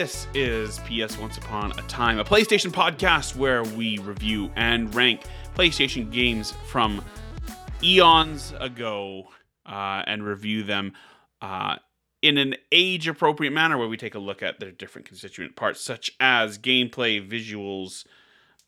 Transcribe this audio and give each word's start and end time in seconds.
This 0.00 0.26
is 0.32 0.78
PS 0.78 1.18
Once 1.18 1.36
Upon 1.36 1.72
a 1.72 1.82
Time, 1.82 2.18
a 2.18 2.24
PlayStation 2.24 2.70
podcast 2.70 3.36
where 3.36 3.62
we 3.62 3.98
review 3.98 4.50
and 4.56 4.94
rank 4.94 5.24
PlayStation 5.54 6.10
games 6.10 6.54
from 6.68 7.04
eons 7.82 8.54
ago 8.58 9.24
uh, 9.66 10.02
and 10.06 10.24
review 10.24 10.62
them 10.62 10.94
uh, 11.42 11.76
in 12.22 12.38
an 12.38 12.54
age 12.72 13.08
appropriate 13.08 13.50
manner 13.50 13.76
where 13.76 13.88
we 13.88 13.98
take 13.98 14.14
a 14.14 14.18
look 14.18 14.42
at 14.42 14.58
their 14.58 14.70
different 14.70 15.06
constituent 15.06 15.54
parts, 15.54 15.82
such 15.82 16.12
as 16.18 16.56
gameplay, 16.56 17.20
visuals. 17.20 18.06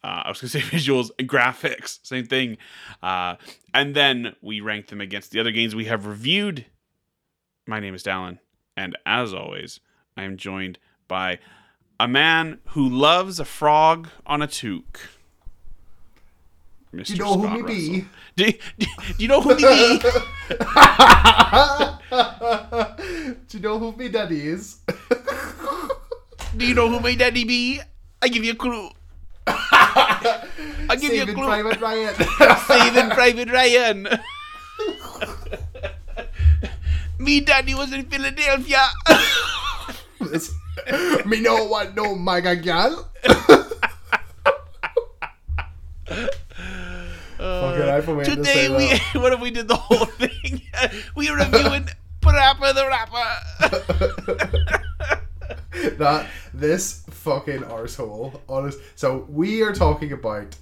Uh, 0.04 0.24
I 0.26 0.28
was 0.28 0.38
going 0.38 0.50
to 0.50 0.60
say 0.60 0.60
visuals 0.76 1.12
and 1.18 1.26
graphics, 1.26 2.00
same 2.02 2.26
thing. 2.26 2.58
Uh, 3.02 3.36
and 3.72 3.96
then 3.96 4.36
we 4.42 4.60
rank 4.60 4.88
them 4.88 5.00
against 5.00 5.30
the 5.30 5.40
other 5.40 5.50
games 5.50 5.74
we 5.74 5.86
have 5.86 6.04
reviewed. 6.04 6.66
My 7.66 7.80
name 7.80 7.94
is 7.94 8.02
Dallin, 8.02 8.38
and 8.76 8.98
as 9.06 9.32
always, 9.32 9.80
I 10.14 10.24
am 10.24 10.36
joined 10.36 10.78
by 11.12 11.38
a 12.00 12.08
man 12.08 12.58
who 12.68 12.88
loves 12.88 13.38
a 13.38 13.44
frog 13.44 14.08
on 14.24 14.40
a 14.40 14.46
toque. 14.46 15.10
Mr. 16.94 17.08
Do 17.08 17.12
you 17.12 17.18
know 17.18 17.36
who 17.36 17.44
Scott 17.44 17.60
me 17.60 17.62
be? 17.62 18.06
Do, 18.34 18.50
do, 18.78 18.78
do 18.78 18.86
you 19.18 19.28
know 19.28 19.42
who 19.42 19.50
me 19.50 19.56
be? 19.56 19.62
Do 23.48 23.58
you 23.58 23.60
know 23.60 23.78
who 23.78 23.92
me 23.92 24.08
daddy 24.08 24.48
is? 24.48 24.78
Do 26.56 26.66
you 26.66 26.74
know 26.74 26.88
who 26.88 26.98
my 27.00 27.14
daddy 27.14 27.44
be? 27.44 27.78
I 28.22 28.28
give 28.28 28.42
you 28.44 28.52
a 28.52 28.56
clue. 28.56 28.88
I 29.46 30.96
give 30.98 31.12
you 31.12 31.24
a 31.24 31.26
Saving 31.26 31.34
clue. 31.34 31.44
Private 31.44 31.78
Ryan. 31.80 32.14
Saving 32.66 33.10
Private 33.10 33.50
Ryan. 33.50 34.08
me 37.18 37.40
daddy 37.40 37.74
was 37.74 37.92
in 37.92 38.06
Philadelphia. 38.06 38.88
This- 40.86 41.26
me 41.26 41.40
no 41.40 41.64
want 41.64 41.94
no 41.94 42.14
mega 42.14 42.56
gal. 42.56 43.08
Fucking 47.38 47.82
I 47.88 48.00
for 48.00 48.24
to 48.24 48.36
Today 48.36 48.68
we 48.68 48.98
what 49.20 49.32
if 49.32 49.40
we 49.40 49.50
did 49.50 49.68
the 49.68 49.76
whole 49.76 50.06
thing? 50.06 50.62
we 51.16 51.30
were 51.30 51.36
reviewing 51.38 51.88
Parappa 52.20 52.74
the 52.74 52.86
Rapper. 52.86 53.26
that 55.98 56.26
this 56.54 57.02
fucking 57.10 57.62
arsehole. 57.62 58.40
Honest. 58.48 58.78
So 58.94 59.26
we 59.28 59.62
are 59.62 59.72
talking 59.72 60.12
about 60.12 60.56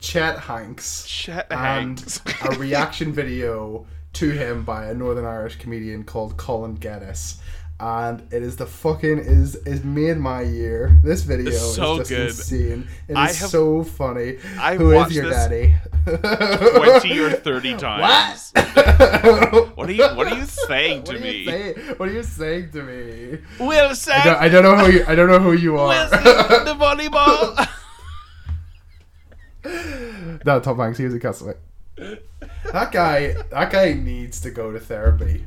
Chet 0.00 0.38
Hanks 0.38 1.06
Chet 1.06 1.46
and 1.50 1.58
Hanks. 2.00 2.20
a 2.44 2.58
reaction 2.58 3.12
video 3.12 3.86
to 4.14 4.30
him 4.30 4.64
by 4.64 4.86
a 4.86 4.94
Northern 4.94 5.24
Irish 5.24 5.56
comedian 5.56 6.04
called 6.04 6.36
Colin 6.36 6.74
Geddes. 6.74 7.40
And 7.82 8.20
it 8.30 8.42
is 8.42 8.56
the 8.56 8.66
fucking 8.66 9.20
is 9.20 9.54
is 9.64 9.82
made 9.82 10.18
my 10.18 10.42
year. 10.42 10.94
This 11.02 11.22
video 11.22 11.48
It's 11.50 11.74
so 11.76 12.00
is 12.00 12.08
just 12.08 12.10
good. 12.10 12.28
insane. 12.28 12.88
It 13.08 13.12
is 13.12 13.16
I 13.16 13.26
have- 13.32 13.50
so 13.50 13.82
funny. 13.84 14.36
I've 14.60 14.78
Who 14.78 14.92
is 14.92 15.14
your 15.14 15.30
daddy? 15.30 15.74
20 16.04 17.18
or 17.20 17.30
30 17.48 17.76
times. 17.76 18.52
What? 18.54 19.76
What 19.80 19.88
are 19.88 19.92
you 19.92 20.04
what 20.08 20.26
are 20.30 20.36
you 20.36 20.44
saying 20.44 21.04
to 21.04 21.12
What 21.12 21.22
me? 21.22 21.44
saying? 21.46 21.74
What 21.96 22.08
are 22.10 22.12
you 22.12 22.22
saying 22.22 22.70
to 22.72 22.82
me? 22.82 23.38
Wilson 23.58 24.12
I 24.14 24.24
don't, 24.24 24.36
I 24.42 24.48
don't 24.50 24.62
know 24.62 24.76
who 24.84 24.92
you. 24.92 25.04
I 25.08 25.14
don't 25.14 25.28
know 25.28 25.38
who 25.38 25.52
you 25.52 25.78
are. 25.78 25.88
Wilson 25.88 26.22
the 26.22 26.74
volleyball. 26.78 27.66
no, 30.44 30.60
Tom 30.60 30.78
Hanks. 30.78 30.98
He 30.98 31.04
was 31.04 31.14
a 31.14 31.20
castaway. 31.20 31.54
That 31.96 32.92
guy. 32.92 33.34
That 33.50 33.70
guy 33.72 33.94
needs 33.94 34.40
to 34.42 34.50
go 34.50 34.70
to 34.70 34.78
therapy. 34.80 35.46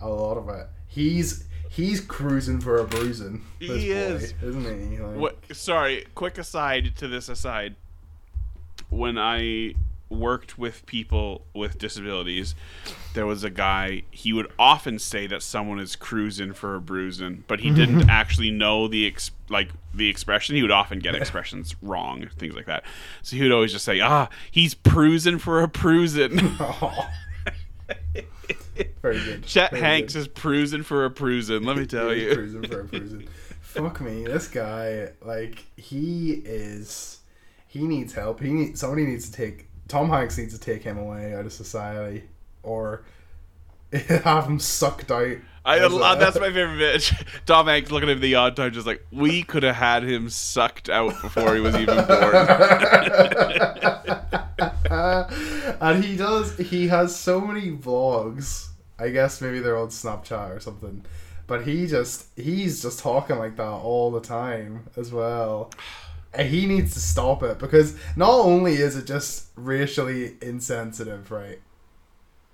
A 0.00 0.08
lot 0.08 0.36
of 0.36 0.48
it. 0.50 0.66
He's 0.88 1.44
he's 1.74 2.00
cruising 2.00 2.60
for 2.60 2.78
a 2.78 2.84
bruising. 2.84 3.42
He 3.58 3.68
boy, 3.68 3.74
is. 3.74 4.34
isn't 4.42 4.90
he? 4.90 4.98
Like, 4.98 5.16
what 5.16 5.56
sorry, 5.56 6.06
quick 6.14 6.38
aside 6.38 6.94
to 6.96 7.08
this 7.08 7.28
aside. 7.28 7.76
When 8.90 9.18
I 9.18 9.74
worked 10.08 10.56
with 10.58 10.86
people 10.86 11.44
with 11.52 11.78
disabilities, 11.78 12.54
there 13.14 13.26
was 13.26 13.42
a 13.42 13.50
guy, 13.50 14.02
he 14.10 14.32
would 14.32 14.50
often 14.58 14.98
say 14.98 15.26
that 15.26 15.42
someone 15.42 15.80
is 15.80 15.96
cruising 15.96 16.52
for 16.52 16.76
a 16.76 16.80
bruising, 16.80 17.42
but 17.48 17.60
he 17.60 17.70
didn't 17.70 18.08
actually 18.10 18.50
know 18.50 18.86
the 18.86 19.06
ex- 19.06 19.32
like 19.48 19.70
the 19.92 20.08
expression. 20.08 20.54
He 20.54 20.62
would 20.62 20.70
often 20.70 21.00
get 21.00 21.14
expressions 21.14 21.74
wrong, 21.82 22.28
things 22.38 22.54
like 22.54 22.66
that. 22.66 22.84
So 23.22 23.36
he 23.36 23.42
would 23.42 23.52
always 23.52 23.72
just 23.72 23.84
say, 23.84 24.00
"Ah, 24.00 24.28
he's 24.50 24.74
cruising 24.74 25.38
for 25.38 25.60
a 25.60 25.68
bruising." 25.68 26.38
Very 29.02 29.20
good. 29.22 29.44
Chet 29.46 29.70
Very 29.70 29.82
Hanks 29.82 30.14
good. 30.14 30.20
is 30.20 30.28
cruising 30.28 30.82
for 30.82 31.04
a 31.04 31.10
bruising, 31.10 31.62
let 31.64 31.76
me 31.76 31.86
tell 31.86 32.12
you. 32.14 32.34
Cruising 32.34 32.62
for 32.66 32.80
a. 32.80 33.22
Fuck 33.60 34.00
me, 34.00 34.24
this 34.24 34.46
guy. 34.48 35.08
Like 35.22 35.64
he 35.76 36.32
is. 36.44 37.18
He 37.66 37.86
needs 37.86 38.12
help. 38.12 38.40
He 38.40 38.50
need 38.52 38.78
somebody 38.78 39.04
needs 39.04 39.28
to 39.30 39.36
take. 39.36 39.66
Tom 39.88 40.08
Hanks 40.08 40.38
needs 40.38 40.54
to 40.54 40.60
take 40.60 40.82
him 40.82 40.96
away 40.96 41.34
out 41.34 41.44
of 41.44 41.52
society, 41.52 42.24
or 42.62 43.04
have 43.92 44.46
him 44.46 44.58
sucked 44.60 45.10
out. 45.10 45.36
I, 45.66 45.76
a- 45.78 45.88
that's 45.88 46.38
my 46.38 46.52
favorite 46.52 46.78
bit. 46.78 47.10
Tom 47.46 47.66
Hanks 47.66 47.90
looking 47.90 48.08
at 48.10 48.16
him 48.16 48.20
the 48.20 48.34
odd 48.34 48.54
time, 48.54 48.72
just 48.72 48.86
like 48.86 49.04
we 49.10 49.42
could 49.42 49.62
have 49.62 49.76
had 49.76 50.02
him 50.04 50.28
sucked 50.30 50.88
out 50.90 51.20
before 51.22 51.54
he 51.54 51.60
was 51.60 51.74
even 51.74 51.96
born. 51.96 52.46
And 55.80 56.04
he 56.04 56.16
does. 56.16 56.56
He 56.56 56.88
has 56.88 57.14
so 57.14 57.40
many 57.40 57.70
vlogs. 57.72 58.68
I 58.98 59.10
guess 59.10 59.40
maybe 59.40 59.58
they're 59.60 59.76
on 59.76 59.88
Snapchat 59.88 60.56
or 60.56 60.60
something. 60.60 61.04
But 61.46 61.66
he 61.66 61.86
just 61.86 62.26
he's 62.36 62.82
just 62.82 63.00
talking 63.00 63.38
like 63.38 63.56
that 63.56 63.64
all 63.64 64.10
the 64.10 64.20
time 64.20 64.88
as 64.96 65.12
well. 65.12 65.70
And 66.32 66.48
he 66.48 66.66
needs 66.66 66.94
to 66.94 67.00
stop 67.00 67.42
it 67.42 67.58
because 67.58 67.96
not 68.16 68.30
only 68.30 68.74
is 68.74 68.96
it 68.96 69.06
just 69.06 69.48
racially 69.54 70.36
insensitive, 70.42 71.30
right? 71.30 71.60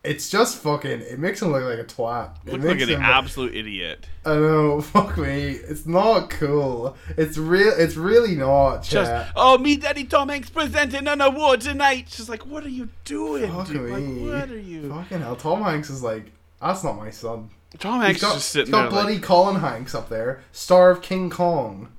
It's 0.02 0.30
just 0.30 0.58
fucking. 0.58 1.02
It 1.02 1.18
makes 1.18 1.42
him 1.42 1.52
look 1.52 1.62
like 1.62 1.78
a 1.78 1.84
twat. 1.84 2.36
It 2.46 2.52
Looks 2.52 2.64
like 2.64 2.80
an 2.80 3.02
absolute 3.02 3.54
idiot. 3.54 4.06
I 4.24 4.34
know. 4.34 4.80
Fuck 4.80 5.18
me. 5.18 5.50
It's 5.50 5.84
not 5.84 6.30
cool. 6.30 6.96
It's 7.18 7.36
real. 7.36 7.72
It's 7.76 7.96
really 7.96 8.34
not. 8.34 8.82
Just 8.82 9.10
Chat. 9.10 9.32
oh, 9.36 9.58
me, 9.58 9.76
Daddy 9.76 10.04
Tom 10.04 10.30
Hanks 10.30 10.48
presenting 10.48 11.06
an 11.06 11.20
award 11.20 11.60
tonight. 11.60 12.06
She's 12.08 12.30
like, 12.30 12.46
what 12.46 12.64
are 12.64 12.70
you 12.70 12.88
doing? 13.04 13.52
Fuck 13.52 13.68
dude? 13.68 13.90
Like, 13.90 14.02
me. 14.02 14.30
what 14.30 14.50
are 14.50 14.58
you? 14.58 14.88
Fucking 14.88 15.20
hell. 15.20 15.36
Tom 15.36 15.62
Hanks 15.62 15.90
is 15.90 16.02
like, 16.02 16.32
that's 16.62 16.82
not 16.82 16.96
my 16.96 17.10
son. 17.10 17.50
Tom 17.78 18.00
He's 18.00 18.06
Hanks 18.06 18.20
got, 18.22 18.28
is 18.28 18.34
just 18.36 18.48
sitting 18.50 18.66
he's 18.66 18.72
got 18.72 18.82
there 18.82 18.90
bloody 18.90 19.14
like 19.14 19.22
Colin 19.22 19.56
Hanks 19.56 19.94
up 19.94 20.08
there, 20.08 20.42
star 20.50 20.90
of 20.90 21.02
King 21.02 21.28
Kong. 21.28 21.92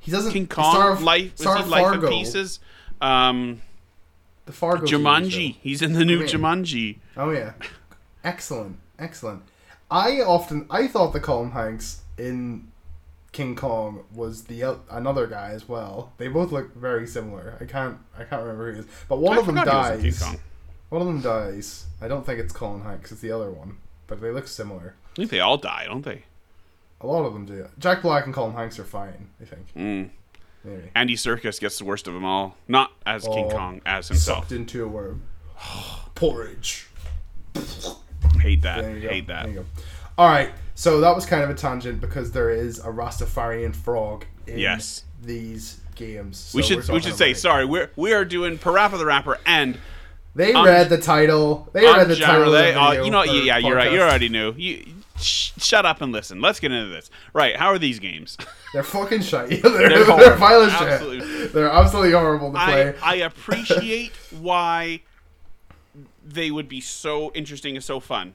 He 0.00 0.10
doesn't. 0.12 0.32
King 0.32 0.46
Kong. 0.46 0.72
Star 0.72 0.92
of, 0.92 1.02
life, 1.02 1.36
star 1.38 1.58
of 1.58 1.68
Life 1.68 1.86
in 1.86 2.00
Fargo. 2.00 2.08
Pieces? 2.08 2.60
Um, 3.00 3.62
The 4.46 4.52
Fargo. 4.52 4.86
Jumanji. 4.86 5.56
He's 5.60 5.82
in 5.82 5.92
the 5.92 6.04
new 6.04 6.18
Great. 6.18 6.30
Jumanji. 6.30 6.98
Oh 7.16 7.30
yeah, 7.30 7.52
excellent, 8.24 8.78
excellent. 8.98 9.42
I 9.90 10.20
often 10.20 10.66
I 10.70 10.88
thought 10.88 11.12
the 11.12 11.20
Colin 11.20 11.50
Hanks 11.52 12.02
in 12.18 12.68
King 13.32 13.54
Kong 13.54 14.04
was 14.14 14.44
the 14.44 14.78
another 14.90 15.26
guy 15.26 15.50
as 15.50 15.68
well. 15.68 16.12
They 16.18 16.28
both 16.28 16.52
look 16.52 16.74
very 16.74 17.06
similar. 17.06 17.56
I 17.60 17.64
can't 17.64 17.98
I 18.16 18.24
can't 18.24 18.42
remember 18.42 18.68
who 18.68 18.74
he 18.74 18.78
is, 18.80 18.86
but 19.08 19.18
one 19.18 19.36
I 19.36 19.40
of 19.40 19.46
them 19.46 19.56
forgot 19.56 19.98
he 20.00 20.06
was 20.06 20.22
in 20.22 20.28
dies. 20.32 20.40
One 20.88 21.00
of 21.02 21.06
them 21.08 21.20
dies. 21.20 21.86
I 22.00 22.08
don't 22.08 22.24
think 22.24 22.38
it's 22.38 22.52
Colin 22.52 22.82
Hanks. 22.82 23.10
It's 23.12 23.20
the 23.20 23.32
other 23.32 23.50
one, 23.50 23.78
but 24.06 24.20
they 24.20 24.30
look 24.30 24.46
similar. 24.48 24.94
I 25.12 25.16
think 25.16 25.30
they 25.30 25.40
all 25.40 25.58
die, 25.58 25.84
don't 25.86 26.04
they? 26.04 26.22
A 27.00 27.06
lot 27.06 27.24
of 27.26 27.34
them 27.34 27.44
do. 27.44 27.68
Jack 27.78 28.02
Black 28.02 28.24
and 28.24 28.32
Colin 28.34 28.54
Hanks 28.54 28.78
are 28.78 28.84
fine. 28.84 29.28
I 29.40 29.44
think. 29.44 29.66
Mm. 29.76 30.10
Andy 30.94 31.14
Serkis 31.16 31.60
gets 31.60 31.78
the 31.78 31.84
worst 31.84 32.06
of 32.08 32.14
them 32.14 32.24
all. 32.24 32.56
Not 32.68 32.92
as 33.04 33.24
King 33.24 33.46
Oh, 33.46 33.50
Kong, 33.50 33.80
as 33.86 34.08
himself. 34.08 34.38
Sucked 34.44 34.52
into 34.52 34.84
a 34.84 34.88
worm. 34.88 35.22
Porridge. 36.14 36.86
Hate 38.40 38.62
that. 38.62 38.82
There 38.82 38.94
you 38.96 39.00
go. 39.02 39.08
Hate 39.08 39.26
that. 39.28 39.42
There 39.44 39.52
you 39.54 39.58
go. 39.60 39.66
All 40.18 40.28
right. 40.28 40.50
So 40.74 41.00
that 41.00 41.14
was 41.14 41.24
kind 41.26 41.42
of 41.42 41.50
a 41.50 41.54
tangent 41.54 42.00
because 42.00 42.32
there 42.32 42.50
is 42.50 42.78
a 42.80 42.88
Rastafarian 42.88 43.74
frog 43.74 44.24
in 44.46 44.58
Yes. 44.58 45.04
these 45.22 45.80
games. 45.94 46.52
we 46.54 46.62
So 46.62 46.68
should 46.68 46.88
we're 46.88 46.94
we 46.96 47.00
should 47.00 47.16
say 47.16 47.30
about- 47.30 47.40
sorry. 47.40 47.64
We're 47.64 47.90
we 47.96 48.12
are 48.12 48.24
doing 48.24 48.58
Parappa 48.58 48.98
the 48.98 49.06
Rapper 49.06 49.38
and 49.46 49.78
They 50.34 50.52
I'm- 50.52 50.66
read 50.66 50.90
the 50.90 50.98
title. 50.98 51.68
They 51.72 51.86
I'm 51.88 51.96
read 51.96 52.08
the 52.08 52.16
title. 52.16 52.44
Of 52.44 52.52
the 52.52 52.58
generally. 52.72 52.98
Uh, 53.00 53.04
you 53.04 53.10
know, 53.10 53.22
for 53.24 53.30
yeah, 53.32 53.56
you're 53.58 53.74
right. 53.76 53.90
You 53.92 54.00
already 54.02 54.28
knew. 54.28 54.52
You 54.56 54.84
sh- 55.18 55.52
shut 55.58 55.86
up 55.86 56.00
and 56.00 56.12
listen. 56.12 56.40
Let's 56.40 56.60
get 56.60 56.72
into 56.72 56.88
this. 56.88 57.10
Right? 57.32 57.56
How 57.56 57.68
are 57.68 57.78
these 57.78 57.98
games? 57.98 58.36
They're 58.72 58.82
fucking 58.82 59.20
shitty. 59.20 59.62
they're, 59.62 59.88
They're 59.88 60.04
they're, 60.04 60.62
as 60.62 60.72
shit. 60.72 60.82
Absolutely. 60.82 61.46
They're 61.48 61.70
absolutely 61.70 62.12
horrible 62.12 62.52
to 62.52 62.58
play. 62.58 62.94
I 63.02 63.14
appreciate 63.16 64.12
why 64.38 65.00
they 66.24 66.50
would 66.50 66.68
be 66.68 66.80
so 66.80 67.32
interesting 67.34 67.76
and 67.76 67.84
so 67.84 68.00
fun 68.00 68.34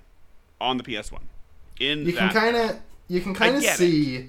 on 0.60 0.78
the 0.78 0.84
PS 0.84 1.12
One. 1.12 1.30
In 1.80 2.06
you 2.06 2.14
can 2.14 2.30
kind 2.30 2.56
of 2.56 2.80
you 3.08 3.22
can 3.22 3.34
kind 3.34 3.56
of 3.56 3.64
see. 3.64 4.16
it. 4.16 4.26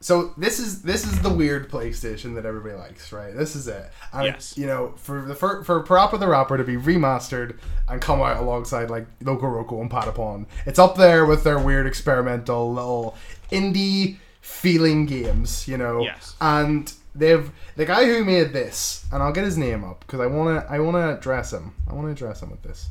So 0.00 0.32
this 0.36 0.60
is 0.60 0.82
this 0.82 1.04
is 1.04 1.20
the 1.22 1.28
weird 1.28 1.70
PlayStation 1.70 2.34
that 2.36 2.46
everybody 2.46 2.74
likes, 2.74 3.12
right? 3.12 3.36
This 3.36 3.56
is 3.56 3.66
it. 3.66 3.90
And 4.12 4.26
Yes. 4.26 4.56
You 4.56 4.66
know, 4.66 4.94
for 4.96 5.22
the 5.22 5.34
for, 5.34 5.64
for 5.64 5.82
Parappa 5.82 6.20
the 6.20 6.28
Rapper 6.28 6.56
to 6.56 6.64
be 6.64 6.76
remastered 6.76 7.58
and 7.88 8.00
come 8.00 8.20
out 8.20 8.36
alongside 8.36 8.90
like 8.90 9.06
Loco 9.22 9.46
Roco 9.46 9.80
and 9.80 9.90
Patapon, 9.90 10.46
it's 10.66 10.78
up 10.78 10.96
there 10.96 11.26
with 11.26 11.42
their 11.42 11.58
weird 11.58 11.86
experimental 11.86 12.72
little 12.72 13.16
indie 13.50 14.18
feeling 14.40 15.04
games, 15.06 15.66
you 15.66 15.76
know. 15.76 16.02
Yes. 16.02 16.36
And 16.40 16.92
they've 17.14 17.50
the 17.74 17.84
guy 17.84 18.04
who 18.04 18.24
made 18.24 18.52
this, 18.52 19.04
and 19.12 19.20
I'll 19.20 19.32
get 19.32 19.44
his 19.44 19.58
name 19.58 19.82
up 19.82 20.00
because 20.00 20.20
I 20.20 20.26
wanna 20.26 20.64
I 20.70 20.78
wanna 20.78 21.16
address 21.16 21.52
him. 21.52 21.74
I 21.90 21.94
wanna 21.94 22.12
address 22.12 22.40
him 22.40 22.50
with 22.50 22.62
this. 22.62 22.88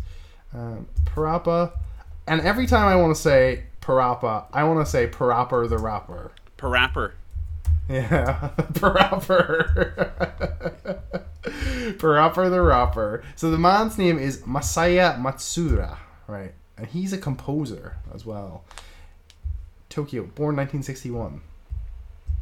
Um, 0.53 0.87
Parappa, 1.05 1.71
and 2.27 2.41
every 2.41 2.67
time 2.67 2.87
I 2.87 2.97
want 2.97 3.15
to 3.15 3.21
say 3.21 3.63
Parappa, 3.81 4.45
I 4.51 4.63
want 4.65 4.85
to 4.85 4.89
say 4.89 5.07
Parappa 5.07 5.69
the 5.69 5.77
rapper. 5.77 6.31
Parapper. 6.57 7.13
Yeah, 7.89 8.49
Parappa. 8.73 10.11
Parappa 11.97 12.49
the 12.49 12.61
rapper. 12.61 13.23
So 13.35 13.49
the 13.49 13.57
man's 13.57 13.97
name 13.97 14.19
is 14.19 14.41
Masaya 14.41 15.17
Matsuura, 15.17 15.97
right? 16.27 16.53
And 16.77 16.87
he's 16.87 17.13
a 17.13 17.17
composer 17.17 17.95
as 18.13 18.25
well. 18.25 18.65
Tokyo, 19.89 20.23
born 20.23 20.55
1961. 20.57 21.41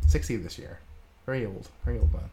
60 0.07 0.35
this 0.38 0.57
year. 0.57 0.79
Very 1.25 1.45
old. 1.45 1.69
Very 1.85 2.00
old 2.00 2.11
man. 2.11 2.29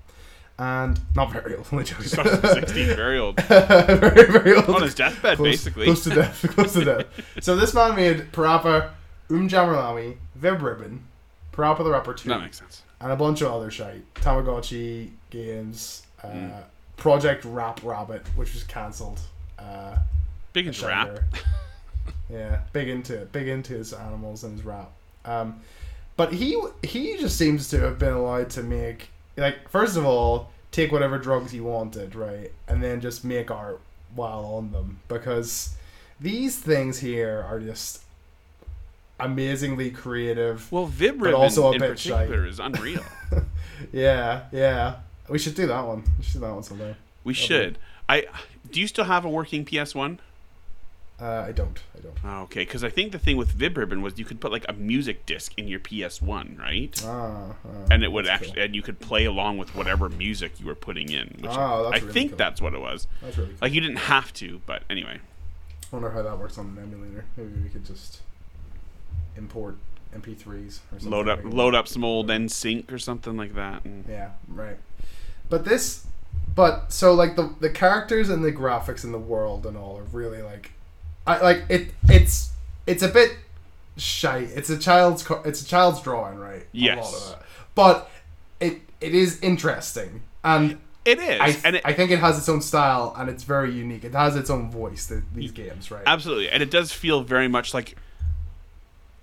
And 0.58 1.00
not 1.14 1.32
very 1.32 1.56
old, 1.56 1.66
only 1.72 1.84
joking. 1.84 2.06
Starts 2.06 2.40
16, 2.40 2.96
very 2.96 3.18
old. 3.18 3.40
very, 3.42 4.30
very 4.30 4.54
old. 4.54 4.68
On 4.70 4.82
his 4.82 4.94
deathbed, 4.94 5.36
close, 5.36 5.50
basically. 5.50 5.84
Close 5.86 6.04
to 6.04 6.10
death. 6.10 6.46
Close 6.54 6.72
to 6.74 6.84
death. 6.84 7.06
So 7.40 7.56
this 7.56 7.74
man 7.74 7.94
made 7.94 8.32
Parappa, 8.32 8.90
Um 9.30 9.48
Jammer 9.48 9.76
Lammy, 9.76 10.16
Vib 10.38 10.62
Ribbon, 10.62 11.04
Parappa 11.52 11.84
the 11.84 11.90
Rapper 11.90 12.14
2, 12.14 12.28
That 12.28 12.40
makes 12.40 12.58
sense. 12.58 12.82
and 13.00 13.12
a 13.12 13.16
bunch 13.16 13.40
of 13.42 13.52
other 13.52 13.70
shite. 13.70 14.12
Tamagotchi 14.14 15.10
games, 15.30 16.02
uh, 16.22 16.26
Mm. 16.28 16.62
Project 16.96 17.44
Rap 17.44 17.80
Rabbit, 17.82 18.22
which 18.36 18.54
was 18.54 18.64
cancelled. 18.64 19.20
Uh, 19.58 19.96
Big 20.52 20.66
into 20.66 20.86
rap. 20.86 21.18
yeah, 22.30 22.60
big 22.72 22.88
into 22.88 23.14
it. 23.22 23.32
Big 23.32 23.48
into 23.48 23.74
his 23.74 23.92
animals 23.92 24.44
and 24.44 24.56
his 24.56 24.64
rap. 24.64 24.90
Um, 25.24 25.60
but 26.16 26.32
he 26.32 26.60
he 26.82 27.16
just 27.16 27.36
seems 27.38 27.68
to 27.70 27.80
have 27.80 27.98
been 27.98 28.12
allowed 28.12 28.50
to 28.50 28.62
make 28.62 29.08
like 29.36 29.68
first 29.68 29.96
of 29.96 30.04
all 30.04 30.50
take 30.70 30.92
whatever 30.92 31.18
drugs 31.18 31.52
he 31.52 31.60
wanted, 31.60 32.14
right, 32.14 32.52
and 32.68 32.82
then 32.82 33.00
just 33.00 33.24
make 33.24 33.50
art 33.50 33.80
while 34.14 34.44
on 34.44 34.72
them 34.72 35.00
because 35.08 35.74
these 36.20 36.58
things 36.58 36.98
here 36.98 37.44
are 37.48 37.58
just 37.60 38.02
amazingly 39.24 39.90
creative. 39.90 40.70
Well, 40.70 40.86
Vib 40.86 41.18
But 41.18 41.26
Ribbon 41.26 41.34
also 41.34 41.68
a 41.68 41.72
in 41.72 41.78
bit 41.80 41.90
particular 41.90 42.46
is 42.46 42.58
unreal. 42.58 43.04
Yeah, 43.90 44.44
yeah. 44.52 44.96
We 45.28 45.38
should 45.38 45.56
do 45.56 45.66
that 45.66 45.80
one. 45.86 46.04
We 46.16 46.22
should 46.24 46.34
do 46.34 46.40
that 46.40 46.54
one 46.54 46.62
someday. 46.62 46.94
We 47.24 47.34
should. 47.34 47.78
I 48.08 48.26
do 48.70 48.80
you 48.80 48.86
still 48.86 49.04
have 49.04 49.24
a 49.24 49.28
working 49.28 49.64
PS 49.64 49.92
One? 49.94 50.20
Uh, 51.20 51.44
I 51.48 51.52
don't. 51.52 51.80
I 51.96 52.00
don't. 52.00 52.14
Oh, 52.24 52.42
okay, 52.42 52.60
because 52.64 52.82
I 52.84 52.90
think 52.90 53.12
the 53.12 53.18
thing 53.18 53.36
with 53.36 53.56
Vib 53.56 53.76
Ribbon 53.76 54.02
was 54.02 54.18
you 54.18 54.24
could 54.24 54.40
put 54.40 54.50
like 54.52 54.64
a 54.68 54.72
music 54.72 55.26
disc 55.26 55.52
in 55.56 55.66
your 55.68 55.80
PS 55.80 56.22
One, 56.22 56.56
right? 56.60 57.00
Ah, 57.04 57.54
ah, 57.64 57.68
and 57.90 58.02
it 58.04 58.12
would 58.12 58.26
actually, 58.28 58.54
cool. 58.54 58.62
and 58.64 58.74
you 58.74 58.82
could 58.82 58.98
play 59.00 59.24
along 59.24 59.58
with 59.58 59.74
whatever 59.74 60.08
music 60.08 60.58
you 60.60 60.66
were 60.66 60.74
putting 60.76 61.10
in. 61.10 61.36
Which 61.40 61.50
Oh, 61.52 61.90
that's 61.90 62.02
I 62.02 62.04
really 62.06 62.12
think 62.12 62.30
cool. 62.32 62.38
that's 62.38 62.60
what 62.60 62.74
it 62.74 62.80
was. 62.80 63.06
That's 63.20 63.36
really 63.36 63.50
cool. 63.50 63.58
Like 63.62 63.72
you 63.72 63.80
didn't 63.80 63.96
have 63.96 64.32
to, 64.34 64.60
but 64.66 64.82
anyway. 64.90 65.18
I 65.92 65.96
wonder 65.96 66.10
how 66.10 66.22
that 66.22 66.38
works 66.38 66.56
on 66.56 66.66
an 66.76 66.82
emulator. 66.82 67.24
Maybe 67.36 67.60
we 67.62 67.68
could 67.68 67.84
just 67.84 68.20
import 69.36 69.76
MP3s 70.14 70.46
or 70.46 70.80
something. 70.98 71.10
Load 71.10 71.28
up, 71.28 71.44
like 71.44 71.54
load 71.54 71.74
up 71.74 71.88
some 71.88 72.04
old 72.04 72.28
NSYNC 72.28 72.92
or 72.92 72.98
something 72.98 73.36
like 73.36 73.54
that. 73.54 73.84
And 73.84 74.04
Yeah, 74.08 74.30
right. 74.48 74.76
But 75.48 75.64
this, 75.64 76.06
but 76.54 76.92
so 76.92 77.14
like 77.14 77.36
the 77.36 77.54
the 77.60 77.70
characters 77.70 78.28
and 78.28 78.44
the 78.44 78.52
graphics 78.52 79.04
and 79.04 79.12
the 79.12 79.18
world 79.18 79.66
and 79.66 79.76
all 79.76 79.98
are 79.98 80.04
really 80.04 80.42
like, 80.42 80.72
I 81.26 81.40
like 81.40 81.64
it. 81.68 81.92
It's 82.08 82.50
it's 82.86 83.02
a 83.02 83.08
bit 83.08 83.32
shy. 83.96 84.48
It's 84.54 84.70
a 84.70 84.78
child's 84.78 85.28
it's 85.44 85.62
a 85.62 85.66
child's 85.66 86.00
drawing, 86.02 86.38
right? 86.38 86.66
Yes. 86.72 86.98
A 86.98 87.00
lot 87.00 87.14
of 87.14 87.40
it. 87.40 87.46
But 87.74 88.10
it 88.60 88.80
it 89.00 89.14
is 89.14 89.40
interesting 89.40 90.22
and. 90.44 90.78
it 91.04 91.18
is, 91.18 91.40
I, 91.40 91.56
and 91.64 91.76
it, 91.76 91.82
I 91.84 91.94
think 91.94 92.12
it 92.12 92.20
has 92.20 92.38
its 92.38 92.48
own 92.48 92.60
style 92.60 93.12
and 93.18 93.28
it's 93.28 93.42
very 93.42 93.72
unique. 93.72 94.04
It 94.04 94.12
has 94.12 94.36
its 94.36 94.50
own 94.50 94.70
voice. 94.70 95.06
The, 95.06 95.22
these 95.34 95.50
games, 95.50 95.90
right? 95.90 96.04
absolutely, 96.06 96.48
and 96.48 96.62
it 96.62 96.70
does 96.70 96.92
feel 96.92 97.22
very 97.22 97.48
much 97.48 97.74
like 97.74 97.96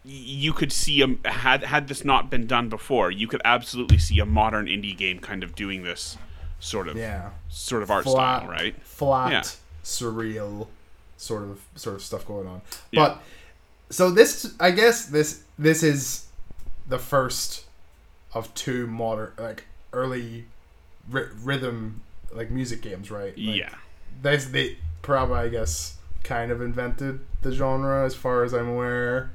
you 0.06 0.54
could 0.54 0.72
see 0.72 1.02
a 1.02 1.30
had 1.30 1.64
had 1.64 1.88
this 1.88 2.04
not 2.06 2.30
been 2.30 2.48
done 2.48 2.70
before, 2.70 3.12
you 3.12 3.28
could 3.28 3.42
absolutely 3.46 3.98
see 3.98 4.20
a 4.20 4.26
modern 4.26 4.66
indie 4.68 4.96
game 4.98 5.20
kind 5.20 5.44
of 5.44 5.56
doing 5.56 5.84
this 5.84 6.18
sort 6.60 6.88
of 6.88 6.98
Yeah. 6.98 7.32
sort 7.50 7.84
of 7.84 7.92
art 7.92 8.04
Flat, 8.06 8.42
style, 8.44 8.50
right? 8.50 8.82
Flat, 8.84 9.32
Yeah. 9.32 9.42
surreal, 9.84 10.68
sort 11.18 11.44
of 11.44 11.60
sort 11.76 11.96
of 11.96 12.02
stuff 12.02 12.26
going 12.26 12.48
on. 12.48 12.62
Yeah. 12.92 13.06
But 13.08 13.24
so 13.90 14.10
this, 14.12 14.54
I 14.60 14.72
guess 14.72 15.06
this 15.06 15.44
this 15.58 15.84
is 15.84 16.28
the 16.88 17.00
first 17.00 17.66
of 18.34 18.54
two 18.54 18.88
modern, 18.88 19.32
like 19.38 19.66
early 19.94 20.46
ry- 21.10 21.28
rhythm, 21.44 22.02
like 22.32 22.50
music 22.52 22.82
games, 22.82 23.10
right? 23.12 23.36
Like, 23.38 23.56
yeah, 23.58 23.76
This 24.22 24.46
they 24.46 24.78
probably 25.02 25.38
I 25.40 25.50
guess 25.50 25.98
kind 26.24 26.52
of 26.52 26.62
invented 26.62 27.22
the 27.42 27.52
genre 27.52 28.06
as 28.06 28.16
far 28.16 28.44
as 28.44 28.54
I'm 28.54 28.68
aware. 28.70 29.32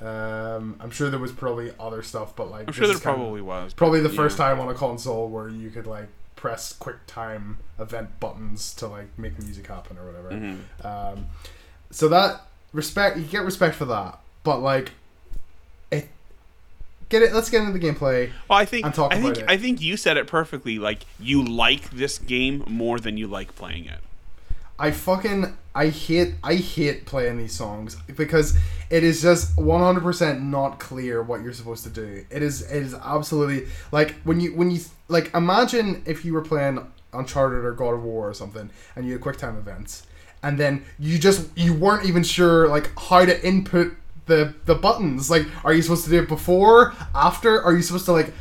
Um, 0.00 0.76
I'm 0.80 0.90
sure 0.90 1.10
there 1.10 1.18
was 1.18 1.32
probably 1.32 1.72
other 1.80 2.02
stuff, 2.02 2.36
but 2.36 2.50
like 2.50 2.68
I'm 2.68 2.72
sure 2.72 2.86
there 2.86 2.94
is 2.96 3.02
kind 3.02 3.14
of- 3.16 3.20
probably 3.20 3.40
was. 3.42 3.74
probably 3.74 4.00
the 4.00 4.08
yeah. 4.10 4.16
first 4.16 4.36
time 4.36 4.60
on 4.60 4.68
a 4.68 4.74
console 4.74 5.28
where 5.28 5.48
you 5.48 5.70
could 5.70 5.86
like 5.86 6.08
press 6.36 6.72
quick 6.72 6.96
time 7.08 7.58
event 7.80 8.20
buttons 8.20 8.72
to 8.74 8.86
like 8.86 9.06
make 9.18 9.38
music 9.40 9.66
happen 9.66 9.98
or 9.98 10.06
whatever. 10.06 10.30
Mhm. 10.30 10.84
Um, 10.84 11.26
so 11.90 12.08
that 12.08 12.42
respect 12.72 13.16
you 13.16 13.24
get 13.24 13.42
respect 13.44 13.74
for 13.74 13.86
that, 13.86 14.20
but 14.44 14.60
like 14.60 14.92
it 15.90 16.08
get 17.08 17.22
it. 17.22 17.32
Let's 17.32 17.50
get 17.50 17.62
into 17.62 17.76
the 17.76 17.84
gameplay. 17.84 18.30
Well, 18.48 18.58
I 18.58 18.64
think 18.66 18.86
and 18.86 18.94
talk 18.94 19.12
I 19.12 19.20
think. 19.20 19.42
I 19.48 19.56
think 19.56 19.80
you 19.80 19.96
said 19.96 20.16
it 20.16 20.28
perfectly. 20.28 20.78
Like 20.78 21.06
you 21.18 21.42
like 21.42 21.90
this 21.90 22.18
game 22.18 22.62
more 22.68 23.00
than 23.00 23.16
you 23.16 23.26
like 23.26 23.56
playing 23.56 23.86
it. 23.86 23.98
I 24.78 24.90
fucking 24.90 25.56
I 25.74 25.88
hate 25.88 26.34
I 26.42 26.54
hate 26.54 27.04
playing 27.04 27.38
these 27.38 27.52
songs 27.52 27.96
because 28.16 28.56
it 28.90 29.04
is 29.04 29.20
just 29.20 29.54
100% 29.56 30.42
not 30.42 30.78
clear 30.80 31.22
what 31.22 31.42
you're 31.42 31.52
supposed 31.52 31.84
to 31.84 31.90
do. 31.90 32.24
It 32.30 32.42
is 32.42 32.62
it 32.62 32.82
is 32.82 32.94
absolutely 32.94 33.68
like 33.92 34.14
when 34.24 34.40
you 34.40 34.54
when 34.54 34.70
you 34.70 34.80
like 35.08 35.34
imagine 35.34 36.02
if 36.06 36.24
you 36.24 36.32
were 36.32 36.42
playing 36.42 36.86
Uncharted 37.12 37.64
or 37.64 37.72
God 37.72 37.94
of 37.94 38.02
War 38.02 38.28
or 38.28 38.34
something 38.34 38.70
and 38.94 39.06
you 39.06 39.12
had 39.12 39.20
QuickTime 39.20 39.58
events 39.58 40.06
and 40.42 40.58
then 40.58 40.84
you 40.98 41.18
just 41.18 41.48
you 41.56 41.74
weren't 41.74 42.06
even 42.06 42.22
sure 42.22 42.68
like 42.68 42.90
how 42.98 43.24
to 43.24 43.46
input 43.46 43.94
the 44.26 44.54
the 44.66 44.74
buttons. 44.74 45.30
Like 45.30 45.46
are 45.64 45.72
you 45.72 45.82
supposed 45.82 46.04
to 46.04 46.10
do 46.10 46.22
it 46.22 46.28
before, 46.28 46.94
after? 47.14 47.60
Are 47.62 47.74
you 47.74 47.82
supposed 47.82 48.04
to 48.06 48.12
like 48.12 48.32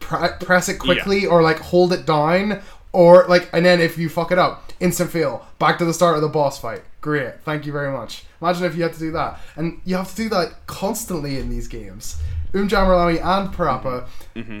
pre- 0.00 0.28
press 0.40 0.68
it 0.68 0.78
quickly 0.78 1.26
or 1.26 1.42
like 1.42 1.58
hold 1.58 1.92
it 1.92 2.06
down 2.06 2.62
or 2.92 3.26
like 3.28 3.48
and 3.52 3.64
then 3.64 3.80
if 3.80 3.98
you 3.98 4.08
fuck 4.08 4.32
it 4.32 4.38
up 4.38 4.72
instant 4.80 5.10
fail. 5.10 5.46
Back 5.58 5.78
to 5.78 5.84
the 5.84 5.94
start 5.94 6.16
of 6.16 6.22
the 6.22 6.28
boss 6.28 6.58
fight. 6.58 6.82
Great. 7.00 7.40
Thank 7.44 7.66
you 7.66 7.72
very 7.72 7.92
much. 7.92 8.24
Imagine 8.40 8.64
if 8.64 8.76
you 8.76 8.82
had 8.82 8.92
to 8.94 8.98
do 8.98 9.12
that. 9.12 9.40
And 9.56 9.80
you 9.84 9.96
have 9.96 10.10
to 10.10 10.16
do 10.16 10.28
that 10.30 10.66
constantly 10.66 11.38
in 11.38 11.48
these 11.48 11.68
games. 11.68 12.20
Umjammerlami 12.52 13.24
and 13.24 13.54
Parappa 13.54 14.06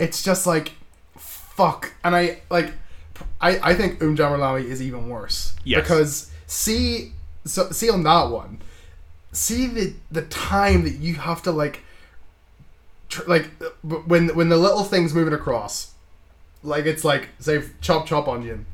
it's 0.00 0.22
just 0.22 0.46
like 0.46 0.72
fuck. 1.16 1.92
And 2.04 2.16
I 2.16 2.40
like 2.50 2.72
I, 3.40 3.58
I 3.70 3.74
think 3.74 3.98
Umjammerlami 4.00 4.64
is 4.64 4.80
even 4.80 5.08
worse. 5.08 5.54
Yes. 5.64 5.82
because 5.82 6.32
see 6.46 7.12
so 7.44 7.70
see 7.70 7.90
on 7.90 8.04
that 8.04 8.30
one 8.30 8.60
see 9.32 9.66
the 9.66 9.94
the 10.10 10.22
time 10.22 10.84
that 10.84 10.94
you 10.94 11.14
have 11.14 11.42
to 11.42 11.50
like 11.50 11.80
tr- 13.08 13.28
like 13.28 13.50
uh, 13.62 13.96
when 14.06 14.28
when 14.34 14.48
the 14.48 14.56
little 14.56 14.84
thing's 14.84 15.14
moving 15.14 15.32
across 15.34 15.91
like 16.62 16.86
it's 16.86 17.04
like 17.04 17.28
say 17.38 17.62
chop 17.80 18.06
chop 18.06 18.28
onion 18.28 18.66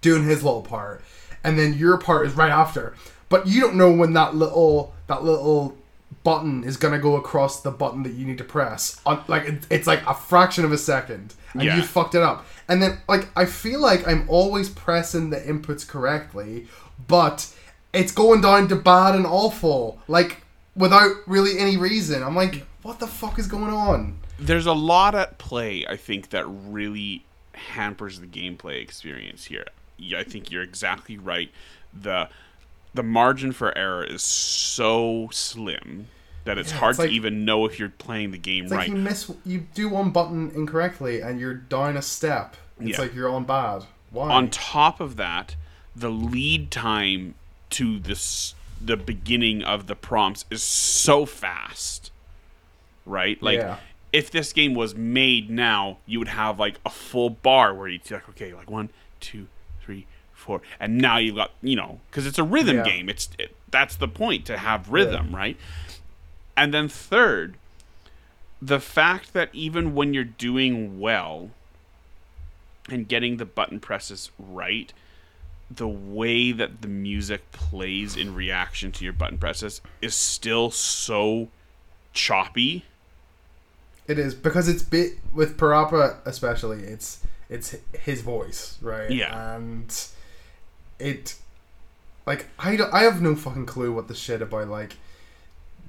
doing 0.00 0.24
his 0.24 0.42
little 0.42 0.62
part 0.62 1.02
and 1.44 1.58
then 1.58 1.74
your 1.74 1.98
part 1.98 2.26
is 2.26 2.34
right 2.34 2.50
after. 2.50 2.94
But 3.28 3.46
you 3.46 3.60
don't 3.60 3.76
know 3.76 3.90
when 3.92 4.12
that 4.14 4.34
little 4.34 4.94
that 5.06 5.22
little 5.24 5.76
button 6.24 6.62
is 6.64 6.76
gonna 6.76 6.98
go 6.98 7.16
across 7.16 7.62
the 7.62 7.70
button 7.70 8.02
that 8.04 8.12
you 8.12 8.26
need 8.26 8.38
to 8.38 8.44
press. 8.44 9.00
On 9.06 9.22
like 9.28 9.44
it, 9.44 9.66
it's 9.70 9.86
like 9.86 10.06
a 10.06 10.14
fraction 10.14 10.64
of 10.64 10.72
a 10.72 10.78
second 10.78 11.34
and 11.54 11.62
Yeah. 11.62 11.76
you 11.76 11.82
fucked 11.82 12.14
it 12.14 12.22
up. 12.22 12.46
And 12.68 12.82
then 12.82 12.98
like 13.08 13.28
i 13.36 13.44
feel 13.44 13.80
like 13.80 14.06
i'm 14.08 14.24
always 14.28 14.70
pressing 14.70 15.30
the 15.30 15.36
inputs 15.38 15.86
correctly 15.86 16.66
but 17.08 17.52
it's 17.92 18.12
going 18.12 18.40
down 18.40 18.68
to 18.68 18.76
bad 18.76 19.14
and 19.14 19.26
awful 19.26 20.00
like 20.08 20.38
without 20.74 21.12
really 21.26 21.58
any 21.58 21.76
reason. 21.76 22.22
I'm 22.22 22.36
like 22.36 22.64
what 22.82 22.98
the 22.98 23.06
fuck 23.06 23.38
is 23.38 23.46
going 23.46 23.72
on 23.72 24.18
There's 24.46 24.66
a 24.66 24.72
lot 24.72 25.14
at 25.14 25.38
play. 25.38 25.84
I 25.88 25.96
think 25.96 26.30
that 26.30 26.44
really 26.46 27.24
hampers 27.54 28.20
the 28.20 28.26
gameplay 28.26 28.80
experience 28.82 29.44
here. 29.46 29.66
I 30.16 30.24
think 30.24 30.50
you're 30.50 30.62
exactly 30.62 31.16
right. 31.16 31.50
the 31.94 32.28
The 32.94 33.02
margin 33.02 33.52
for 33.52 33.76
error 33.76 34.04
is 34.04 34.22
so 34.22 35.28
slim 35.32 36.08
that 36.44 36.58
it's 36.58 36.72
Yeah, 36.72 36.78
hard 36.78 36.90
it's 36.90 36.98
like- 36.98 37.08
to 37.10 37.14
even 37.14 37.44
know 37.44 37.64
if 37.66 37.78
you're 37.78 37.88
playing 37.88 38.32
the 38.32 38.38
game 38.38 38.64
It's 38.64 38.72
right. 38.72 38.88
like 38.88 38.88
you 38.88 39.02
miss, 39.02 39.30
you 39.46 39.66
do 39.74 39.88
one 39.88 40.10
button 40.10 40.50
incorrectly, 40.54 41.20
and 41.22 41.38
you're 41.40 41.54
down 41.54 41.96
a 41.96 42.02
step. 42.02 42.56
It's 42.80 42.98
Yeah. 42.98 43.00
like 43.00 43.14
you're 43.14 43.28
on 43.30 43.44
bad. 43.44 43.84
Why? 44.10 44.28
on 44.30 44.50
top 44.50 45.00
of 45.00 45.16
that, 45.16 45.56
the 45.96 46.10
lead 46.10 46.70
time 46.70 47.34
to 47.70 47.98
this 47.98 48.54
the 48.84 48.96
beginning 48.96 49.62
of 49.62 49.86
the 49.86 49.94
prompts 49.94 50.44
is 50.50 50.62
so 50.62 51.24
fast. 51.24 52.10
Right? 53.06 53.40
Like 53.42 53.58
Yeah. 53.58 53.76
If 54.12 54.30
this 54.30 54.52
game 54.52 54.74
was 54.74 54.94
made 54.94 55.48
now, 55.50 55.98
you 56.06 56.18
would 56.18 56.28
have 56.28 56.58
like 56.58 56.78
a 56.84 56.90
full 56.90 57.30
bar 57.30 57.74
where 57.74 57.88
you'd 57.88 58.10
like, 58.10 58.28
okay, 58.30 58.52
like 58.52 58.70
one, 58.70 58.90
two, 59.20 59.46
three, 59.82 60.06
four, 60.32 60.60
and 60.78 60.98
now 60.98 61.16
you've 61.18 61.36
got 61.36 61.52
you 61.62 61.76
know 61.76 62.00
because 62.10 62.26
it's 62.26 62.38
a 62.38 62.44
rhythm 62.44 62.76
Yeah. 62.78 62.82
game. 62.84 63.08
It's 63.08 63.30
it, 63.38 63.54
that's 63.70 63.96
the 63.96 64.08
point 64.08 64.44
to 64.46 64.58
have 64.58 64.90
rhythm, 64.90 65.34
right? 65.34 65.56
And 66.56 66.74
then 66.74 66.88
third, 66.88 67.56
the 68.60 68.80
fact 68.80 69.32
that 69.32 69.48
even 69.54 69.94
when 69.94 70.12
you're 70.12 70.24
doing 70.24 71.00
well 71.00 71.50
and 72.90 73.08
getting 73.08 73.38
the 73.38 73.46
button 73.46 73.80
presses 73.80 74.30
right, 74.38 74.92
the 75.70 75.88
way 75.88 76.52
that 76.52 76.82
the 76.82 76.88
music 76.88 77.50
plays 77.52 78.16
in 78.16 78.34
reaction 78.34 78.92
to 78.92 79.04
your 79.04 79.14
button 79.14 79.38
presses 79.38 79.80
is 80.02 80.14
still 80.14 80.70
so 80.70 81.48
choppy. 82.12 82.84
It 84.06 84.18
is 84.18 84.34
because 84.34 84.68
it's 84.68 84.82
bit 84.82 85.12
with 85.32 85.56
Parappa 85.56 86.16
especially. 86.24 86.80
It's 86.82 87.22
it's 87.48 87.76
his 87.92 88.22
voice, 88.22 88.78
right? 88.80 89.10
Yeah. 89.10 89.56
and 89.56 90.06
it 90.98 91.36
like 92.26 92.48
I 92.58 92.76
don't, 92.76 92.92
I 92.92 93.02
have 93.02 93.20
no 93.20 93.34
fucking 93.34 93.66
clue 93.66 93.92
what 93.92 94.08
the 94.08 94.14
shit 94.14 94.42
about 94.42 94.68
like 94.68 94.96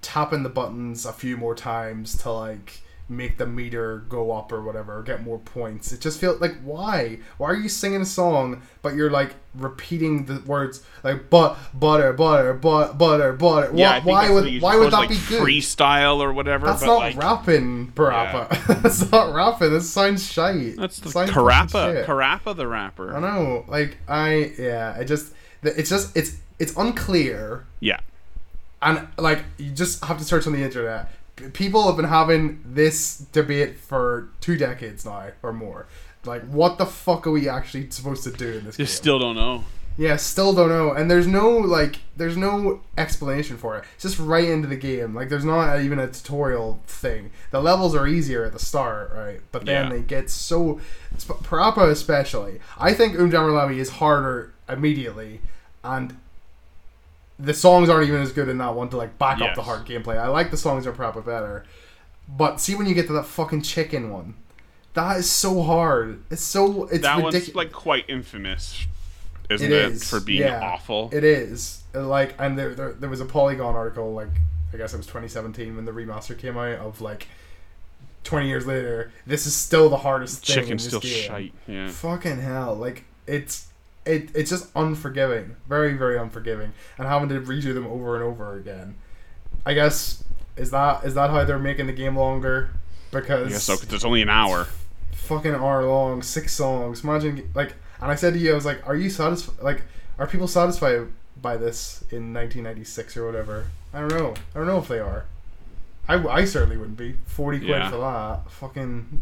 tapping 0.02 0.44
the 0.44 0.50
buttons 0.50 1.06
a 1.06 1.14
few 1.14 1.38
more 1.38 1.56
times 1.56 2.18
to 2.24 2.32
like 2.32 2.82
make 3.16 3.38
the 3.38 3.46
meter 3.46 4.00
go 4.10 4.32
up 4.32 4.52
or 4.52 4.62
whatever, 4.62 4.98
or 4.98 5.04
get 5.04 5.24
more 5.24 5.40
points. 5.40 5.92
It 5.92 6.02
just 6.02 6.20
feels 6.20 6.42
like 6.42 6.56
why? 6.64 7.20
Why 7.38 7.50
are 7.52 7.56
you 7.56 7.70
singing 7.70 8.02
a 8.02 8.06
song 8.06 8.62
but 8.82 8.96
you're 8.96 9.12
like 9.12 9.36
repeating 9.56 10.26
the 10.26 10.42
words 10.48 10.84
like 11.04 11.30
but 11.30 11.58
butter 11.74 12.12
butter 12.14 12.54
but 12.54 12.98
butter 12.98 13.34
butter? 13.34 13.72
Yeah, 13.74 14.00
why 14.04 14.30
why 14.30 14.30
would 14.32 14.62
why 14.62 14.76
would 14.78 14.92
that 14.92 15.04
to, 15.04 15.10
be 15.10 15.16
good? 15.30 15.42
Freestyle 15.42 16.20
or 16.20 16.34
whatever. 16.34 16.66
That's 16.66 16.82
but 16.82 16.88
not 16.88 16.98
like, 16.98 17.18
rapping, 17.18 17.92
Parappa. 17.92 18.82
That's 18.82 19.12
not 19.12 19.34
rapping. 19.34 19.72
This 19.72 19.90
sounds 19.90 20.30
shite. 20.32 20.76
That's 20.78 21.00
the 21.00 21.10
sounds 21.10 21.30
shit. 21.30 21.36
Karappa 21.38 22.56
the 22.56 22.68
rapper. 22.68 23.16
I 23.16 23.20
know. 23.20 23.66
Like 23.68 23.98
I, 24.08 24.54
yeah. 24.58 24.96
I 24.98 25.04
just, 25.04 25.34
it's 25.62 25.90
just, 25.90 26.16
it's, 26.16 26.38
it's 26.60 26.76
unclear, 26.78 27.66
Yeah. 27.80 28.00
and 28.82 29.08
like 29.18 29.44
you 29.58 29.72
just 29.72 30.04
have 30.06 30.18
to 30.18 30.24
search 30.24 30.46
on 30.48 30.54
the 30.54 30.62
internet. 30.64 31.12
People 31.54 31.88
have 31.88 31.96
been 31.96 32.06
having 32.06 32.62
this 32.66 33.18
debate 33.18 33.78
for 33.78 34.30
two 34.40 34.56
decades 34.56 35.04
now 35.06 35.30
or 35.42 35.52
more. 35.52 35.88
Like, 36.26 36.44
what 36.44 36.78
the 36.78 36.86
fuck 36.86 37.26
are 37.28 37.32
we 37.32 37.50
actually 37.50 37.90
supposed 37.90 38.24
to 38.24 38.32
do 38.32 38.60
in 38.60 38.66
this 38.66 38.78
game? 38.78 38.86
Just 38.86 38.98
still 38.98 39.20
don't 39.20 39.36
know. 39.36 39.64
Yeah, 39.98 40.16
still 40.16 40.54
don't 40.54 40.70
know. 40.70 40.92
And 40.92 41.10
there's 41.12 41.28
no 41.28 41.50
like 41.52 41.98
there's 42.18 42.38
no 42.38 42.82
explanation 42.98 43.58
for 43.58 43.78
it. 43.78 43.84
It's 43.96 44.04
just 44.04 44.18
right 44.20 44.48
into 44.48 44.68
the 44.68 44.76
game. 44.76 45.14
Like 45.14 45.30
there's 45.30 45.46
not 45.46 45.82
even 45.82 46.00
a 46.00 46.08
tutorial 46.08 46.80
thing. 46.88 47.30
The 47.52 47.62
levels 47.62 47.94
are 47.94 48.08
easier 48.08 48.44
at 48.46 48.54
the 48.54 48.60
start, 48.60 49.12
right? 49.14 49.42
But 49.52 49.66
then 49.66 49.86
Yeah. 49.92 49.98
they 49.98 50.02
get 50.02 50.30
so 50.32 50.80
Parappa 51.20 51.90
especially. 51.90 52.60
I 52.80 52.94
think 52.94 53.16
Umjamalami 53.16 53.78
is 53.78 53.90
harder 53.90 54.54
immediately 54.68 55.42
and 55.84 56.18
the 57.44 57.54
songs 57.54 57.90
aren't 57.90 58.08
even 58.08 58.22
as 58.22 58.32
good 58.32 58.48
in 58.48 58.58
that 58.60 58.74
one 58.74 58.90
to 58.90 58.98
like 58.98 59.18
back 59.18 59.42
up 59.42 59.56
the 59.56 59.62
hard 59.64 59.86
gameplay. 59.86 60.18
I 60.18 60.28
like 60.28 60.50
the 60.50 60.58
songs 60.58 60.88
are 60.88 60.94
Parappa 60.94 61.26
better. 61.26 61.66
But 62.28 62.62
see 62.62 62.74
when 62.74 62.88
you 62.88 62.94
get 62.96 63.08
to 63.08 63.14
that 63.14 63.26
fucking 63.26 63.64
chicken 63.64 64.10
one. 64.10 64.36
That 64.94 65.18
is 65.18 65.30
so 65.30 65.62
hard. 65.64 66.24
It's 66.30 66.42
so 66.42 66.86
it's 66.86 67.02
that 67.02 67.18
ridiculous. 67.18 67.48
one's 67.48 67.56
like 67.56 67.72
quite 67.74 68.06
infamous, 68.08 68.88
isn't 69.50 69.72
It 69.72 69.76
it, 69.76 69.92
is, 69.94 70.10
for 70.10 70.20
being 70.22 70.42
yeah. 70.42 70.62
awful? 70.62 71.10
It 71.12 71.24
is 71.24 71.84
like, 71.94 72.36
and 72.40 72.58
there, 72.58 72.74
there 72.74 72.94
there 72.94 73.10
was 73.10 73.20
a 73.20 73.26
Polygon 73.26 73.76
article 73.76 74.14
like 74.14 74.30
I 74.74 74.78
guess 74.78 74.94
it 74.94 74.98
was 74.98 75.06
2017 75.08 75.76
when 75.76 75.86
the 75.86 75.92
remaster 75.92 76.38
came 76.38 76.58
out 76.58 76.78
of 76.80 77.02
like 77.02 77.28
20 78.24 78.48
years 78.48 78.66
later. 78.66 79.12
This 79.26 79.46
is 79.46 79.54
still 79.56 79.90
the 79.90 79.98
hardest 79.98 80.46
thing. 80.46 80.58
in 80.60 80.64
Chicken's 80.64 80.84
this 80.84 80.90
still 80.92 81.00
game. 81.02 81.28
shite. 81.28 81.54
Yeah. 81.68 81.90
Fucking 81.90 82.40
hell! 82.40 82.76
Like 82.76 83.04
it's 83.28 83.68
it 84.06 84.30
it's 84.36 84.50
just 84.50 84.70
unforgiving, 84.76 85.56
very 85.68 85.94
very 85.94 86.18
unforgiving, 86.18 86.74
and 86.98 87.08
having 87.08 87.30
to 87.30 87.40
redo 87.42 87.74
them 87.74 87.88
over 87.88 88.16
and 88.16 88.24
over 88.24 88.56
again. 88.56 88.96
I 89.66 89.74
guess 89.74 90.24
is 90.58 90.72
that 90.72 91.04
is 91.04 91.14
that 91.16 91.30
how 91.30 91.44
they're 91.46 91.60
making 91.60 91.88
the 91.88 91.94
game 91.94 92.18
longer? 92.18 92.70
Because 93.12 93.50
guess 93.52 93.64
so, 93.64 93.74
it's 93.74 94.04
only 94.06 94.22
an 94.22 94.30
hour. 94.30 94.68
fucking 95.12 95.54
hour 95.54 95.86
long, 95.86 96.22
six 96.24 96.54
songs. 96.54 97.04
Imagine 97.04 97.50
like, 97.54 97.76
and 98.02 98.12
I 98.12 98.16
said 98.16 98.34
to 98.34 98.40
you, 98.40 98.52
I 98.52 98.56
was 98.56 98.66
like, 98.66 98.86
"Are 98.88 98.96
you 98.96 99.10
satisfied? 99.10 99.64
Like, 99.64 99.84
are 100.18 100.28
people 100.28 100.48
satisfied 100.48 101.08
by 101.42 101.58
this 101.58 102.02
in 102.12 102.34
1996 102.34 103.16
or 103.18 103.26
whatever?" 103.26 103.68
I 103.94 104.00
don't 104.00 104.10
know. 104.12 104.34
I 104.56 104.58
don't 104.58 104.68
know 104.68 104.80
if 104.80 104.88
they 104.88 105.00
are. 105.00 105.26
I, 106.08 106.16
I 106.28 106.46
certainly 106.46 106.76
wouldn't 106.78 106.98
be. 106.98 107.14
Forty 107.28 107.60
quid 107.60 107.70
Yeah. 107.70 107.90
for 107.92 107.98
that, 107.98 108.52
fucking, 108.52 109.22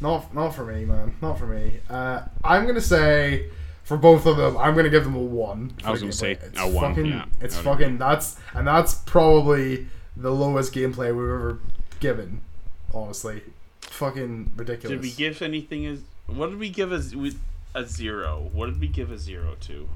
not 0.00 0.34
not 0.34 0.54
for 0.54 0.64
me, 0.64 0.84
man. 0.86 1.14
Not 1.20 1.38
for 1.38 1.46
me. 1.46 1.74
Uh, 1.88 2.22
I'm 2.42 2.66
gonna 2.66 2.80
say. 2.80 3.50
For 3.88 3.96
both 3.96 4.26
of 4.26 4.36
them, 4.36 4.54
I'm 4.58 4.76
gonna 4.76 4.90
give 4.90 5.04
them 5.04 5.14
a 5.14 5.18
one. 5.18 5.72
I 5.82 5.90
was 5.90 6.02
gonna 6.02 6.12
say 6.12 6.34
gameplay. 6.34 6.48
It's 6.48 6.60
a 6.60 6.68
one, 6.68 6.90
Fucking, 6.90 7.06
yeah, 7.06 7.24
it's 7.40 7.54
I 7.54 7.58
would 7.60 7.64
fucking. 7.64 7.96
That's 7.96 8.36
and 8.52 8.66
that's 8.66 8.92
probably 8.92 9.86
the 10.14 10.30
lowest 10.30 10.74
gameplay 10.74 11.06
we've 11.06 11.24
ever 11.24 11.58
given. 11.98 12.42
Honestly, 12.92 13.40
fucking 13.80 14.52
ridiculous. 14.56 14.90
Did 14.90 15.00
we 15.00 15.10
give 15.12 15.40
anything 15.40 15.86
as? 15.86 16.02
What 16.26 16.50
did 16.50 16.58
we 16.58 16.68
give 16.68 16.92
as 16.92 17.14
a 17.74 17.86
zero? 17.86 18.50
What 18.52 18.66
did 18.66 18.78
we 18.78 18.88
give 18.88 19.10
a 19.10 19.16
zero 19.16 19.56
to? 19.60 19.88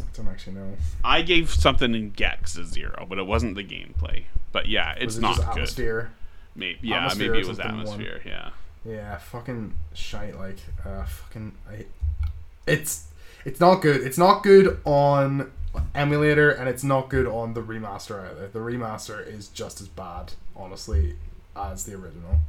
I 0.00 0.04
don't 0.14 0.28
actually 0.28 0.54
know. 0.54 0.72
I 1.04 1.20
gave 1.20 1.50
something 1.50 1.94
in 1.94 2.08
Gex 2.12 2.56
a 2.56 2.64
zero, 2.64 3.04
but 3.06 3.18
it 3.18 3.26
wasn't 3.26 3.56
the 3.56 3.64
gameplay. 3.64 4.24
But 4.50 4.66
yeah, 4.66 4.92
it's 4.92 5.04
was 5.04 5.18
it 5.18 5.20
not 5.20 5.36
just 5.36 5.42
good. 5.42 5.50
atmosphere? 5.50 6.12
Maybe 6.56 6.78
yeah, 6.84 6.96
Atmosphere 6.96 7.32
maybe 7.32 7.44
it 7.44 7.48
was 7.48 7.56
something 7.58 7.76
one? 7.76 7.86
atmosphere. 7.86 8.22
Yeah. 8.24 8.50
Yeah, 8.86 9.18
fucking 9.18 9.74
shite. 9.92 10.38
Like, 10.38 10.56
uh, 10.86 11.04
fucking. 11.04 11.52
I, 11.68 11.84
it's 12.68 13.06
it's 13.44 13.60
not 13.60 13.76
good. 13.82 14.02
It's 14.02 14.18
not 14.18 14.42
good 14.42 14.80
on 14.84 15.50
emulator, 15.94 16.50
and 16.50 16.68
it's 16.68 16.84
not 16.84 17.08
good 17.08 17.26
on 17.26 17.54
the 17.54 17.62
remaster 17.62 18.28
either. 18.30 18.48
The 18.48 18.58
remaster 18.58 19.26
is 19.26 19.48
just 19.48 19.80
as 19.80 19.88
bad, 19.88 20.32
honestly, 20.56 21.16
as 21.56 21.84
the 21.84 21.94
original. 21.94 22.40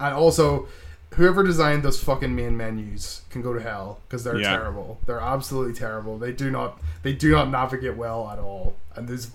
And 0.00 0.14
also, 0.14 0.68
whoever 1.14 1.42
designed 1.42 1.82
those 1.82 2.02
fucking 2.02 2.34
main 2.34 2.56
menus 2.56 3.22
can 3.30 3.42
go 3.42 3.52
to 3.52 3.60
hell 3.60 4.00
because 4.08 4.24
they're 4.24 4.38
Yeah. 4.38 4.56
terrible. 4.56 4.98
They're 5.06 5.20
absolutely 5.20 5.74
terrible. 5.74 6.18
They 6.18 6.32
do 6.32 6.50
not 6.50 6.80
they 7.02 7.12
do 7.12 7.30
not 7.32 7.50
navigate 7.50 7.96
well 7.96 8.28
at 8.30 8.38
all, 8.38 8.76
and 8.94 9.08
there's 9.08 9.30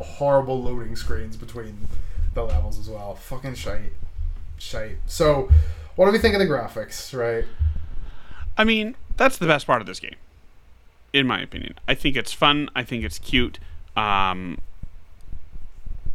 horrible 0.00 0.62
loading 0.62 0.96
screens 0.96 1.36
between 1.36 1.88
the 2.34 2.42
levels 2.44 2.78
as 2.78 2.88
well. 2.88 3.14
Fucking 3.14 3.54
shite, 3.54 3.92
shite. 4.58 4.96
So, 5.06 5.50
what 5.96 6.06
do 6.06 6.12
we 6.12 6.18
think 6.18 6.34
of 6.34 6.40
the 6.40 6.46
graphics? 6.46 7.16
Right? 7.16 7.44
I 8.56 8.64
mean, 8.64 8.96
that's 9.16 9.36
the 9.38 9.46
best 9.46 9.66
part 9.66 9.80
of 9.80 9.86
this 9.86 10.00
game, 10.00 10.16
in 11.12 11.26
my 11.26 11.40
opinion. 11.40 11.74
I 11.88 11.94
think 11.94 12.16
it's 12.16 12.32
fun. 12.32 12.68
I 12.74 12.82
think 12.82 13.04
it's 13.04 13.18
cute. 13.18 13.58
Um, 13.96 14.58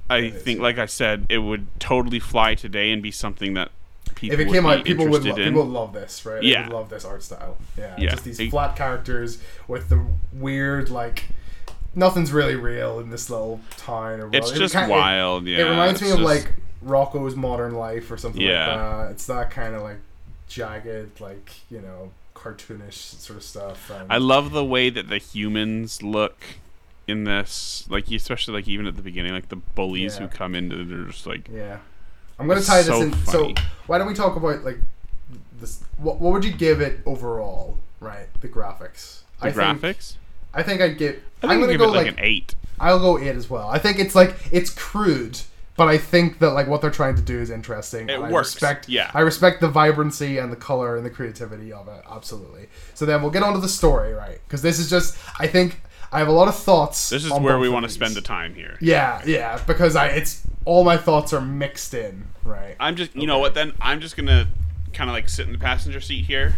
I 0.09 0.17
It 0.19 0.41
think, 0.41 0.59
like 0.61 0.77
I 0.77 0.85
said, 0.85 1.25
it 1.29 1.39
would 1.39 1.67
totally 1.79 2.19
fly 2.19 2.55
today 2.55 2.91
and 2.91 3.01
be 3.03 3.11
something 3.11 3.53
that 3.55 3.71
people 4.15 4.33
if 4.35 4.39
it 4.39 4.47
would 4.47 4.53
came 4.53 4.63
be 4.63 4.69
out, 4.69 4.85
people 4.85 5.05
would 5.07 5.15
interested 5.25 5.41
lo- 5.41 5.47
in. 5.47 5.53
people 5.53 5.63
would 5.65 5.73
love 5.73 5.93
this, 5.93 6.25
right? 6.25 6.41
They 6.41 6.47
Yeah. 6.47 6.67
would 6.67 6.73
love 6.73 6.89
this 6.89 7.03
art 7.03 7.23
style. 7.23 7.57
Yeah, 7.77 7.95
Yeah. 7.97 8.09
just 8.11 8.23
these 8.23 8.37
They- 8.37 8.49
flat 8.49 8.75
characters 8.75 9.39
with 9.67 9.89
the 9.89 10.05
weird 10.33 10.89
like. 10.89 11.25
Nothing's 11.93 12.31
really 12.31 12.55
real 12.55 12.99
in 12.99 13.09
this 13.09 13.29
little 13.29 13.59
town. 13.75 14.19
Or 14.21 14.27
it's 14.31 14.47
world. 14.47 14.55
It 14.55 14.59
just 14.59 14.73
kinda- 14.75 14.87
it- 14.87 14.97
wild. 14.97 15.45
yeah, 15.47 15.57
it 15.65 15.69
reminds 15.69 16.01
me 16.01 16.11
of 16.11 16.17
just- 16.19 16.25
like 16.25 16.53
Rocko's 16.85 17.35
Modern 17.35 17.73
Life 17.73 18.09
or 18.11 18.17
something 18.17 18.41
Yeah. 18.41 18.67
like 18.67 18.77
that. 19.07 19.11
It's 19.11 19.25
that 19.25 19.49
kind 19.51 19.75
of 19.75 19.81
like 19.81 19.97
jagged, 20.47 21.19
like 21.19 21.51
you 21.69 21.81
know, 21.81 22.11
cartoonish 22.37 22.93
sort 23.19 23.37
of 23.37 23.43
stuff. 23.43 23.89
And 23.89 24.11
I 24.11 24.17
love 24.17 24.51
the 24.51 24.63
way 24.65 24.89
that 24.89 25.09
the 25.09 25.17
humans 25.17 26.03
look 26.03 26.37
in 27.07 27.23
this, 27.23 27.85
like 27.89 28.09
especially 28.11 28.53
like 28.55 28.67
even 28.67 28.85
at 28.87 28.95
the 28.95 29.01
beginning, 29.01 29.33
like 29.33 29.49
the 29.49 29.55
bullies 29.55 30.15
Yeah. 30.15 30.27
who 30.27 30.27
come 30.27 30.55
into, 30.55 30.83
they're 30.85 31.05
just 31.05 31.25
like 31.25 31.49
yeah, 31.51 31.79
I'm 32.37 32.47
gonna 32.47 32.61
tie 32.61 32.77
this 32.77 32.87
so 32.87 33.01
in. 33.01 33.11
funny. 33.11 33.55
So 33.55 33.63
why 33.87 33.97
don't 33.97 34.07
we 34.07 34.13
talk 34.13 34.35
about 34.35 34.63
like 34.63 34.79
this? 35.59 35.81
What, 35.97 36.19
what 36.19 36.33
would 36.33 36.45
you 36.45 36.51
give 36.53 36.81
it 36.81 36.99
overall? 37.05 37.77
Right, 37.99 38.27
the 38.41 38.47
graphics. 38.47 39.21
the 39.41 39.47
I 39.47 39.51
think, 39.51 39.81
graphics. 39.81 40.15
I 40.53 40.61
think 40.63 40.81
I'd 40.81 40.97
give. 40.97 41.19
I 41.43 41.47
I'm 41.53 41.59
gonna 41.59 41.71
give 41.71 41.79
go 41.79 41.85
it 41.85 41.95
like, 41.95 42.05
like 42.07 42.17
an 42.17 42.23
eight. 42.23 42.53
I'll 42.79 42.99
go 42.99 43.17
eight 43.17 43.35
as 43.35 43.49
well. 43.49 43.67
I 43.69 43.79
think 43.79 43.97
it's 43.99 44.13
like 44.13 44.35
it's 44.51 44.69
crude, 44.69 45.39
but 45.77 45.87
I 45.87 45.97
think 45.97 46.39
that 46.39 46.51
like 46.51 46.67
what 46.67 46.81
they're 46.81 46.91
trying 46.91 47.15
to 47.15 47.21
do 47.21 47.39
is 47.39 47.49
interesting. 47.49 48.09
It 48.09 48.19
I 48.19 48.31
works, 48.31 48.55
Respect, 48.55 48.89
yeah. 48.89 49.11
I 49.13 49.21
respect 49.21 49.61
the 49.61 49.69
vibrancy 49.69 50.39
and 50.39 50.51
the 50.51 50.57
color 50.57 50.97
and 50.97 51.05
the 51.05 51.09
creativity 51.09 51.71
of 51.71 51.87
it. 51.87 52.03
Absolutely. 52.09 52.67
So 52.95 53.05
then 53.05 53.21
we'll 53.21 53.31
get 53.31 53.43
on 53.43 53.53
to 53.53 53.59
the 53.59 53.69
story, 53.69 54.11
right? 54.13 54.39
Because 54.45 54.61
this 54.63 54.79
is 54.79 54.89
just. 54.89 55.17
I 55.39 55.47
think 55.47 55.79
I 56.11 56.19
have 56.19 56.27
a 56.27 56.33
lot 56.33 56.47
of 56.47 56.55
thoughts. 56.55 57.09
This 57.09 57.25
is 57.25 57.31
where 57.31 57.59
we 57.59 57.69
want 57.69 57.85
to 57.85 57.91
spend 57.91 58.15
the 58.15 58.21
time 58.21 58.55
here. 58.55 58.77
Yeah, 58.81 59.21
yeah. 59.25 59.61
Because 59.67 59.95
I, 59.95 60.07
it's 60.07 60.41
all 60.65 60.83
my 60.83 60.97
thoughts 60.97 61.31
are 61.31 61.41
mixed 61.41 61.93
in, 61.93 62.27
right? 62.43 62.75
I'm 62.79 62.95
just, 62.95 63.15
you 63.15 63.27
know 63.27 63.39
what? 63.39 63.53
Then 63.53 63.73
I'm 63.79 64.01
just 64.01 64.17
gonna 64.17 64.47
kind 64.93 65.09
of 65.09 65.13
like 65.13 65.29
sit 65.29 65.45
in 65.45 65.53
the 65.53 65.59
passenger 65.59 66.01
seat 66.01 66.25
here. 66.25 66.55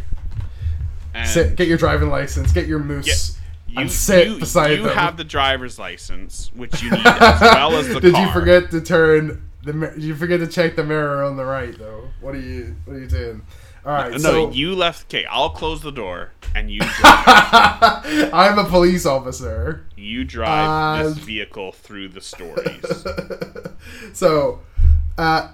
And 1.14 1.28
Sit, 1.28 1.56
get 1.56 1.68
your 1.68 1.78
driving 1.78 2.10
license, 2.10 2.52
get 2.52 2.68
your 2.68 2.80
moose, 2.80 3.38
you, 3.70 3.80
and 3.80 3.92
sit 3.92 4.28
you, 4.28 4.40
beside 4.40 4.72
you 4.78 4.84
them. 4.84 4.96
have 4.98 5.18
the 5.18 5.24
driver's 5.24 5.78
license, 5.80 6.52
which 6.54 6.82
you 6.82 6.92
need 6.92 7.02
as 7.06 7.42
well 7.42 7.76
as 7.76 7.88
the 7.88 8.00
Did 8.00 8.14
car. 8.14 8.26
you 8.26 8.32
forget 8.32 8.72
to 8.72 8.82
turn 8.82 9.50
the 9.64 9.94
you 9.98 10.16
forget 10.16 10.40
to 10.40 10.48
check 10.48 10.76
the 10.76 10.84
mirror 10.84 11.24
on 11.24 11.36
the 11.38 11.46
right 11.46 11.78
though. 11.78 12.10
What 12.22 12.36
are 12.36 12.40
you 12.40 12.76
what 12.86 12.96
are 12.96 13.00
you 13.00 13.08
doing? 13.08 13.42
All 13.86 13.94
right, 13.94 14.12
no, 14.12 14.18
so 14.18 14.52
you 14.52 14.76
left. 14.76 15.06
Okay, 15.14 15.26
I'll 15.26 15.50
close 15.52 15.82
the 15.82 15.92
door 15.92 16.32
and 16.54 16.70
you 16.70 16.80
drive, 17.00 18.04
I'm 18.34 18.60
a 18.60 18.66
police 18.66 19.06
officer. 19.06 19.86
you 19.96 20.26
drive 20.26 21.06
this 21.16 21.18
vehicle 21.18 21.72
through 21.72 22.10
the 22.10 22.22
stories. 22.22 23.06
So, 24.14 24.60
uh, 25.18 25.50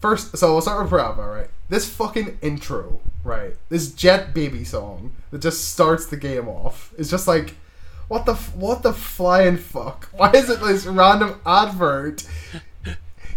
first, 0.00 0.36
so 0.38 0.52
we'll 0.52 0.62
start 0.62 0.80
with 0.82 0.90
Bravo, 0.90 1.22
right? 1.26 1.48
This 1.68 1.88
fucking 1.88 2.38
intro, 2.40 3.00
right? 3.26 3.54
This 3.68 3.92
Jet 3.92 4.32
Baby 4.32 4.64
song 4.64 5.12
that 5.30 5.42
just 5.42 5.68
starts 5.72 6.06
the 6.06 6.16
game 6.16 6.48
off 6.48 6.94
is 6.96 7.10
just 7.10 7.26
like, 7.26 7.54
what 8.08 8.24
the 8.24 8.34
what 8.34 8.82
the 8.82 8.92
flying 8.92 9.56
fuck? 9.56 10.08
Why 10.12 10.30
is 10.30 10.48
it 10.48 10.60
this 10.60 10.86
random 10.86 11.40
advert? 11.44 12.26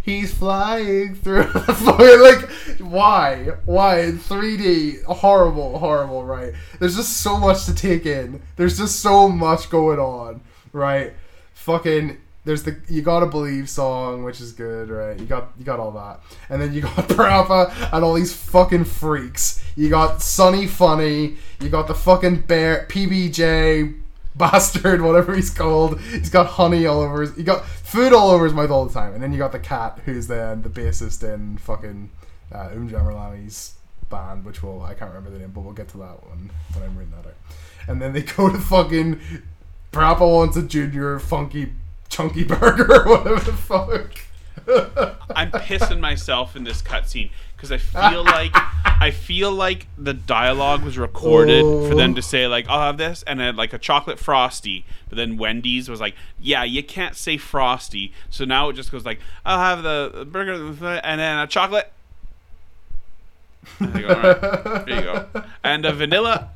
He's 0.01 0.34
flying 0.34 1.15
through 1.15 1.43
the 1.53 1.74
fucking 1.74 2.22
like 2.22 2.50
why 2.79 3.51
why 3.65 4.01
in 4.01 4.17
3D 4.17 5.03
horrible 5.03 5.77
horrible 5.77 6.24
right 6.24 6.53
there's 6.79 6.96
just 6.96 7.17
so 7.17 7.38
much 7.38 7.65
to 7.65 7.75
take 7.75 8.05
in 8.08 8.41
there's 8.55 8.77
just 8.77 9.01
so 9.01 9.29
much 9.29 9.69
going 9.69 10.00
on 10.00 10.41
right 10.72 11.13
fucking 11.53 12.17
there's 12.46 12.63
the 12.63 12.77
you 12.88 13.01
gotta 13.01 13.25
believe 13.25 13.69
song 13.69 14.24
which 14.24 14.39
is 14.41 14.51
good 14.53 14.89
right 14.89 15.19
you 15.19 15.25
got 15.25 15.51
you 15.58 15.65
got 15.65 15.79
all 15.79 15.91
that 15.91 16.19
and 16.50 16.62
then 16.62 16.74
you 16.74 16.81
got 16.81 16.96
Parappa 17.10 17.72
and 17.93 18.03
all 18.03 18.13
these 18.13 18.34
fucking 18.34 18.86
freaks 18.86 19.63
you 19.75 19.89
got 19.89 20.22
Sunny 20.22 20.65
Funny 20.67 21.38
you 21.60 21.69
got 21.69 21.88
the 21.88 21.96
fucking 21.96 22.41
bear 22.41 22.88
PBJ 22.89 23.96
bastard, 24.39 25.01
whatever 25.03 25.36
he's 25.36 25.51
called. 25.51 26.00
He's 26.00 26.31
got 26.31 26.48
honey 26.48 26.88
all 26.88 27.01
over 27.01 27.22
his. 27.22 27.36
He 27.36 27.43
got 27.43 27.65
food 27.65 28.13
all 28.13 28.31
over 28.31 28.46
his 28.46 28.53
mouth 28.53 28.72
all 28.72 28.86
the 28.86 28.93
time. 28.93 29.13
And 29.13 29.22
then 29.22 29.31
you 29.31 29.38
got 29.38 29.51
the 29.51 29.60
cat, 29.60 30.00
who's 30.05 30.25
then 30.25 30.63
the 30.63 30.69
bassist 30.69 31.22
in 31.22 31.58
fucking 31.58 32.10
uh, 32.51 32.69
Um 32.74 33.74
band, 34.10 34.43
which 34.43 34.63
will 34.63 34.81
I 34.81 34.96
can't 34.96 35.12
remember 35.12 35.29
the 35.29 35.38
name, 35.38 35.51
but 35.53 35.62
we'll 35.62 35.74
get 35.74 35.89
to 35.89 35.98
that 35.98 36.25
one 36.27 36.50
when 36.74 36.84
I'm 36.84 36.98
reading 36.98 37.12
that 37.12 37.27
out. 37.27 37.36
And 37.88 38.01
then 38.01 38.13
they 38.13 38.24
go 38.24 38.50
to 38.50 38.58
fucking 38.58 39.19
Parappa 39.91 40.22
wants 40.22 40.58
a 40.58 40.63
junior 40.63 41.19
funky 41.19 41.74
chunky 42.10 42.44
burger 42.44 43.04
or 43.06 43.18
whatever 43.18 43.39
the 43.39 43.54
fuck. 43.54 44.22
I'm 45.36 45.51
pissing 45.51 46.00
myself 46.00 46.56
in 46.56 46.63
this 46.63 46.82
cutscene 46.82 47.32
because 47.56 47.72
I 47.72 47.78
feel 47.78 48.24
like 48.25 48.51
I 48.54 49.12
feel 49.12 49.51
like 49.51 49.88
the 49.98 50.13
dialogue 50.13 50.84
was 50.84 50.98
recorded 50.98 51.62
for 51.62 51.96
them 51.96 52.16
to 52.16 52.20
oh. 52.20 52.22
say 52.22 52.48
like 52.48 52.68
I'll 52.70 52.82
have 52.82 52.98
this 52.98 53.24
and 53.24 53.39
then 53.39 53.56
like 53.56 53.74
a 53.74 53.78
chocolate 53.78 54.20
frosty, 54.20 54.86
but 55.08 55.16
then 55.16 55.38
Wendy's 55.38 55.89
was 55.89 56.00
like, 56.00 56.16
yeah, 56.39 56.63
you 56.63 56.84
can't 56.84 57.16
say 57.16 57.38
frosty, 57.38 58.13
so 58.30 58.46
now 58.46 58.70
it 58.70 58.74
just 58.74 58.92
goes 58.92 59.06
like 59.06 59.20
I'll 59.46 59.60
have 59.60 59.84
the 59.84 60.28
burger 60.30 60.54
and 61.04 61.20
then 61.20 61.39
a 61.39 61.48
chocolate. 61.48 61.92
And 63.80 63.94
they 63.94 64.01
go, 64.01 64.08
all 64.08 64.22
right, 64.22 64.88
here 64.88 64.96
you 64.98 65.04
go, 65.04 65.44
and 65.63 65.86
a 65.86 65.94
vanilla, 65.94 66.50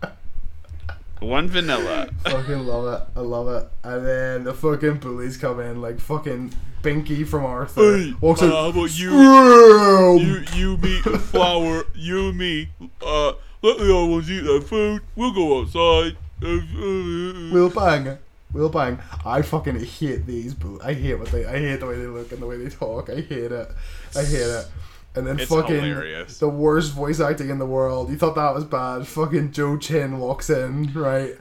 one 1.23 1.47
vanilla. 1.47 2.09
fucking 2.25 2.65
love 2.65 3.01
it. 3.01 3.07
I 3.15 3.21
love 3.21 3.47
it. 3.47 3.69
And 3.83 4.05
then 4.05 4.43
the 4.43 4.53
fucking 4.53 4.97
bullies 4.97 5.37
come 5.37 5.59
in 5.59 5.81
like 5.81 5.99
fucking 5.99 6.53
Binky 6.81 7.25
from 7.25 7.45
Arthur. 7.45 7.97
Hey, 7.97 8.13
walks 8.19 8.41
uh, 8.41 8.45
in. 8.45 8.51
how 8.51 8.67
about 8.67 8.99
you? 8.99 9.09
"Scram!" 9.09 10.17
You, 10.17 10.43
you, 10.53 10.77
me, 10.77 10.99
flower. 11.19 11.85
You 11.95 12.29
and 12.29 12.37
me. 12.37 12.69
Uh, 13.01 13.33
let 13.61 13.77
the 13.77 13.95
other 13.95 14.05
ones 14.05 14.29
eat 14.29 14.41
their 14.41 14.61
food. 14.61 15.01
We'll 15.15 15.33
go 15.33 15.61
outside. 15.61 16.17
We'll 16.41 17.69
bang. 17.69 18.17
We'll 18.51 18.69
bang. 18.69 18.99
I 19.25 19.41
fucking 19.41 19.79
hate 19.83 20.25
these 20.25 20.53
boo. 20.53 20.79
I 20.83 20.93
hate 20.93 21.15
what 21.15 21.29
they. 21.29 21.45
I 21.45 21.57
hate 21.57 21.79
the 21.79 21.87
way 21.87 21.97
they 21.97 22.05
look 22.05 22.31
and 22.31 22.41
the 22.41 22.45
way 22.45 22.57
they 22.57 22.69
talk. 22.69 23.09
I 23.09 23.15
hate 23.15 23.51
it. 23.51 23.71
I 24.15 24.23
hate 24.23 24.41
it. 24.41 24.67
And 25.15 25.27
then 25.27 25.39
It's 25.39 25.49
fucking 25.49 25.75
hilarious. 25.75 26.39
the 26.39 26.49
worst 26.49 26.93
voice 26.93 27.19
acting 27.19 27.49
in 27.49 27.59
the 27.59 27.65
world. 27.67 28.09
You 28.09 28.17
thought 28.17 28.35
that 28.35 28.53
was 28.55 28.63
bad. 28.63 29.05
Fucking 29.07 29.51
Joe 29.51 29.77
Chin 29.77 30.17
walks 30.19 30.49
in, 30.49 30.91
right? 30.93 31.35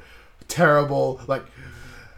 Terrible. 0.49 1.21
Like, 1.27 1.45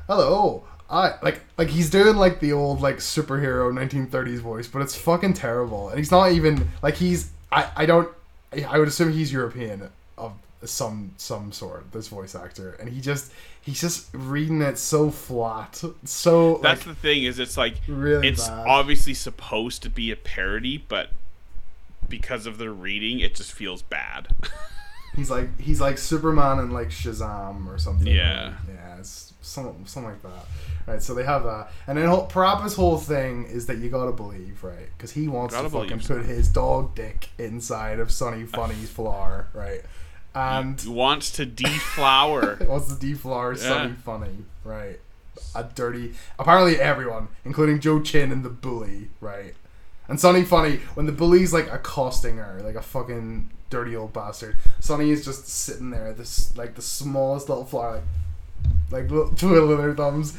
hello. 0.06 0.64
I 0.90 1.14
like 1.22 1.40
like 1.56 1.68
he's 1.68 1.88
doing 1.90 2.16
like 2.16 2.40
the 2.40 2.52
old 2.52 2.80
like 2.80 2.96
superhero 2.98 3.72
1930s 3.72 4.38
voice, 4.40 4.66
but 4.68 4.82
it's 4.82 4.94
fucking 4.94 5.32
terrible. 5.34 5.88
And 5.88 5.98
he's 5.98 6.10
not 6.10 6.32
even 6.32 6.68
like 6.82 6.94
he's 6.96 7.30
I 7.50 7.70
I 7.76 7.86
don't 7.86 8.08
I 8.68 8.78
would 8.78 8.88
assume 8.88 9.12
he's 9.12 9.32
European 9.32 9.90
of 10.18 10.32
some 10.64 11.12
some 11.16 11.52
sort. 11.52 11.90
This 11.92 12.08
voice 12.08 12.34
actor, 12.34 12.76
and 12.80 12.88
he 12.90 13.00
just 13.00 13.32
he's 13.62 13.80
just 13.80 14.08
reading 14.12 14.60
it 14.60 14.78
so 14.78 15.10
flat, 15.10 15.82
so 16.04 16.58
That's 16.62 16.84
like 16.86 16.96
the 16.96 17.00
thing 17.00 17.24
is 17.24 17.38
it's 17.38 17.56
like 17.56 17.76
really 17.88 18.28
it's 18.28 18.46
bad. 18.46 18.66
obviously 18.68 19.14
supposed 19.14 19.82
to 19.84 19.90
be 19.90 20.10
a 20.10 20.16
parody, 20.16 20.84
but 20.86 21.10
because 22.08 22.46
of 22.46 22.58
the 22.58 22.70
reading, 22.70 23.20
it 23.20 23.34
just 23.34 23.52
feels 23.52 23.82
bad. 23.82 24.28
He's 25.16 25.30
like 25.30 25.60
he's 25.60 25.80
like 25.80 25.96
Superman 25.96 26.58
and 26.58 26.72
like 26.72 26.88
Shazam 26.88 27.68
or 27.68 27.78
something. 27.78 28.08
Yeah. 28.08 28.54
yeah, 28.68 28.98
it's 28.98 29.32
something 29.42 29.86
something 29.86 30.10
like 30.10 30.22
that. 30.22 30.46
Right, 30.86 31.00
so 31.00 31.14
they 31.14 31.22
have 31.24 31.44
that, 31.44 31.70
and 31.86 31.96
then 31.96 32.06
whole, 32.08 32.26
Parappa's 32.26 32.74
whole 32.74 32.98
thing 32.98 33.44
is 33.44 33.66
that 33.66 33.78
you 33.78 33.88
gotta 33.90 34.12
believe, 34.12 34.62
right? 34.64 34.88
Because 34.96 35.12
he 35.12 35.28
wants 35.28 35.54
Gotta 35.54 35.70
to 35.70 35.80
fucking 35.80 36.00
put 36.00 36.26
his 36.26 36.48
dog 36.48 36.94
dick 36.94 37.28
inside 37.38 38.00
of 38.00 38.10
Sunny 38.10 38.44
Funny's 38.44 38.90
flower, 38.90 39.46
right? 39.54 39.82
And 40.34 40.80
He 40.80 40.90
wants 40.90 41.30
to 41.32 41.46
deflower. 41.46 42.58
wants 42.68 42.92
to 42.92 42.98
deflower 42.98 43.54
Sunny 43.54 43.90
Yeah. 43.90 43.96
Funny, 44.04 44.44
right? 44.64 44.98
A 45.54 45.62
dirty. 45.62 46.14
Apparently, 46.38 46.80
everyone, 46.80 47.28
including 47.44 47.78
Joe 47.78 48.00
Chin 48.02 48.32
and 48.32 48.44
the 48.44 48.50
bully, 48.50 49.10
right? 49.20 49.54
And 50.08 50.20
Sunny, 50.20 50.44
funny 50.44 50.76
when 50.94 51.06
the 51.06 51.12
bully's 51.12 51.52
like 51.52 51.72
accosting 51.72 52.36
her 52.36 52.60
like 52.62 52.74
a 52.74 52.82
fucking 52.82 53.50
dirty 53.70 53.96
old 53.96 54.12
bastard. 54.12 54.56
Sunny 54.80 55.10
is 55.10 55.24
just 55.24 55.48
sitting 55.48 55.90
there, 55.90 56.12
this 56.12 56.56
like 56.56 56.74
the 56.74 56.82
smallest 56.82 57.48
little 57.48 57.64
flower, 57.64 58.02
like 58.90 59.10
like 59.10 59.36
twiddling 59.36 59.78
her 59.78 59.94
thumbs, 59.94 60.36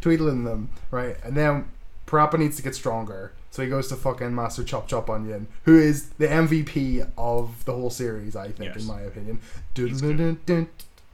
twiddling 0.00 0.44
them, 0.44 0.70
right? 0.90 1.16
And 1.24 1.36
then 1.36 1.68
Parappa 2.06 2.38
needs 2.38 2.56
to 2.56 2.62
get 2.62 2.74
stronger, 2.74 3.32
so 3.50 3.62
he 3.62 3.68
goes 3.68 3.88
to 3.88 3.96
fucking 3.96 4.34
Master 4.34 4.62
Chop 4.64 4.88
Chop 4.88 5.08
Onion, 5.08 5.46
who 5.64 5.78
is 5.78 6.10
the 6.18 6.26
MVP 6.26 7.08
of 7.16 7.64
the 7.64 7.72
whole 7.72 7.90
series, 7.90 8.36
I 8.36 8.48
think, 8.48 8.74
yes. 8.74 8.82
in 8.82 8.86
my 8.86 9.00
opinion. 9.00 9.40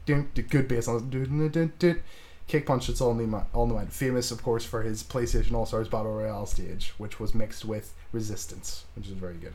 Good. 0.07 0.49
good 0.49 0.69
bass 0.69 0.89
on. 0.89 1.11
Kick 2.49 2.65
Punch, 2.65 2.89
it's 2.89 3.03
all 3.03 3.15
the 3.15 3.45
all. 3.53 3.69
Famous, 3.91 4.31
of 4.31 4.43
course, 4.43 4.65
for 4.65 4.83
his 4.83 5.03
PlayStation 5.03 5.53
All 5.53 5.67
Stars 5.67 5.87
Battle 5.87 6.13
Royale 6.15 6.47
stage, 6.47 6.95
which 6.97 7.21
was 7.21 7.35
mixed 7.35 7.65
with 7.67 7.93
Resistance, 8.11 8.85
which 8.97 9.07
is 9.07 9.13
very 9.13 9.35
good. 9.35 9.53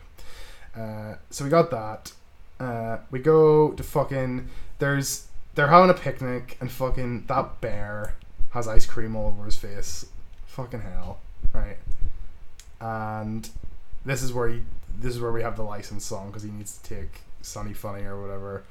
Uh, 0.80 1.16
so 1.32 1.44
we 1.44 1.50
got 1.50 1.72
that. 1.72 2.14
Uh, 2.60 3.00
we 3.10 3.18
go 3.18 3.72
to 3.72 3.82
fucking. 3.82 4.48
There's 4.78 5.28
they're 5.56 5.68
having 5.68 5.90
a 5.90 5.96
picnic 5.96 6.56
and 6.62 6.72
fucking 6.72 7.26
that 7.26 7.60
bear 7.62 8.14
has 8.52 8.68
ice 8.68 8.86
cream 8.86 9.16
all 9.16 9.28
over 9.28 9.46
his 9.46 9.58
face. 9.58 10.06
Fucking 10.46 10.82
hell, 10.82 11.20
right? 11.52 11.78
And 12.80 13.50
this 14.06 14.22
is 14.22 14.32
where 14.32 14.50
he. 14.50 14.62
This 14.96 15.16
is 15.16 15.20
where 15.20 15.32
we 15.32 15.42
have 15.42 15.56
the 15.56 15.64
license 15.64 16.06
song 16.06 16.28
because 16.28 16.44
he 16.44 16.52
needs 16.52 16.78
to 16.78 16.96
take 16.96 17.22
Sunny 17.42 17.74
Funny 17.74 18.04
or 18.04 18.22
whatever 18.22 18.64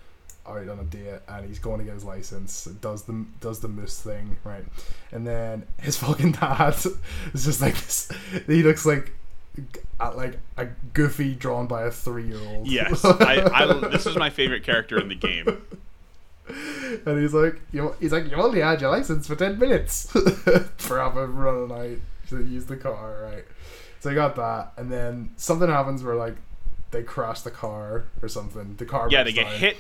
out 0.46 0.68
on 0.68 0.78
a 0.81 0.85
date 0.85 1.20
and 1.28 1.46
he's 1.46 1.59
going 1.59 1.78
to 1.78 1.85
get 1.85 1.94
his 1.94 2.05
license 2.05 2.64
does 2.81 3.05
the 3.05 3.24
does 3.40 3.61
the 3.61 3.68
moose 3.68 4.00
thing 4.00 4.37
right 4.44 4.64
and 5.12 5.26
then 5.26 5.64
his 5.81 5.96
fucking 5.98 6.33
dad 6.33 6.74
is 7.33 7.44
just 7.44 7.61
like 7.61 7.74
this 7.74 8.11
he 8.46 8.62
looks 8.62 8.85
like 8.85 9.12
uh, 10.00 10.12
like 10.16 10.38
a 10.57 10.66
goofy 10.94 11.35
drawn 11.35 11.66
by 11.66 11.83
a 11.83 11.90
three-year-old 11.90 12.66
yes, 12.66 13.05
I, 13.05 13.42
I, 13.52 13.88
this 13.88 14.07
is 14.07 14.16
my 14.16 14.31
favorite 14.31 14.64
character 14.64 14.98
in 14.98 15.09
the 15.09 15.14
game. 15.14 15.46
and 17.07 17.20
he's 17.20 17.35
like 17.35 17.61
you 17.70 17.94
he's 18.00 18.12
like 18.12 18.31
you 18.31 18.37
only 18.37 18.61
had 18.61 18.81
your 18.81 18.90
license 18.90 19.26
for 19.26 19.37
10 19.37 19.59
minutes 19.59 20.11
for 20.78 20.98
having 20.98 21.35
running 21.37 21.70
out 21.70 21.98
to 22.31 22.42
use 22.44 22.66
the 22.66 22.76
car 22.76 23.20
right 23.22 23.44
so 24.00 24.11
I 24.11 24.14
got 24.14 24.35
that 24.37 24.72
and 24.76 24.90
then 24.90 25.31
something 25.37 25.68
happens 25.68 26.02
where 26.02 26.16
like 26.16 26.37
they 26.90 27.02
crash 27.02 27.42
the 27.42 27.50
car 27.50 28.05
or 28.20 28.28
something 28.28 28.74
the 28.76 28.85
car 28.87 29.09
Yeah, 29.11 29.22
they 29.22 29.33
get 29.33 29.44
down. 29.44 29.59
hit. 29.59 29.76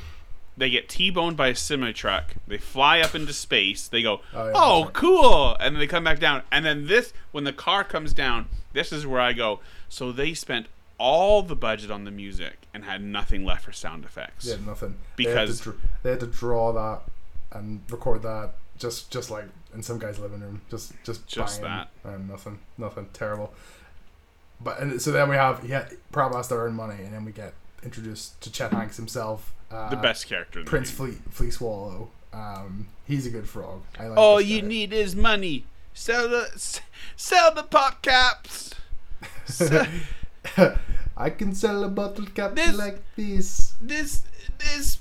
They 0.56 0.68
get 0.68 0.88
T-boned 0.88 1.36
by 1.36 1.48
a 1.48 1.54
semi 1.54 1.92
truck. 1.92 2.34
They 2.46 2.58
fly 2.58 3.00
up 3.00 3.14
into 3.14 3.32
space. 3.32 3.88
They 3.88 4.02
go, 4.02 4.20
Oh, 4.34 4.46
yeah, 4.46 4.52
"Oh, 4.54 4.84
right. 4.84 4.92
cool!" 4.92 5.56
And 5.58 5.74
then 5.74 5.80
they 5.80 5.86
come 5.86 6.04
back 6.04 6.18
down. 6.20 6.42
And 6.52 6.64
then 6.64 6.86
this, 6.86 7.12
when 7.30 7.44
the 7.44 7.52
car 7.54 7.84
comes 7.84 8.12
down, 8.12 8.48
this 8.74 8.92
is 8.92 9.06
where 9.06 9.20
I 9.20 9.32
go. 9.32 9.60
So 9.88 10.12
they 10.12 10.34
spent 10.34 10.66
all 10.98 11.42
the 11.42 11.56
budget 11.56 11.90
on 11.90 12.04
the 12.04 12.10
music 12.10 12.66
and 12.74 12.84
had 12.84 13.02
nothing 13.02 13.44
left 13.44 13.64
for 13.64 13.72
sound 13.72 14.04
effects. 14.04 14.48
Had 14.50 14.66
nothing 14.66 14.98
Because- 15.16 15.60
they 15.60 15.64
had, 15.64 15.74
to, 15.74 15.78
dr- 15.80 15.90
they 16.02 16.10
had 16.10 16.20
to 16.20 16.26
draw 16.26 16.72
that 16.72 17.02
and 17.50 17.80
record 17.90 18.22
that 18.22 18.54
just 18.78 19.10
just 19.10 19.30
like 19.30 19.44
in 19.74 19.82
some 19.82 19.98
guy's 19.98 20.18
living 20.18 20.40
room, 20.40 20.60
just 20.70 20.92
just 21.04 21.26
Just 21.26 21.62
banging, 21.62 21.86
and 22.04 22.28
nothing, 22.28 22.58
nothing 22.76 23.08
terrible. 23.12 23.52
But 24.60 24.80
and 24.80 25.00
so 25.00 25.12
then 25.12 25.28
we 25.28 25.36
have 25.36 25.64
yeah, 25.66 25.88
Parappa 26.12 26.36
has 26.36 26.48
to 26.48 26.54
earn 26.56 26.74
money, 26.74 27.02
and 27.02 27.12
then 27.12 27.24
we 27.24 27.32
get 27.32 27.54
introduced 27.84 28.40
to 28.42 28.50
Chet 28.52 28.72
Hanks 28.72 28.96
himself, 28.96 29.52
uh, 29.70 29.88
the 29.90 29.96
best 29.96 30.26
character. 30.28 30.60
In 30.60 30.66
Prince. 30.66 30.90
Fleet 30.90 31.18
Flea 31.30 31.50
Swallow. 31.50 32.10
Um, 32.32 32.88
he's 33.06 33.26
a 33.26 33.30
good 33.30 33.48
frog. 33.48 33.82
I 33.98 34.06
like 34.08 34.18
All 34.18 34.40
you 34.40 34.62
need 34.62 34.92
is 34.92 35.14
money. 35.14 35.64
Sell 35.94 36.28
the 36.28 36.80
sell 37.16 37.54
the 37.54 37.62
pop 37.62 38.00
caps. 38.02 38.74
Sell- 39.44 39.86
I 41.16 41.30
can 41.30 41.54
sell 41.54 41.84
a 41.84 41.88
bottle 41.88 42.26
cap 42.26 42.54
This- 42.54 42.76
like 42.76 43.02
this. 43.16 43.74
this 43.82 44.22
this 44.58 44.98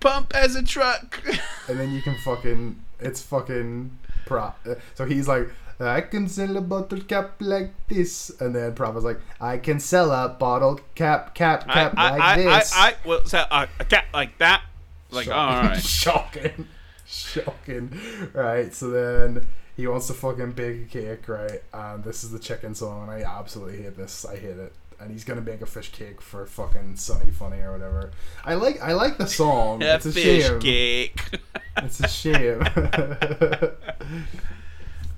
pump 0.00 0.34
as 0.34 0.56
a 0.56 0.62
truck. 0.62 1.22
And 1.68 1.78
then 1.78 1.92
you 1.92 2.02
can 2.02 2.16
fucking. 2.24 2.82
It's 3.00 3.22
fucking. 3.22 3.98
Prop. 4.26 4.58
uh, 4.68 4.74
So 4.94 5.04
he's 5.04 5.28
like, 5.28 5.48
I 5.88 6.00
can 6.02 6.28
sell 6.28 6.56
a 6.56 6.60
bottle 6.60 7.00
cap 7.00 7.34
like 7.40 7.72
this. 7.88 8.30
And 8.40 8.54
then 8.54 8.74
Prop 8.74 8.94
was 8.94 9.04
like, 9.04 9.20
I 9.40 9.58
can 9.58 9.80
sell 9.80 10.10
a 10.10 10.28
bottle 10.28 10.80
cap, 10.94 11.34
cap, 11.34 11.66
cap 11.66 11.94
I, 11.96 12.10
like 12.10 12.20
I, 12.20 12.36
this. 12.36 12.72
I, 12.74 12.88
I 12.88 12.94
will 13.06 13.24
sell 13.24 13.46
a, 13.50 13.68
a 13.80 13.84
cat 13.84 14.06
like 14.12 14.38
that. 14.38 14.62
Like, 15.10 15.28
oh, 15.28 15.32
all 15.32 15.62
right. 15.62 15.82
Shocking. 15.82 16.66
Shocking. 17.06 17.98
Right, 18.32 18.72
so 18.74 18.90
then 18.90 19.46
he 19.76 19.86
wants 19.86 20.06
to 20.08 20.14
fucking 20.14 20.52
bake 20.52 20.82
a 20.82 20.84
cake, 20.86 21.28
right? 21.28 21.62
And 21.72 22.04
this 22.04 22.24
is 22.24 22.30
the 22.30 22.38
chicken 22.38 22.74
song, 22.74 23.02
and 23.02 23.10
I 23.10 23.22
absolutely 23.22 23.82
hate 23.82 23.96
this. 23.96 24.24
I 24.24 24.36
hate 24.36 24.56
it. 24.56 24.72
And 25.00 25.10
he's 25.10 25.24
gonna 25.24 25.40
make 25.40 25.60
a 25.60 25.66
fish 25.66 25.90
cake 25.90 26.20
for 26.20 26.46
fucking 26.46 26.96
Sunny 26.96 27.32
Funny 27.32 27.60
or 27.60 27.72
whatever. 27.72 28.12
I 28.44 28.54
like 28.54 28.80
I 28.80 28.92
like 28.92 29.18
the 29.18 29.26
song. 29.26 29.82
A 29.82 29.96
it's 29.96 30.06
a 30.06 30.12
fish 30.12 30.46
shame. 30.46 30.60
cake. 30.60 31.20
It's 31.78 32.00
a 32.00 32.08
shame. 32.08 32.62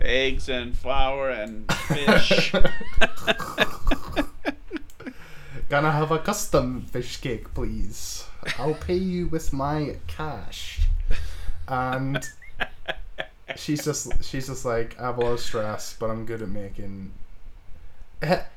Eggs 0.05 0.49
and 0.49 0.77
flour 0.77 1.31
and 1.31 1.73
fish. 1.73 2.53
Gonna 5.69 5.91
have 5.91 6.11
a 6.11 6.19
custom 6.19 6.83
fish 6.83 7.17
cake, 7.17 7.53
please. 7.55 8.27
I'll 8.59 8.75
pay 8.75 8.97
you 8.97 9.27
with 9.27 9.53
my 9.53 9.97
cash. 10.07 10.83
And 11.67 12.29
she's 13.57 13.85
just 13.85 14.23
she's 14.23 14.47
just 14.49 14.65
like 14.65 14.99
I 15.01 15.05
have 15.05 15.19
a 15.19 15.21
lot 15.23 15.33
of 15.33 15.41
stress, 15.41 15.97
but 15.99 16.11
I'm 16.11 16.27
good 16.27 16.43
at 16.43 16.49
making. 16.49 17.13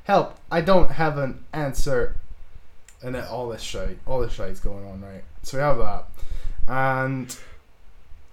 Help! 0.03 0.37
I 0.51 0.61
don't 0.61 0.91
have 0.91 1.17
an 1.17 1.45
answer. 1.53 2.17
And 3.01 3.15
then 3.15 3.25
all 3.25 3.49
this 3.49 3.61
shite, 3.61 3.99
all 4.05 4.19
this 4.19 4.33
shite's 4.33 4.59
going 4.59 4.85
on, 4.85 5.01
right? 5.01 5.23
So 5.43 5.57
we 5.57 5.61
have 5.61 5.77
that, 5.77 6.05
and 6.67 7.37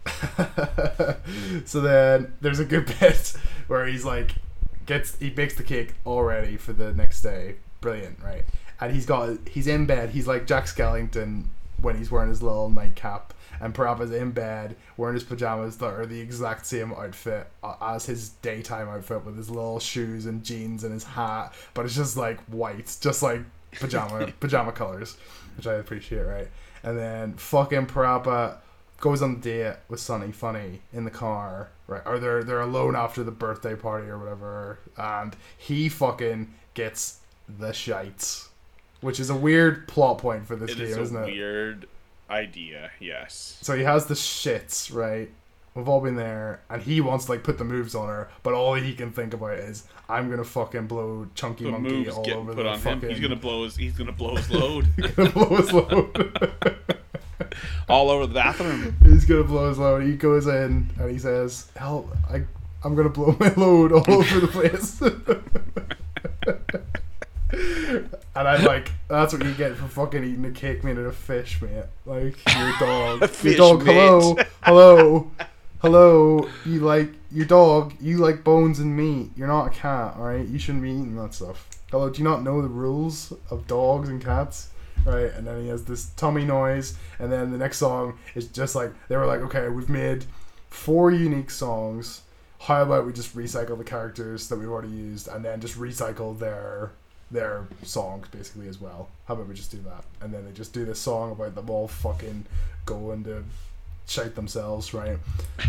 so 1.65 1.81
then 1.81 2.35
there's 2.41 2.59
a 2.59 2.65
good 2.65 2.87
bit 3.01 3.35
where 3.67 3.87
he's 3.87 4.05
like 4.05 4.35
gets 4.87 5.17
he 5.19 5.31
makes 5.31 5.55
the 5.55 5.63
cake 5.63 5.95
all 6.05 6.23
ready 6.23 6.57
for 6.57 6.73
the 6.73 6.93
next 6.93 7.23
day. 7.23 7.57
Brilliant, 7.81 8.19
right? 8.23 8.45
And 8.81 8.93
he's 8.93 9.07
got 9.07 9.49
he's 9.49 9.67
in 9.67 9.87
bed. 9.87 10.11
He's 10.11 10.27
like 10.27 10.47
Jack 10.47 10.65
Skellington 10.65 11.45
when 11.81 11.97
he's 11.97 12.11
wearing 12.11 12.29
his 12.29 12.43
little 12.43 12.71
nightcap, 12.71 13.35
and 13.61 13.75
Parappa's 13.75 14.11
in 14.11 14.31
bed 14.31 14.77
wearing 14.97 15.15
his 15.15 15.25
pajamas 15.25 15.77
that 15.79 15.93
are 15.93 16.07
the 16.07 16.21
exact 16.21 16.67
same 16.67 16.93
outfit 16.93 17.47
as 17.81 18.07
his 18.07 18.31
daytime 18.31 18.89
outfit 18.89 19.25
with 19.25 19.37
his 19.37 19.51
little 19.51 19.79
shoes 19.79 20.27
and 20.27 20.43
jeans 20.45 20.85
and 20.85 20.93
his 20.93 21.05
hat, 21.05 21.53
but 21.75 21.85
it's 21.85 21.95
just 21.95 22.17
like 22.17 22.41
white, 22.45 22.97
just 23.01 23.23
like 23.23 23.43
pajama 23.73 24.33
pajama 24.41 24.73
colors, 24.73 25.17
which 25.57 25.67
I 25.67 25.75
appreciate, 25.75 26.23
right? 26.23 26.49
And 26.83 26.99
then 26.99 27.35
fucking 27.35 27.87
Parappa 27.87 28.59
goes 29.01 29.21
on 29.23 29.35
the 29.35 29.41
date 29.41 29.77
with 29.89 30.01
Sunny 30.01 30.33
Funny 30.33 30.81
in 30.93 31.05
the 31.05 31.11
car, 31.11 31.71
right? 31.87 32.03
Or 32.07 32.19
they're 32.19 32.43
they're 32.45 32.61
alone 32.61 32.97
after 32.97 33.23
the 33.23 33.31
birthday 33.31 33.75
party 33.75 34.09
or 34.09 34.19
whatever, 34.19 34.79
and 34.97 35.37
he 35.59 35.89
fucking 35.89 36.53
gets 36.75 37.19
the 37.59 37.73
shites, 37.73 38.49
which 39.01 39.21
is 39.21 39.31
a 39.31 39.37
weird 39.37 39.87
plot 39.89 40.19
point 40.19 40.47
for 40.47 40.57
this 40.57 40.71
It 40.71 40.79
game, 40.79 40.87
is 40.87 40.97
a 40.97 41.01
isn't 41.03 41.17
it? 41.25 41.27
weird 41.33 41.87
idea. 42.31 42.91
Yes. 43.01 43.59
So 43.61 43.77
he 43.77 43.83
has 43.85 44.07
the 44.07 44.15
shits, 44.15 44.93
right? 44.95 45.31
We've 45.75 45.89
all 45.89 46.01
been 46.01 46.15
there, 46.15 46.61
and 46.71 46.81
he 46.81 47.01
wants 47.01 47.25
to 47.27 47.33
like 47.33 47.43
put 47.43 47.59
the 47.59 47.65
moves 47.65 47.97
on 47.97 48.09
her, 48.09 48.29
but 48.45 48.55
all 48.55 48.75
he 48.75 48.95
can 48.95 49.11
think 49.11 49.35
about 49.35 49.59
is 49.59 49.85
I'm 50.09 50.31
gonna 50.31 50.45
fucking 50.45 50.87
blow 50.87 51.27
Chunky 51.35 51.65
The 51.65 51.73
Monkey 51.73 52.09
all 52.09 52.31
over 52.31 52.55
put 52.55 52.63
the 52.63 52.69
on 52.69 52.79
fucking. 52.79 53.01
him. 53.01 53.11
He's 53.11 53.19
gonna 53.21 53.35
blow 53.37 53.65
his. 53.65 53.75
He's 53.77 53.95
gonna 53.99 54.13
blow 54.13 54.37
his 54.37 54.49
load 54.51 54.87
he's 54.97 55.11
gonna 55.11 55.31
blow 55.31 55.57
his 55.57 55.73
load. 55.73 56.81
all 57.89 58.11
over 58.11 58.27
the 58.27 58.35
bathroom. 58.35 58.97
He's 59.03 59.25
gonna 59.25 59.45
blow 59.45 59.69
his 59.69 59.79
load. 59.79 60.03
He 60.03 60.17
goes 60.17 60.47
in 60.47 60.91
and 60.99 61.11
he 61.11 61.19
says, 61.19 61.71
"Help! 61.77 62.15
I, 62.31 62.43
I'm 62.83 62.95
gonna 62.95 63.09
blow 63.09 63.37
my 63.39 63.53
load 63.55 63.93
all 63.93 64.13
over 64.13 64.41
the 64.41 64.49
place." 64.49 65.01
and 68.35 68.49
I'm 68.49 68.65
like, 68.65 68.93
"That's 69.09 69.33
what 69.33 69.45
you 69.45 69.53
get 69.55 69.77
for 69.77 69.89
fucking 69.89 70.25
eating 70.25 70.45
a 70.45 70.51
cake 70.51 70.85
made 70.85 70.99
out 70.99 71.07
of 71.07 71.17
fish, 71.17 71.61
mate. 71.63 71.85
Like 72.07 72.37
your 72.55 72.73
dog, 72.81 73.21
your 73.21 73.29
Fish, 73.29 73.57
dog. 73.57 73.83
Hello, 73.83 74.37
hello, 74.63 75.31
hello. 75.81 76.49
You 76.65 76.81
like 76.81 77.11
your 77.31 77.47
dog. 77.47 77.95
You 78.01 78.19
like 78.19 78.45
bones 78.45 78.81
and 78.81 78.97
meat. 78.97 79.31
You're 79.37 79.49
not 79.49 79.67
a 79.67 79.71
cat, 79.71 80.15
all 80.17 80.25
right? 80.25 80.47
You 80.47 80.59
shouldn't 80.59 80.83
be 80.83 80.91
eating 80.91 81.17
that 81.17 81.35
stuff. 81.35 81.69
Hello, 81.91 82.11
do 82.11 82.19
you 82.19 82.25
not 82.25 82.43
know 82.43 82.61
the 82.61 82.69
rules 82.69 83.33
of 83.51 83.67
dogs 83.67 84.09
and 84.09 84.23
cats?" 84.23 84.71
Right? 85.05 85.33
And 85.35 85.47
then 85.47 85.63
he 85.63 85.69
has 85.69 85.85
this 85.85 86.07
tummy 86.17 86.45
noise, 86.45 86.97
and 87.19 87.31
then 87.31 87.51
the 87.51 87.59
next 87.59 87.79
song 87.79 88.19
is 88.35 88.49
just 88.49 88.75
like 88.75 88.93
they 89.09 89.17
were 89.17 89.27
like, 89.27 89.41
okay, 89.41 89.69
we've 89.69 89.89
made 89.89 90.25
four 90.69 91.11
unique 91.11 91.51
songs. 91.51 92.23
How 92.61 92.83
about 92.83 93.07
we 93.07 93.13
just 93.13 93.37
recycle 93.37 93.77
the 93.77 93.85
characters 93.85 94.49
that 94.49 94.59
we've 94.59 94.69
already 94.69 94.89
used, 94.89 95.29
and 95.29 95.45
then 95.45 95.61
just 95.61 95.79
recycle 95.79 96.39
their 96.39 96.93
their 97.31 97.67
songs 97.83 98.29
basically 98.29 98.69
as 98.69 98.81
well? 98.81 99.09
How 99.27 99.35
about 99.35 99.49
we 99.49 99.55
just 99.55 99.71
do 99.71 99.79
that? 99.83 100.05
And 100.21 100.33
then 100.33 100.45
they 100.45 100.53
just 100.53 100.73
do 100.73 100.85
this 100.85 100.99
song 100.99 101.33
about 101.33 101.55
them 101.55 101.69
all 101.69 101.89
fucking 101.89 102.47
going 102.87 103.25
to 103.25 103.45
shite 104.07 104.35
themselves, 104.35 104.95
right? 104.95 105.19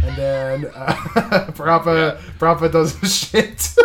And 0.03 0.15
then 0.15 0.65
uh, 0.73 0.93
Parappa 1.51 2.17
Parappa 2.39 2.71
does 2.71 2.97
shit. 3.31 3.75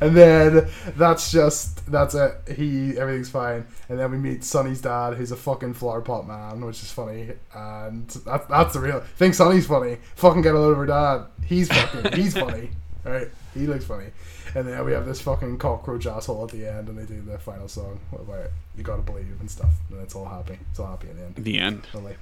And 0.00 0.16
then 0.16 0.68
that's 0.96 1.30
just 1.30 1.90
that's 1.90 2.14
it. 2.14 2.32
He 2.56 2.96
everything's 2.98 3.30
fine, 3.30 3.66
and 3.88 3.98
then 3.98 4.10
we 4.10 4.18
meet 4.18 4.44
Sunny's 4.44 4.80
dad, 4.80 5.14
who's 5.14 5.32
a 5.32 5.36
fucking 5.36 5.74
flower 5.74 6.00
pot 6.00 6.26
man, 6.26 6.64
which 6.64 6.82
is 6.82 6.90
funny, 6.90 7.30
and 7.54 8.08
that's 8.08 8.46
that's 8.46 8.74
the 8.74 8.80
real. 8.80 9.00
Think 9.16 9.34
Sunny's 9.34 9.66
funny? 9.66 9.98
Fucking 10.16 10.42
get 10.42 10.54
a 10.54 10.58
load 10.58 10.72
of 10.72 10.78
her 10.78 10.86
dad. 10.86 11.26
He's 11.44 11.68
fucking. 11.68 12.12
he's 12.12 12.34
funny, 12.36 12.70
right? 13.04 13.28
He 13.54 13.66
looks 13.66 13.84
funny, 13.86 14.06
and 14.54 14.68
then 14.68 14.84
we 14.84 14.92
have 14.92 15.06
this 15.06 15.20
fucking 15.20 15.58
cockroach 15.58 16.06
asshole 16.06 16.44
at 16.44 16.50
the 16.50 16.66
end, 16.66 16.88
and 16.88 16.98
they 16.98 17.04
do 17.04 17.20
the 17.20 17.38
final 17.38 17.68
song 17.68 17.98
about 18.12 18.50
you 18.76 18.84
gotta 18.84 19.02
believe 19.02 19.40
and 19.40 19.50
stuff, 19.50 19.72
and 19.90 20.00
it's 20.00 20.14
all 20.14 20.26
happy. 20.26 20.58
It's 20.70 20.78
all 20.78 20.86
happy 20.88 21.10
in 21.10 21.16
the 21.16 21.24
end. 21.24 21.34
The 21.36 21.58
end. 21.58 21.86
Lovely. 21.92 22.16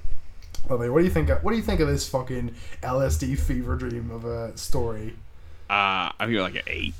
Lovely. 0.69 0.89
What 0.89 0.99
do 0.99 1.05
you 1.05 1.11
think? 1.11 1.29
Of, 1.29 1.43
what 1.43 1.51
do 1.51 1.57
you 1.57 1.63
think 1.63 1.79
of 1.79 1.87
this 1.87 2.09
fucking 2.09 2.55
LSD 2.81 3.37
fever 3.39 3.75
dream 3.75 4.09
of 4.11 4.25
a 4.25 4.57
story? 4.57 5.15
Uh, 5.69 6.11
I'm 6.19 6.31
gonna 6.31 6.41
like 6.43 6.55
an 6.55 6.61
eight. 6.67 6.93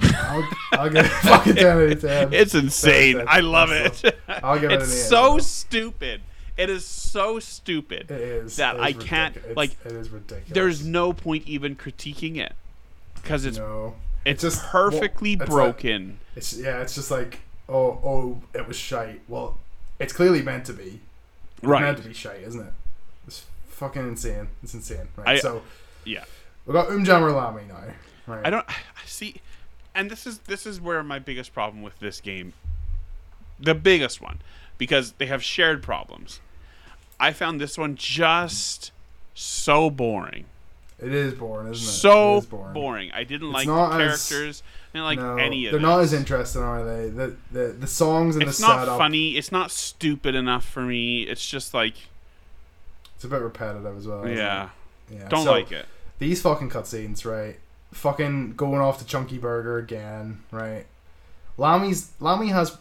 I'll, 0.00 0.48
I'll 0.72 0.90
give 0.90 1.04
it 1.04 1.06
a 1.06 1.08
fucking 1.08 1.54
ten 1.56 1.66
out 1.66 1.82
of 1.82 2.00
ten. 2.00 2.32
It's 2.32 2.54
insane. 2.54 3.18
That's- 3.18 3.36
I 3.36 3.40
love 3.40 3.68
that's 3.70 4.04
it. 4.04 4.18
I'll 4.28 4.58
give 4.58 4.70
it 4.70 4.80
it's 4.82 4.90
an 4.92 5.08
so 5.08 5.38
stupid. 5.38 6.20
It 6.56 6.68
is 6.68 6.84
so 6.84 7.38
stupid 7.38 8.10
It 8.10 8.20
is 8.20 8.56
that 8.56 8.76
it 8.76 8.78
is 8.78 8.84
I 8.84 8.92
can't 8.92 9.34
ridiculous. 9.36 9.56
like. 9.56 9.70
It's- 9.72 9.92
It 9.92 9.96
is 9.98 10.10
ridiculous. 10.10 10.52
There's 10.52 10.84
no 10.84 11.12
point 11.12 11.46
even 11.46 11.76
critiquing 11.76 12.36
it 12.36 12.52
because 13.14 13.44
it's 13.44 13.58
no. 13.58 13.94
it's 14.24 14.42
just- 14.42 14.62
perfectly 14.64 15.36
well, 15.36 15.42
it's 15.44 15.50
broken. 15.50 16.18
It's 16.36 16.52
yeah. 16.58 16.80
It's 16.82 16.94
just 16.94 17.10
like 17.10 17.40
oh 17.68 18.00
oh 18.04 18.42
it 18.54 18.66
was 18.68 18.76
shite. 18.76 19.20
Well, 19.28 19.58
it's 19.98 20.12
clearly 20.12 20.42
meant 20.42 20.66
to 20.66 20.72
be. 20.72 21.00
It's 21.56 21.64
right. 21.66 21.82
Meant 21.82 21.98
to 21.98 22.08
be 22.08 22.14
shite, 22.14 22.40
isn't 22.42 22.60
it? 22.60 22.72
It's 23.26 23.44
fucking 23.68 24.02
insane. 24.08 24.48
It's 24.62 24.74
insane. 24.74 25.08
Right. 25.16 25.28
I- 25.28 25.38
so 25.38 25.62
Yeah. 26.04 26.24
we 26.66 26.72
got 26.72 26.88
Umjammer 26.88 27.34
Lamy 27.34 27.66
now. 27.68 27.80
Right. 28.26 28.46
I 28.46 28.50
don't 28.50 28.68
I 28.68 28.74
see, 29.06 29.36
and 29.94 30.10
this 30.10 30.26
is 30.26 30.38
this 30.40 30.66
is 30.66 30.80
where 30.80 31.02
my 31.02 31.18
biggest 31.18 31.52
problem 31.52 31.82
with 31.82 31.98
this 32.00 32.20
game, 32.20 32.52
the 33.58 33.74
biggest 33.74 34.20
one, 34.20 34.40
because 34.78 35.12
they 35.18 35.26
have 35.26 35.42
shared 35.42 35.82
problems. 35.82 36.40
I 37.20 37.32
found 37.32 37.60
this 37.60 37.78
one 37.78 37.94
just 37.96 38.90
so 39.34 39.90
boring, 39.90 40.44
It 41.00 41.12
is 41.12 41.34
boring, 41.34 41.70
isn't 41.72 41.86
it? 41.86 41.90
so 41.90 42.34
it 42.34 42.38
is 42.38 42.46
boring. 42.46 42.74
boring. 42.74 43.12
I 43.12 43.24
didn't 43.24 43.54
It's 43.54 43.66
like 43.66 43.66
the 43.66 44.04
as- 44.04 44.28
characters. 44.28 44.62
I 44.94 44.98
didn't 44.98 45.04
like 45.06 45.18
no, 45.20 45.36
any 45.36 45.66
of 45.66 45.72
them. 45.72 45.80
they're 45.82 45.90
not 45.90 46.00
as 46.00 46.12
interesting, 46.12 46.60
are 46.62 46.84
they? 46.84 47.08
The 47.08 47.36
the, 47.50 47.68
the 47.78 47.86
songs 47.86 48.36
and 48.36 48.42
It's 48.42 48.58
the 48.58 48.66
setup. 48.66 48.78
It's 48.80 48.86
not 48.88 48.98
funny. 48.98 49.36
It's 49.38 49.50
not 49.52 49.70
stupid 49.70 50.34
enough 50.34 50.66
for 50.68 50.82
me. 50.82 51.22
It's 51.22 51.46
just 51.46 51.72
like, 51.72 51.94
It's 53.14 53.24
a 53.24 53.28
bit 53.28 53.40
repetitive 53.40 53.96
as 53.96 54.06
well. 54.06 54.28
yeah, 54.28 54.68
yeah. 55.10 55.28
don't 55.28 55.44
So, 55.44 55.50
like 55.52 55.72
it. 55.72 55.86
these 56.18 56.42
fucking 56.42 56.68
cutscenes, 56.70 57.24
right? 57.24 57.58
Fucking 57.92 58.54
going 58.54 58.80
off 58.80 58.98
to 58.98 59.04
Chunky 59.06 59.38
Burger 59.38 59.78
again, 59.78 60.40
right? 60.50 60.86
Lammy's 61.58 62.12
Lammy 62.20 62.48
has, 62.48 62.76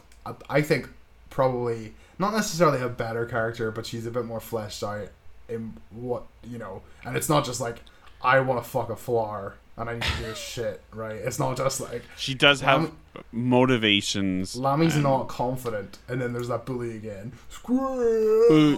I 0.49 0.61
think, 0.61 0.89
probably 1.29 1.93
not 2.17 2.33
necessarily 2.33 2.81
a 2.81 2.89
better 2.89 3.25
character, 3.25 3.71
but 3.71 3.85
she's 3.85 4.05
a 4.05 4.11
bit 4.11 4.25
more 4.25 4.39
fleshed 4.39 4.83
out 4.83 5.09
in 5.49 5.73
what 5.91 6.23
you 6.43 6.57
know. 6.57 6.81
And 7.05 7.17
it's 7.17 7.27
not 7.29 7.43
just 7.45 7.59
like 7.59 7.81
I 8.23 8.39
want 8.39 8.63
to 8.63 8.69
fuck 8.69 8.89
a 8.89 8.95
flower 8.95 9.55
and 9.77 9.89
I 9.89 9.93
need 9.95 10.03
to 10.03 10.17
do 10.17 10.23
this 10.25 10.37
shit, 10.53 10.81
right? 10.93 11.15
It's 11.15 11.39
not 11.39 11.57
just 11.57 11.81
like 11.81 12.03
She 12.15 12.33
does 12.33 12.61
have 12.61 12.91
motivations. 13.31 14.55
Lammy's 14.55 14.93
and- 14.95 15.03
not 15.03 15.27
confident, 15.27 15.97
and 16.07 16.21
then 16.21 16.31
there's 16.33 16.47
that 16.47 16.65
bully 16.65 16.95
again. 16.95 17.33
Scream! 17.49 18.77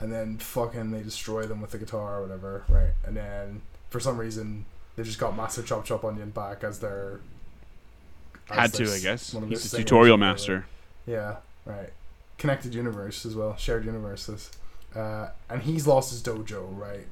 And 0.00 0.12
then 0.12 0.36
fucking 0.38 0.90
they 0.90 1.02
destroy 1.02 1.46
them 1.46 1.60
with 1.62 1.70
the 1.70 1.78
guitar 1.78 2.18
or 2.18 2.22
whatever, 2.22 2.64
right? 2.68 2.92
And 3.06 3.16
then 3.16 3.62
for 3.88 4.00
some 4.00 4.18
reason 4.18 4.66
they 4.96 5.02
just 5.02 5.18
got 5.18 5.36
Master 5.36 5.62
Chop 5.62 5.84
Chop 5.84 6.04
Onion 6.04 6.30
back 6.30 6.64
as 6.64 6.78
their 6.80 7.20
as 8.50 8.56
Had 8.56 8.74
to, 8.74 8.92
I 8.92 8.98
guess. 8.98 9.34
one 9.34 9.44
of 9.44 9.48
He's 9.48 9.60
their 9.60 9.66
a 9.66 9.68
singers 9.68 9.84
tutorial 9.84 10.16
master. 10.18 10.66
Yeah, 11.06 11.36
right. 11.64 11.90
Connected 12.38 12.74
universe 12.74 13.24
as 13.24 13.34
well, 13.34 13.56
shared 13.56 13.84
universes. 13.84 14.50
Uh, 14.94 15.28
and 15.50 15.62
he's 15.62 15.86
lost 15.86 16.10
his 16.10 16.22
dojo, 16.22 16.66
right? 16.78 17.06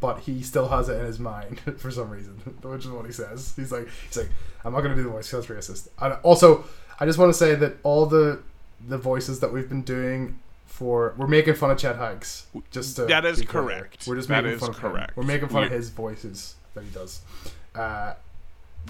But 0.00 0.20
he 0.20 0.42
still 0.42 0.68
has 0.68 0.88
it 0.88 0.98
in 0.98 1.06
his 1.06 1.18
mind 1.18 1.60
for 1.78 1.90
some 1.90 2.10
reason, 2.10 2.34
which 2.62 2.84
is 2.84 2.90
what 2.90 3.06
he 3.06 3.12
says. 3.12 3.54
He's 3.56 3.72
like, 3.72 3.88
he's 4.08 4.16
like, 4.18 4.28
I'm 4.64 4.72
not 4.72 4.82
gonna 4.82 4.94
do 4.96 5.02
the 5.04 5.08
voice 5.10 5.30
because 5.30 5.46
that's 5.46 5.68
racist. 5.70 5.88
And 6.00 6.14
also, 6.22 6.64
I 7.00 7.06
just 7.06 7.18
want 7.18 7.30
to 7.32 7.38
say 7.38 7.54
that 7.54 7.76
all 7.82 8.06
the 8.06 8.40
the 8.86 8.98
voices 8.98 9.40
that 9.40 9.52
we've 9.52 9.68
been 9.68 9.82
doing 9.82 10.38
for 10.66 11.14
we're 11.16 11.26
making 11.26 11.54
fun 11.54 11.70
of 11.70 11.78
Chet 11.78 11.96
Hanks. 11.96 12.46
Just 12.70 12.96
to 12.96 13.06
That 13.06 13.24
is 13.24 13.36
clear. 13.38 13.46
correct. 13.48 14.06
We're 14.06 14.16
just 14.16 14.28
That 14.28 14.44
making 14.44 14.56
is 14.56 14.60
fun 14.60 14.70
of 14.70 14.76
him. 14.76 14.80
correct. 14.82 15.16
We're 15.16 15.22
making 15.22 15.48
fun 15.48 15.64
of 15.64 15.70
his 15.70 15.88
voices 15.88 16.56
that 16.76 16.84
he 16.84 16.90
does. 16.90 17.20
Uh, 17.74 18.14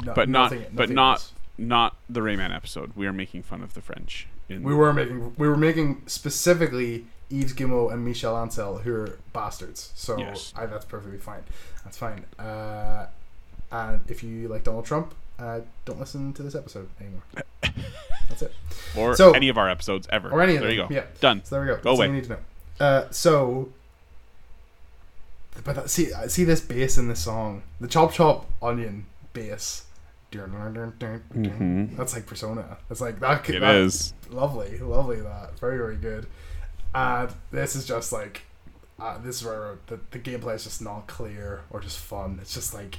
no- 0.04 0.12
But 0.14 0.28
not- 0.28 0.52
nothing- 0.52 0.66
but 0.74 0.90
not- 0.90 1.12
else. 1.12 1.32
Not 1.58 1.96
the 2.10 2.20
Rayman 2.20 2.54
episode. 2.54 2.92
We 2.94 3.06
are 3.06 3.14
making 3.14 3.42
fun 3.44 3.62
of 3.62 3.72
the 3.72 3.80
French. 3.80 4.28
In 4.50 4.62
We 4.62 4.74
were 4.74 4.92
making 4.92 5.34
we 5.38 5.48
were 5.48 5.56
making 5.56 6.02
specifically 6.06 7.06
Yves 7.30 7.54
Guillemot 7.54 7.92
and 7.94 8.04
Michel 8.04 8.34
Ancel, 8.34 8.82
who 8.82 8.94
are 8.94 9.18
bastards. 9.32 9.90
So 9.94 10.18
Yes. 10.18 10.52
I, 10.54 10.66
that's 10.66 10.84
perfectly 10.84 11.16
fine. 11.18 11.42
That's 11.82 11.96
fine. 11.96 12.26
Uh, 12.38 13.06
and 13.72 14.00
if 14.06 14.22
you 14.22 14.48
like 14.48 14.64
Donald 14.64 14.84
Trump, 14.84 15.14
uh, 15.38 15.60
don't 15.86 15.98
listen 15.98 16.34
to 16.34 16.42
this 16.42 16.54
episode 16.54 16.88
anymore. 17.00 17.22
that's 18.28 18.42
it. 18.42 18.52
or 18.94 19.16
So- 19.16 19.32
any 19.32 19.48
of 19.48 19.56
our 19.56 19.70
episodes 19.70 20.06
ever. 20.12 20.30
Or 20.30 20.42
any 20.42 20.56
of 20.56 20.60
there 20.60 20.68
them. 20.70 20.78
you 20.78 20.88
go. 20.88 20.94
Yeah. 20.94 21.04
Done. 21.20 21.42
So 21.44 21.54
there 21.54 21.62
we 21.62 21.66
go. 21.68 21.72
Go 21.72 21.76
That's 21.76 21.86
all 21.86 21.94
away. 21.96 22.06
you 22.08 22.12
need 22.12 22.24
to 22.24 22.30
know. 22.30 22.38
Uh, 22.78 23.10
so, 23.10 23.70
but 25.64 25.76
that, 25.76 25.90
see, 25.90 26.12
I 26.12 26.26
see 26.28 26.44
this 26.44 26.60
bass 26.60 26.98
in 26.98 27.08
the 27.08 27.16
song, 27.16 27.62
the 27.80 27.88
chop 27.88 28.12
chop 28.12 28.50
onion 28.62 29.06
bass. 29.32 29.84
Mhm. 30.32 31.96
That's 31.96 32.14
like 32.14 32.26
Persona. 32.26 32.76
It's 32.90 33.00
like 33.00 33.20
that. 33.20 33.48
It 33.48 33.60
that- 33.60 33.74
is. 33.76 34.12
lovely, 34.28 34.78
lovely. 34.78 35.20
That 35.20 35.58
very, 35.58 35.78
very 35.78 35.96
good. 35.96 36.26
And 36.94 37.30
this 37.50 37.76
is 37.76 37.86
just 37.86 38.12
like, 38.12 38.42
uh, 38.98 39.18
this 39.18 39.36
is 39.36 39.44
where 39.44 39.78
the, 39.86 39.98
the 40.10 40.18
gameplay 40.18 40.54
is 40.56 40.64
just 40.64 40.82
not 40.82 41.06
clear 41.06 41.62
or 41.70 41.80
just 41.80 41.98
fun. 41.98 42.38
It's 42.40 42.54
just 42.54 42.74
like, 42.74 42.98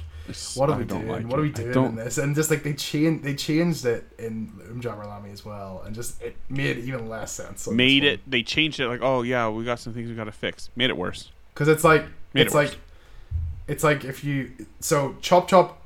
what 0.54 0.68
are 0.68 0.74
I 0.74 0.78
we 0.78 0.84
doing? 0.84 1.08
like 1.08 1.26
what 1.26 1.38
are 1.38 1.42
we 1.42 1.50
doing 1.50 1.72
in 1.86 1.94
this? 1.96 2.18
And 2.18 2.34
just 2.34 2.50
like 2.50 2.62
they 2.62 2.74
changed, 2.74 3.24
they 3.24 3.34
changed 3.34 3.84
it 3.86 4.04
in 4.18 4.48
Umjammer 4.70 5.06
Lamy 5.06 5.30
as 5.30 5.44
well, 5.44 5.82
and 5.86 5.94
just 5.94 6.20
it 6.22 6.36
made 6.48 6.78
even 6.78 7.08
less 7.08 7.32
sense. 7.32 7.66
Made 7.68 8.04
it. 8.04 8.20
They 8.26 8.42
changed 8.42 8.78
it. 8.80 8.88
Like, 8.88 9.00
oh 9.02 9.22
yeah, 9.22 9.48
we 9.48 9.64
got 9.64 9.78
some 9.80 9.92
things 9.94 10.08
we 10.08 10.14
got 10.14 10.24
to 10.24 10.32
fix. 10.32 10.70
Made 10.76 10.90
it 10.90 10.96
worse. 10.96 11.30
because 11.54 11.68
it's 11.68 11.84
like 11.84 12.04
Made 12.38 12.46
it's 12.46 12.54
it 12.54 12.58
like 12.58 12.78
it's 13.66 13.84
like 13.84 14.04
if 14.04 14.24
you 14.24 14.50
so 14.80 15.16
chop 15.20 15.48
chop 15.48 15.82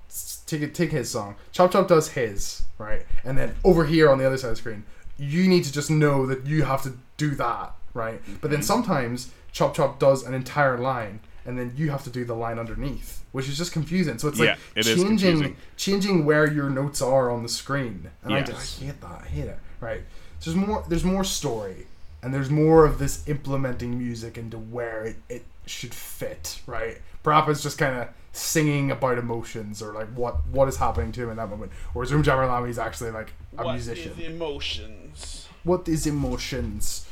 take 0.47 0.73
take 0.75 0.91
his 0.93 1.11
song. 1.11 1.35
Chop 1.53 1.73
chop 1.73 1.89
does 1.89 2.11
his 2.11 2.63
right? 2.79 3.03
And 3.25 3.37
then 3.39 3.55
over 3.65 3.85
here 3.85 4.11
on 4.11 4.19
the 4.19 4.27
other 4.27 4.37
side 4.37 4.49
of 4.49 4.57
the 4.57 4.61
screen 4.61 4.85
you 5.19 5.49
need 5.49 5.63
to 5.65 5.73
just 5.73 5.91
know 5.91 6.27
that 6.27 6.47
you 6.47 6.63
have 6.65 6.83
to 6.83 6.95
do 7.17 7.31
that 7.37 7.73
right? 7.95 8.21
But 8.41 8.51
then 8.51 8.63
sometimes 8.63 9.31
chop 9.53 9.75
chop 9.75 9.99
does 9.99 10.25
an 10.25 10.35
entire 10.35 10.79
line 10.79 11.21
and 11.45 11.59
then 11.59 11.73
you 11.77 11.91
have 11.91 12.05
to 12.05 12.11
do 12.11 12.25
the 12.25 12.35
line 12.35 12.59
underneath 12.59 13.25
which 13.33 13.49
is 13.49 13.57
just 13.57 13.73
confusing. 13.73 14.19
So 14.19 14.29
it's 14.29 14.39
Yeah, 14.39 14.57
like 14.77 14.87
it 14.87 14.97
changing 15.19 15.57
changing 15.77 16.25
where 16.25 16.51
your 16.51 16.69
notes 16.71 17.01
are 17.01 17.31
on 17.31 17.43
the 17.43 17.49
screen. 17.49 18.11
And 18.23 18.35
I, 18.35 18.39
Yes. 18.39 18.79
I 18.81 18.85
hate 18.85 19.01
that 19.01 19.23
i 19.25 19.27
hate 19.27 19.49
it 19.49 19.59
right? 19.81 20.03
So 20.39 20.51
there's 20.51 20.67
more 20.67 20.85
there's 20.89 21.05
more 21.05 21.25
story 21.25 21.87
and 22.23 22.33
there's 22.33 22.51
more 22.51 22.85
of 22.85 22.99
this 22.99 23.27
implementing 23.29 23.99
music 23.99 24.39
into 24.39 24.57
where 24.59 25.05
it, 25.05 25.17
it 25.29 25.45
should 25.67 25.95
fit, 25.95 26.61
right? 26.67 26.99
Parappa's 27.25 27.63
just 27.63 27.79
kind 27.79 27.97
of 27.97 28.09
singing 28.33 28.91
about 28.91 29.19
emotions 29.19 29.83
or 29.83 29.93
like 29.93 30.09
what 30.15 30.47
what 30.49 30.69
is 30.69 30.77
happening 30.77 31.13
to 31.13 31.25
him 31.25 31.31
in 31.31 31.37
that 31.37 31.49
moment. 31.49 31.73
Whereas 31.93 32.11
Umjammer 32.11 32.49
Lamy 32.49 32.71
is 32.71 32.79
actually 32.79 33.11
like 33.11 33.33
a 33.57 33.73
musician. 33.73 34.13
What 34.13 34.19
is 34.19 34.31
emotions? 34.31 35.49
what 35.65 35.89
is 35.89 36.07
emotions? 36.07 37.07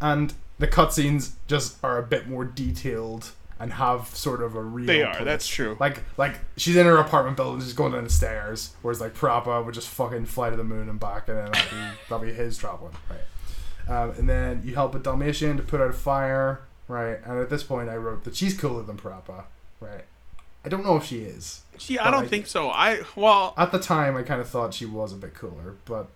And 0.00 0.34
the 0.58 0.68
cutscenes 0.68 1.32
just 1.46 1.82
are 1.82 1.98
a 1.98 2.02
bit 2.02 2.28
more 2.28 2.44
detailed 2.44 3.32
and 3.58 3.74
have 3.74 4.08
sort 4.08 4.42
of 4.42 4.54
a 4.54 4.62
real. 4.62 4.86
They 4.86 5.02
are, 5.02 5.14
place. 5.14 5.24
that's 5.24 5.46
true. 5.46 5.76
Like 5.80 6.02
like 6.16 6.34
she's 6.56 6.76
in 6.76 6.86
her 6.86 6.98
apartment 6.98 7.36
building, 7.36 7.60
just 7.60 7.76
going 7.76 7.92
down 7.92 8.04
the 8.04 8.10
stairs. 8.10 8.74
Whereas 8.82 9.00
like 9.00 9.14
Parappa 9.14 9.64
would 9.64 9.74
just 9.74 9.88
fucking 9.88 10.26
fly 10.26 10.50
to 10.50 10.56
the 10.56 10.64
moon 10.64 10.88
and 10.88 11.00
back, 11.00 11.28
and 11.28 11.38
then 11.38 11.52
that'd 11.52 11.70
be 11.70 11.76
that'd 12.08 12.26
be 12.26 12.34
his 12.34 12.58
traveling, 12.58 12.94
right? 13.08 13.20
Um, 13.86 14.10
and 14.18 14.28
then 14.28 14.62
you 14.64 14.74
help 14.74 14.94
a 14.94 14.98
Dalmatian 14.98 15.56
to 15.58 15.62
put 15.62 15.80
out 15.80 15.90
a 15.90 15.92
fire, 15.92 16.62
right? 16.88 17.18
And 17.24 17.38
at 17.38 17.50
this 17.50 17.62
point, 17.62 17.88
I 17.88 17.96
wrote 17.96 18.24
that 18.24 18.36
she's 18.36 18.58
cooler 18.58 18.82
than 18.82 18.96
Parappa, 18.96 19.44
right? 19.80 20.04
I 20.64 20.68
don't 20.68 20.84
know 20.84 20.96
if 20.96 21.04
she 21.04 21.18
is. 21.20 21.62
See, 21.78 21.98
I 21.98 22.10
don't 22.10 22.24
I- 22.24 22.28
think 22.28 22.46
so. 22.46 22.70
I 22.70 23.02
well, 23.16 23.54
At 23.56 23.72
the 23.72 23.78
time, 23.78 24.16
I 24.16 24.22
kind 24.22 24.40
of 24.40 24.48
thought 24.48 24.74
she 24.74 24.86
was 24.86 25.12
a 25.12 25.16
bit 25.16 25.34
cooler, 25.34 25.74
but 25.84 26.08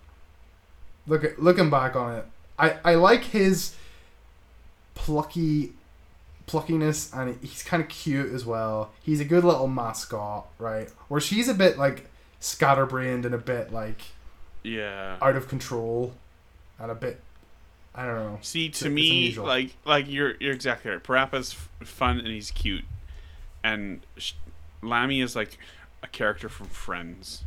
look 1.05 1.23
at, 1.23 1.39
looking 1.39 1.69
back 1.69 1.95
on 1.95 2.15
it, 2.15 2.25
I, 2.57 2.77
I 2.83 2.95
like 2.95 3.25
his 3.25 3.75
plucky 4.95 5.73
pluckiness, 6.47 7.15
and 7.15 7.37
he's 7.41 7.63
kind 7.63 7.81
of 7.83 7.89
cute 7.89 8.33
as 8.33 8.43
well. 8.45 8.91
He's 9.03 9.19
a 9.19 9.25
good 9.25 9.43
little 9.43 9.67
mascot, 9.67 10.47
right? 10.57 10.89
Where 11.07 11.21
she's 11.21 11.47
a 11.47 11.53
bit 11.53 11.77
like 11.77 12.09
scatterbrained 12.39 13.25
and 13.25 13.35
a 13.35 13.39
bit 13.39 13.71
like 13.71 14.01
yeah. 14.63 15.17
out 15.21 15.35
of 15.35 15.47
control, 15.47 16.13
and 16.79 16.89
a 16.89 16.95
bit 16.95 17.21
I 17.95 18.05
don't 18.05 18.15
know. 18.15 18.39
See, 18.41 18.69
to 18.69 18.85
it's 18.87 18.93
me, 18.93 19.09
unusual. 19.09 19.45
like 19.47 19.75
like 19.85 20.09
you're 20.09 20.35
you're 20.39 20.53
exactly 20.53 20.91
right. 20.91 21.03
Parappa's 21.03 21.53
f- 21.81 21.87
fun 21.87 22.19
and 22.19 22.27
he's 22.27 22.51
cute, 22.51 22.85
and 23.63 24.01
sh- 24.17 24.33
Lammy 24.81 25.21
is 25.21 25.35
like 25.35 25.57
a 26.03 26.07
character 26.07 26.47
from 26.49 26.67
Friends, 26.67 27.43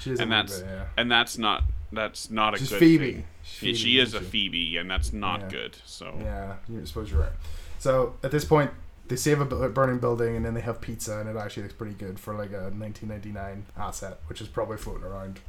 She 0.00 0.10
and 0.10 0.32
that's 0.32 0.60
bit, 0.60 0.68
yeah. 0.68 0.84
and 0.96 1.10
that's 1.10 1.38
not 1.38 1.64
that's 1.92 2.30
not 2.30 2.54
a 2.54 2.58
She's 2.58 2.70
good 2.70 2.78
Phoebe. 2.80 3.12
thing. 3.12 3.24
She's 3.42 3.78
She, 3.78 3.84
Phoebe, 3.84 4.00
is 4.00 4.14
a? 4.14 4.20
Phoebe, 4.20 4.76
and 4.78 4.90
that's 4.90 5.12
not 5.12 5.40
Yeah. 5.42 5.48
good. 5.48 5.76
So 5.84 6.14
Yeah, 6.20 6.54
you 6.68 6.84
suppose 6.86 7.10
you're 7.10 7.20
right. 7.20 7.32
So 7.78 8.14
at 8.22 8.30
this 8.30 8.44
point, 8.44 8.70
they 9.08 9.16
save 9.16 9.40
a 9.40 9.44
burning 9.44 9.98
building 9.98 10.36
and 10.36 10.44
then 10.44 10.54
they 10.54 10.60
have 10.62 10.80
pizza, 10.80 11.18
and 11.18 11.28
it 11.28 11.36
actually 11.36 11.64
looks 11.64 11.74
pretty 11.74 11.94
good 11.94 12.18
for 12.18 12.34
like 12.34 12.50
a 12.52 12.70
1999 12.70 13.66
asset, 13.76 14.18
which 14.26 14.40
is 14.40 14.48
probably 14.48 14.76
floating 14.78 15.04
around 15.04 15.40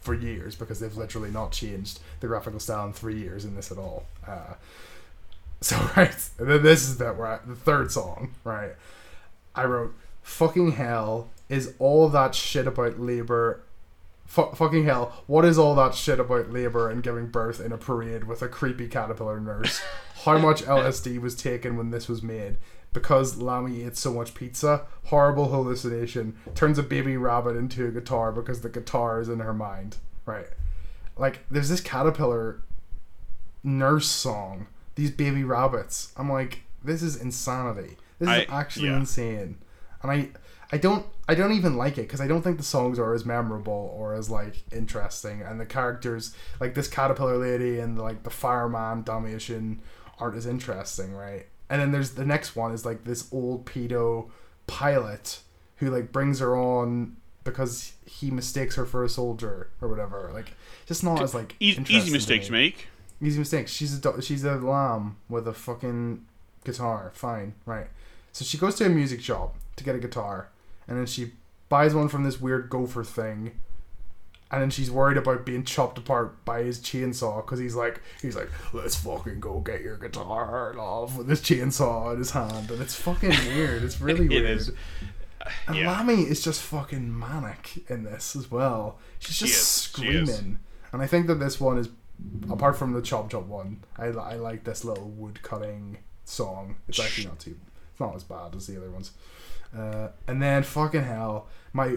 for 0.00 0.14
years 0.14 0.54
because 0.54 0.80
they've 0.80 0.96
literally 0.96 1.30
not 1.30 1.52
changed 1.52 2.00
the 2.20 2.26
graphical 2.26 2.60
style 2.60 2.86
in 2.86 2.92
three 2.92 3.18
years 3.18 3.44
in 3.44 3.54
this 3.54 3.70
at 3.70 3.78
all. 3.78 4.04
Uh, 4.26 4.54
so 5.60 5.76
right, 5.96 6.14
and 6.38 6.48
then 6.48 6.62
this 6.62 6.82
is 6.82 6.98
that 6.98 7.16
where 7.16 7.26
I, 7.26 7.38
the 7.46 7.54
third 7.54 7.92
song, 7.92 8.34
right? 8.44 8.72
I 9.54 9.64
wrote, 9.64 9.94
"Fucking 10.22 10.72
hell 10.72 11.28
is 11.48 11.74
all 11.78 12.08
that 12.08 12.34
shit 12.34 12.66
about 12.66 12.98
labor." 12.98 13.62
Fu- 14.26 14.52
fucking 14.54 14.84
hell, 14.84 15.24
what 15.26 15.44
is 15.44 15.58
all 15.58 15.74
that 15.74 15.92
shit 15.92 16.20
about 16.20 16.52
labor 16.52 16.88
and 16.88 17.02
giving 17.02 17.26
birth 17.26 17.60
in 17.60 17.72
a 17.72 17.76
parade 17.76 18.24
with 18.24 18.42
a 18.42 18.48
creepy 18.48 18.86
caterpillar 18.86 19.40
nurse? 19.40 19.80
How 20.24 20.38
much 20.38 20.62
LSD 20.64 21.20
was 21.20 21.34
taken 21.34 21.76
when 21.76 21.90
this 21.90 22.08
was 22.08 22.22
made? 22.22 22.56
Because 22.92 23.36
Lammy 23.38 23.84
ate 23.84 23.96
so 23.96 24.12
much 24.12 24.34
pizza, 24.34 24.82
horrible 25.04 25.48
hallucination, 25.48 26.36
turns 26.54 26.78
a 26.78 26.82
baby 26.82 27.16
rabbit 27.16 27.56
into 27.56 27.86
a 27.86 27.90
guitar 27.90 28.32
because 28.32 28.62
the 28.62 28.68
guitar 28.68 29.20
is 29.20 29.28
in 29.28 29.38
her 29.38 29.54
mind. 29.54 29.96
Right. 30.26 30.48
Like, 31.16 31.44
there's 31.50 31.68
this 31.68 31.80
caterpillar 31.80 32.62
nurse 33.62 34.08
song, 34.08 34.66
these 34.96 35.10
baby 35.10 35.44
rabbits. 35.44 36.12
I'm 36.16 36.30
like, 36.30 36.62
this 36.82 37.02
is 37.02 37.16
insanity. 37.16 37.96
This 38.18 38.28
is 38.28 38.46
actually 38.48 38.88
yeah. 38.88 38.96
insane. 38.96 39.58
And 40.02 40.10
I 40.10 40.28
I 40.72 40.78
don't 40.78 41.06
I 41.28 41.34
don't 41.34 41.52
even 41.52 41.76
like 41.76 41.98
it 41.98 42.02
because 42.02 42.20
I 42.20 42.26
don't 42.26 42.42
think 42.42 42.56
the 42.56 42.62
songs 42.62 42.98
are 42.98 43.14
as 43.14 43.24
memorable 43.24 43.94
or 43.96 44.14
as 44.14 44.30
like 44.30 44.62
interesting 44.72 45.42
and 45.42 45.60
the 45.60 45.66
characters 45.66 46.34
like 46.60 46.74
this 46.74 46.88
caterpillar 46.88 47.38
lady 47.38 47.78
and 47.78 47.98
like 47.98 48.22
the 48.22 48.30
fireman 48.30 49.02
Dalmatian 49.02 49.80
aren't 50.18 50.36
as 50.36 50.46
interesting, 50.46 51.14
right? 51.14 51.46
And 51.70 51.80
then 51.80 51.92
there's 51.92 52.10
the 52.12 52.26
next 52.26 52.54
one 52.56 52.72
is 52.72 52.84
like 52.84 53.04
this 53.04 53.28
old 53.32 53.64
pedo 53.64 54.28
pilot 54.66 55.40
who 55.76 55.88
like 55.90 56.12
brings 56.12 56.40
her 56.40 56.56
on 56.56 57.16
because 57.44 57.92
he 58.04 58.30
mistakes 58.30 58.74
her 58.76 58.84
for 58.84 59.04
a 59.04 59.08
soldier 59.08 59.68
or 59.80 59.88
whatever. 59.88 60.30
Like 60.34 60.52
just 60.86 61.02
not 61.04 61.22
as 61.22 61.32
like 61.34 61.54
E- 61.60 61.78
easy 61.88 62.06
to 62.06 62.12
mistake 62.12 62.40
me. 62.42 62.46
to 62.46 62.52
make. 62.52 62.88
Easy 63.22 63.38
mistakes. 63.38 63.70
She's 63.72 63.96
a 63.96 64.00
do- 64.00 64.20
she's 64.20 64.44
a 64.44 64.56
lamb 64.56 65.16
with 65.28 65.46
a 65.46 65.52
fucking 65.54 66.24
guitar. 66.64 67.12
Fine, 67.14 67.54
right? 67.66 67.86
So 68.32 68.44
she 68.44 68.58
goes 68.58 68.74
to 68.76 68.86
a 68.86 68.88
music 68.88 69.20
shop 69.20 69.54
to 69.76 69.84
get 69.84 69.94
a 69.94 69.98
guitar, 69.98 70.48
and 70.88 70.98
then 70.98 71.06
she 71.06 71.32
buys 71.68 71.94
one 71.94 72.08
from 72.08 72.24
this 72.24 72.40
weird 72.40 72.68
gopher 72.70 73.04
thing, 73.04 73.52
and 74.50 74.60
then 74.62 74.70
she's 74.70 74.90
worried 74.90 75.16
about 75.16 75.46
being 75.46 75.64
chopped 75.64 75.98
apart 75.98 76.44
by 76.44 76.62
his 76.62 76.78
chainsaw 76.80 77.44
because 77.44 77.58
he's 77.58 77.74
like 77.74 78.00
he's 78.20 78.34
like 78.36 78.50
let's 78.72 78.96
fucking 78.96 79.40
go 79.40 79.60
get 79.60 79.80
your 79.80 79.96
guitar, 79.96 80.74
love, 80.76 81.16
with 81.18 81.28
his 81.28 81.40
chainsaw 81.40 82.12
in 82.12 82.18
his 82.18 82.30
hand, 82.32 82.70
and 82.70 82.80
it's 82.82 82.94
fucking 82.94 83.30
weird. 83.54 83.82
It's 83.82 84.00
really 84.00 84.24
It 84.34 84.42
weird. 84.42 84.50
is. 84.50 84.72
And 85.66 85.76
Yeah. 85.76 85.90
Lammy 85.90 86.22
is 86.22 86.42
just 86.42 86.60
fucking 86.62 87.18
manic 87.18 87.84
in 87.88 88.04
this 88.04 88.36
as 88.36 88.50
well. 88.50 88.98
She's 89.18 89.38
just. 89.38 89.52
She 89.52 89.58
screaming. 90.02 90.58
And 90.92 91.00
I 91.00 91.06
think 91.06 91.28
that 91.28 91.36
this 91.36 91.60
one 91.60 91.78
is, 91.78 91.88
apart 92.50 92.76
from 92.76 92.92
the 92.92 93.00
Chop 93.00 93.30
Chop 93.30 93.46
one, 93.46 93.84
I, 93.96 94.06
I 94.06 94.34
like 94.34 94.64
this 94.64 94.84
little 94.84 95.08
wood 95.08 95.40
cutting 95.42 95.98
song. 96.24 96.76
It's 96.88 96.98
actually 97.00 97.26
not 97.28 97.38
too, 97.38 97.56
it's 97.92 98.00
not 98.00 98.14
as 98.16 98.24
bad 98.24 98.54
as 98.56 98.66
the 98.66 98.76
other 98.76 98.90
ones. 98.90 99.12
Uh, 99.76 100.08
and 100.26 100.42
then 100.42 100.62
fucking 100.64 101.04
hell, 101.04 101.46
my 101.72 101.96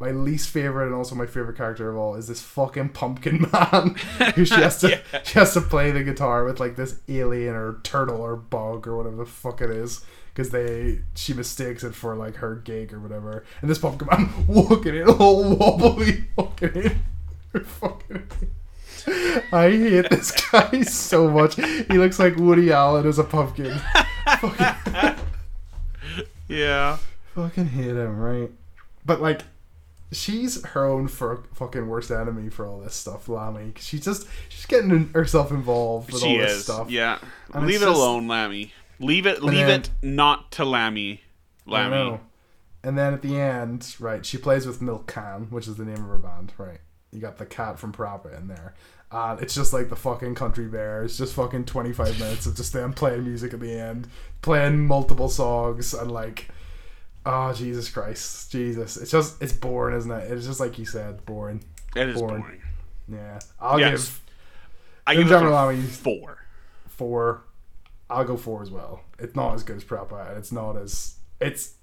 my 0.00 0.10
least 0.10 0.48
favorite 0.48 0.86
and 0.86 0.94
also 0.94 1.14
my 1.14 1.26
favorite 1.26 1.56
character 1.56 1.90
of 1.90 1.96
all 1.96 2.14
is 2.16 2.26
this 2.26 2.40
fucking 2.40 2.88
pumpkin 2.88 3.46
man 3.52 3.94
who 4.34 4.44
she 4.44 4.54
has 4.54 4.80
to 4.80 4.88
Yeah. 5.12 5.22
she 5.22 5.38
has 5.38 5.52
to 5.54 5.60
play 5.60 5.90
the 5.90 6.02
guitar 6.02 6.42
with 6.44 6.58
like 6.58 6.74
this 6.76 6.98
alien 7.08 7.54
or 7.54 7.78
turtle 7.82 8.20
or 8.22 8.34
bug 8.34 8.88
or 8.88 8.96
whatever 8.96 9.16
the 9.16 9.26
fuck 9.26 9.60
it 9.60 9.70
is 9.70 10.04
because 10.32 10.50
they 10.50 11.00
she 11.14 11.34
mistakes 11.34 11.84
it 11.84 11.94
for 11.94 12.16
like 12.16 12.36
her 12.36 12.54
gig 12.56 12.92
or 12.94 12.98
whatever 13.00 13.44
and 13.60 13.70
this 13.70 13.78
pumpkin 13.78 14.08
man 14.10 14.30
walking 14.48 14.96
in 14.96 15.06
all 15.08 15.54
wobbly 15.54 16.24
fucking 16.34 17.00
in 17.54 17.64
fucking 17.64 18.26
I 19.52 19.70
hate 19.70 20.10
this 20.10 20.30
guy 20.50 20.82
so 20.82 21.28
much. 21.30 21.54
He 21.56 21.96
looks 21.96 22.18
like 22.18 22.36
Woody 22.36 22.70
Allen 22.70 23.06
as 23.06 23.18
a 23.18 23.24
pumpkin. 23.24 23.80
fucking, 24.40 25.14
Yeah. 26.48 26.98
fucking 27.34 27.68
hate 27.68 27.96
him, 27.96 28.18
right? 28.18 28.50
But 29.06 29.22
like, 29.22 29.42
she's 30.12 30.64
her 30.66 30.84
own 30.86 31.08
for 31.08 31.44
fucking 31.54 31.88
worst 31.88 32.10
enemy 32.10 32.48
for 32.50 32.66
all 32.66 32.80
this 32.80 32.94
stuff, 32.94 33.28
Lammy. 33.28 33.72
She's 33.78 34.04
just 34.04 34.26
she's 34.48 34.66
getting 34.66 35.08
herself 35.14 35.50
involved 35.50 36.12
with 36.12 36.22
She 36.22 36.28
all 36.32 36.38
this 36.38 36.52
is. 36.52 36.64
stuff. 36.64 36.90
Yeah. 36.90 37.18
And 37.54 37.66
leave 37.66 37.82
it 37.82 37.86
just- 37.86 37.96
alone, 37.96 38.26
Lammy. 38.28 38.72
Leave 38.98 39.26
it. 39.26 39.42
Leave 39.42 39.66
then- 39.66 39.80
it 39.80 39.90
not 40.02 40.50
to 40.52 40.64
Lammy. 40.64 41.22
Lammy. 41.66 42.18
And 42.82 42.96
then 42.98 43.12
at 43.12 43.22
the 43.22 43.38
end, 43.38 43.94
right, 44.00 44.24
she 44.24 44.38
plays 44.38 44.66
with 44.66 44.80
MilkCan, 44.80 45.50
which 45.50 45.68
is 45.68 45.76
the 45.76 45.84
name 45.84 45.96
of 46.02 46.08
her 46.08 46.18
band, 46.18 46.52
right? 46.56 46.80
You 47.12 47.20
got 47.20 47.36
the 47.38 47.44
cat 47.46 47.78
from 47.78 47.92
Parappa 47.92 48.36
in 48.36 48.48
there. 48.48 48.74
Uh, 49.12 49.36
it's 49.40 49.54
just 49.54 49.72
like 49.72 49.88
the 49.90 49.96
fucking 49.96 50.34
country 50.34 50.66
bear. 50.66 51.02
It's 51.04 51.18
just 51.18 51.34
fucking 51.34 51.64
25 51.66 52.18
minutes 52.20 52.46
of 52.46 52.56
just 52.56 52.72
them 52.72 52.92
playing 52.92 53.24
music 53.24 53.52
at 53.52 53.60
the 53.60 53.72
end, 53.72 54.06
playing 54.40 54.86
multiple 54.86 55.28
songs, 55.28 55.92
and 55.92 56.10
like, 56.10 56.48
oh, 57.26 57.52
Jesus 57.52 57.88
Christ. 57.90 58.50
Jesus. 58.52 58.96
It's 58.96 59.10
just, 59.10 59.40
it's 59.42 59.52
boring, 59.52 59.96
isn't 59.96 60.10
it? 60.10 60.30
It's 60.32 60.46
just 60.46 60.60
like 60.60 60.78
you 60.78 60.84
said, 60.84 61.24
boring. 61.26 61.62
It 61.96 62.08
is 62.08 62.20
Boring. 62.20 62.42
boring. 62.42 62.60
Yeah. 63.08 63.38
I'll 63.60 63.80
Yes. 63.80 63.90
give 63.90 64.20
I 65.06 65.14
give 65.16 65.26
it 65.26 65.30
general, 65.30 65.54
a 65.54 65.56
I 65.56 65.76
four. 65.82 66.38
four. 66.86 67.42
I'll 68.08 68.24
go 68.24 68.36
four 68.36 68.62
as 68.62 68.70
well. 68.70 69.02
It's 69.18 69.34
not 69.34 69.54
as 69.54 69.62
good 69.62 69.76
as 69.76 69.84
and 70.28 70.38
it's 70.38 70.52
not 70.52 70.76
as 70.76 71.16
it's. 71.40 71.74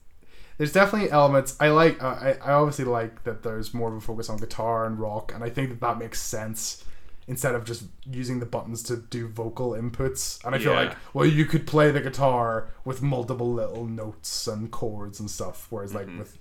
There's 0.58 0.72
definitely 0.72 1.12
elements 1.12 1.56
I 1.60 1.70
like. 1.70 2.02
Uh, 2.02 2.08
I 2.20 2.38
I 2.44 2.54
obviously 2.54 2.86
like 2.86 3.24
that 3.26 3.44
there's 3.44 3.74
more 3.74 3.90
of 3.90 3.96
a 3.96 4.02
focus 4.02 4.30
on 4.30 4.38
guitar 4.38 4.86
and 4.86 5.00
rock, 5.00 5.32
and 5.34 5.44
I 5.44 5.50
think 5.50 5.70
that 5.70 5.82
that 5.82 6.00
makes 6.00 6.20
sense 6.22 6.84
instead 7.28 7.56
of 7.56 7.66
just 7.66 7.84
using 8.10 8.40
the 8.40 8.46
buttons 8.46 8.82
to 8.84 8.98
do 8.98 9.28
vocal 9.28 9.72
inputs. 9.72 10.44
And 10.46 10.56
I 10.56 10.60
feel 10.60 10.74
Yeah. 10.74 10.80
like 10.82 10.98
well, 11.14 11.26
you 11.26 11.46
could 11.46 11.68
play 11.68 11.92
the 11.92 12.00
guitar 12.02 12.70
with 12.86 13.02
multiple 13.02 13.52
little 13.52 13.86
notes 13.86 14.48
and 14.48 14.72
chords 14.72 15.20
and 15.20 15.30
stuff, 15.30 15.68
whereas 15.70 15.94
like 15.94 16.08
mm-hmm. 16.08 16.20
with 16.20 16.38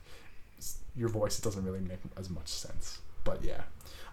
your 0.95 1.09
voice, 1.09 1.39
it 1.39 1.45
doesn't 1.45 1.65
really 1.65 1.81
make 1.81 1.99
as 2.17 2.31
much 2.31 2.49
sense. 2.49 3.01
But 3.25 3.43
yeah, 3.43 3.63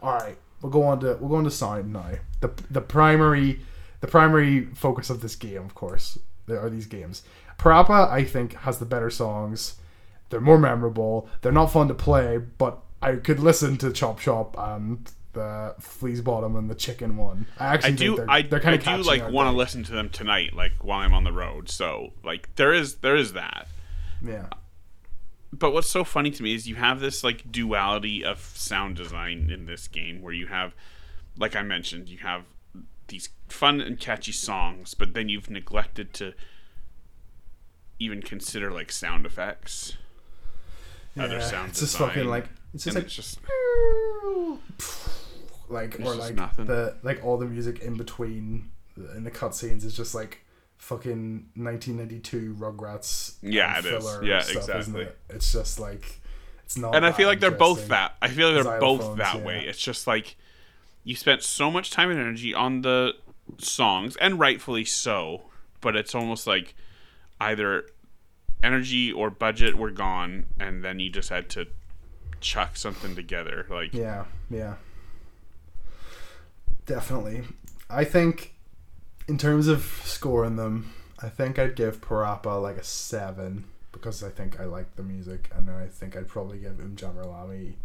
all 0.01 0.13
right, 0.13 0.37
we'll 0.61 0.71
go 0.71 0.83
on 0.83 0.99
to 1.01 1.17
we'll 1.19 1.29
go 1.29 1.35
on 1.35 1.43
to 1.43 1.51
sound 1.51 1.93
now. 1.93 2.13
The 2.41 2.51
the 2.69 2.81
primary 2.81 3.59
the 4.01 4.07
primary 4.07 4.65
focus 4.73 5.09
of 5.09 5.21
this 5.21 5.35
game, 5.35 5.63
of 5.63 5.75
course, 5.75 6.17
there 6.47 6.59
are 6.59 6.69
these 6.69 6.87
games. 6.87 7.21
Parappa, 7.57 8.09
I 8.09 8.23
think, 8.25 8.53
has 8.55 8.79
the 8.79 8.85
better 8.85 9.09
songs. 9.09 9.75
They're 10.29 10.41
more 10.41 10.57
memorable. 10.57 11.29
They're 11.41 11.51
not 11.51 11.71
fun 11.71 11.87
to 11.87 11.93
play, 11.93 12.37
but 12.37 12.79
I 13.01 13.15
could 13.15 13.39
listen 13.39 13.77
to 13.77 13.93
Chop 13.93 14.19
Chop 14.19 14.55
and 14.57 15.09
the 15.33 15.75
Flea's 15.79 16.21
Bottom 16.21 16.55
and 16.55 16.69
the 16.69 16.75
Chicken 16.75 17.17
one. 17.17 17.45
I 17.59 17.73
actually 17.73 17.93
I 17.93 17.95
do. 17.95 18.15
they're, 18.15 18.31
I, 18.31 18.41
they're 18.43 18.59
I 18.59 18.77
kind 18.77 18.99
of 18.99 19.05
do 19.05 19.09
like 19.09 19.29
want 19.29 19.47
to 19.49 19.55
listen 19.55 19.83
to 19.83 19.91
them 19.91 20.09
tonight, 20.09 20.53
like 20.53 20.83
while 20.83 20.99
I'm 20.99 21.13
on 21.13 21.23
the 21.23 21.31
road. 21.31 21.69
So 21.69 22.13
like 22.23 22.55
there 22.55 22.73
is 22.73 22.95
there 22.97 23.15
is 23.15 23.33
that. 23.33 23.67
Yeah, 24.25 24.47
But 25.51 25.73
what's 25.73 25.89
so 25.89 26.05
funny 26.05 26.31
to 26.31 26.41
me 26.41 26.55
is 26.55 26.65
you 26.65 26.75
have 26.75 27.01
this 27.01 27.23
like 27.23 27.51
duality 27.51 28.23
of 28.23 28.39
sound 28.39 28.95
design 28.95 29.49
in 29.51 29.65
this 29.65 29.89
game 29.89 30.21
where 30.21 30.31
you 30.33 30.47
have, 30.47 30.73
like 31.37 31.57
I 31.57 31.61
mentioned, 31.61 32.07
you 32.07 32.19
have 32.19 32.45
these 33.09 33.29
fun 33.49 33.81
and 33.81 33.99
catchy 33.99 34.31
songs, 34.31 34.93
but 34.93 35.13
then 35.13 35.27
you've 35.27 35.49
neglected 35.49 36.13
to 36.13 36.33
even 37.99 38.21
consider 38.21 38.71
like 38.71 38.91
sound 38.91 39.25
effects. 39.25 39.97
Other 41.17 41.37
yeah. 41.37 41.45
sound 41.45 41.69
It's 41.69 41.81
just 41.81 41.97
fucking 41.97 42.27
like 42.27 42.45
it's 42.73 42.85
just 42.85 42.95
and 42.95 43.03
like 43.03 43.05
it's 43.05 43.15
just 43.15 43.39
like 45.69 45.95
It's 45.95 46.07
or 46.07 46.15
like 46.15 46.35
nothing. 46.35 46.65
the 46.65 46.95
like 47.03 47.23
all 47.23 47.37
the 47.37 47.45
music 47.45 47.79
in 47.79 47.95
between 47.95 48.71
in 49.15 49.23
the 49.23 49.31
cutscenes 49.31 49.83
is 49.83 49.95
just 49.95 50.13
like 50.13 50.43
fucking 50.77 51.47
1992 51.55 52.55
Rugrats. 52.59 53.35
Yeah, 53.41 53.79
it 53.79 53.85
is. 53.85 54.05
Yeah, 54.23 54.41
stuff, 54.41 54.57
exactly. 54.57 55.03
it? 55.03 55.17
It's 55.29 55.51
just 55.51 55.79
like 55.79 56.19
it's 56.65 56.77
not. 56.77 56.95
and 56.95 57.05
I 57.05 57.11
feel 57.11 57.27
like 57.27 57.39
they're 57.39 57.51
both 57.51 57.87
that. 57.87 58.15
I 58.21 58.29
feel 58.29 58.51
like 58.51 58.63
they're 58.63 58.79
both 58.79 59.17
that 59.17 59.37
yeah. 59.37 59.45
way. 59.45 59.65
It's 59.65 59.79
just 59.79 60.07
like 60.07 60.35
you 61.03 61.15
spent 61.15 61.43
so 61.43 61.71
much 61.71 61.91
time 61.91 62.09
and 62.09 62.19
energy 62.19 62.53
on 62.53 62.81
the 62.81 63.13
songs, 63.57 64.15
and 64.17 64.39
rightfully 64.39 64.85
so. 64.85 65.43
But 65.81 65.95
it's 65.95 66.15
almost 66.15 66.47
like 66.47 66.75
either 67.39 67.85
energy 68.61 69.11
or 69.11 69.29
budget 69.29 69.75
were 69.75 69.91
gone, 69.91 70.45
and 70.59 70.83
then 70.83 70.99
you 70.99 71.09
just 71.09 71.29
had 71.29 71.49
to 71.51 71.67
chuck 72.39 72.75
something 72.75 73.15
together. 73.15 73.65
Like 73.69 73.93
Yeah, 73.93 74.25
yeah. 74.49 74.75
Definitely. 76.85 77.43
I 77.89 78.03
think 78.03 78.53
in 79.27 79.37
terms 79.37 79.67
of 79.67 79.83
scoring 80.03 80.55
them, 80.55 80.93
I 81.21 81.29
think 81.29 81.57
I'd 81.57 81.75
give 81.75 82.01
Parappa 82.01 82.61
like 82.61 82.77
a 82.77 82.83
seven 82.83 83.65
because 83.91 84.23
I 84.23 84.29
think 84.29 84.59
I 84.59 84.65
like 84.65 84.95
the 84.95 85.03
music, 85.03 85.49
and 85.55 85.67
then 85.67 85.75
I 85.75 85.87
think 85.87 86.17
I'd 86.17 86.27
probably 86.27 86.57
give 86.57 86.73
Umjammer 86.73 87.25
Lamy 87.25 87.77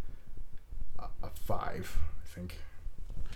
a, 0.99 1.05
a 1.23 1.31
five. 1.45 1.97
I 2.25 2.27
think. 2.35 2.57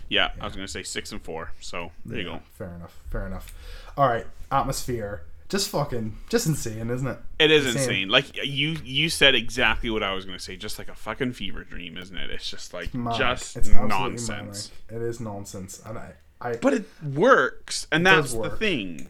yeah, 0.09 0.31
I 0.41 0.45
was 0.45 0.55
gonna 0.55 0.67
say 0.67 0.83
six 0.83 1.11
and 1.11 1.21
four. 1.21 1.51
So 1.61 1.91
there 2.05 2.19
you 2.19 2.25
go. 2.25 2.39
Fair 2.57 2.73
enough. 2.75 2.99
Fair 3.09 3.27
enough. 3.27 3.53
All 3.95 4.07
right, 4.07 4.25
atmosphere. 4.51 5.23
Just 5.53 5.69
fucking, 5.69 6.17
just 6.29 6.47
insane, 6.47 6.89
isn't 6.89 7.05
it? 7.05 7.19
It 7.37 7.51
is 7.51 7.67
Insane. 7.67 7.81
insane. 7.83 8.09
Like 8.09 8.35
you, 8.43 8.75
you 8.83 9.07
said 9.07 9.35
exactly 9.35 9.91
what 9.91 10.01
I 10.01 10.11
was 10.15 10.25
gonna 10.25 10.39
say. 10.39 10.55
Just 10.55 10.79
like 10.79 10.89
a 10.89 10.95
fucking 10.95 11.33
fever 11.33 11.63
dream, 11.63 11.95
isn't 11.95 12.17
it? 12.17 12.31
It's 12.31 12.49
just 12.49 12.73
like 12.73 12.91
Manic. 12.95 13.19
just 13.19 13.55
It's 13.57 13.69
nonsense. 13.69 14.71
manic. 14.89 15.03
It 15.03 15.07
is 15.07 15.19
nonsense, 15.19 15.79
and 15.85 15.99
I, 15.99 16.13
I, 16.41 16.55
But 16.55 16.73
it 16.73 16.85
works, 17.03 17.85
and 17.91 18.01
It 18.01 18.05
that's 18.05 18.33
the 18.33 18.49
thing. 18.49 19.09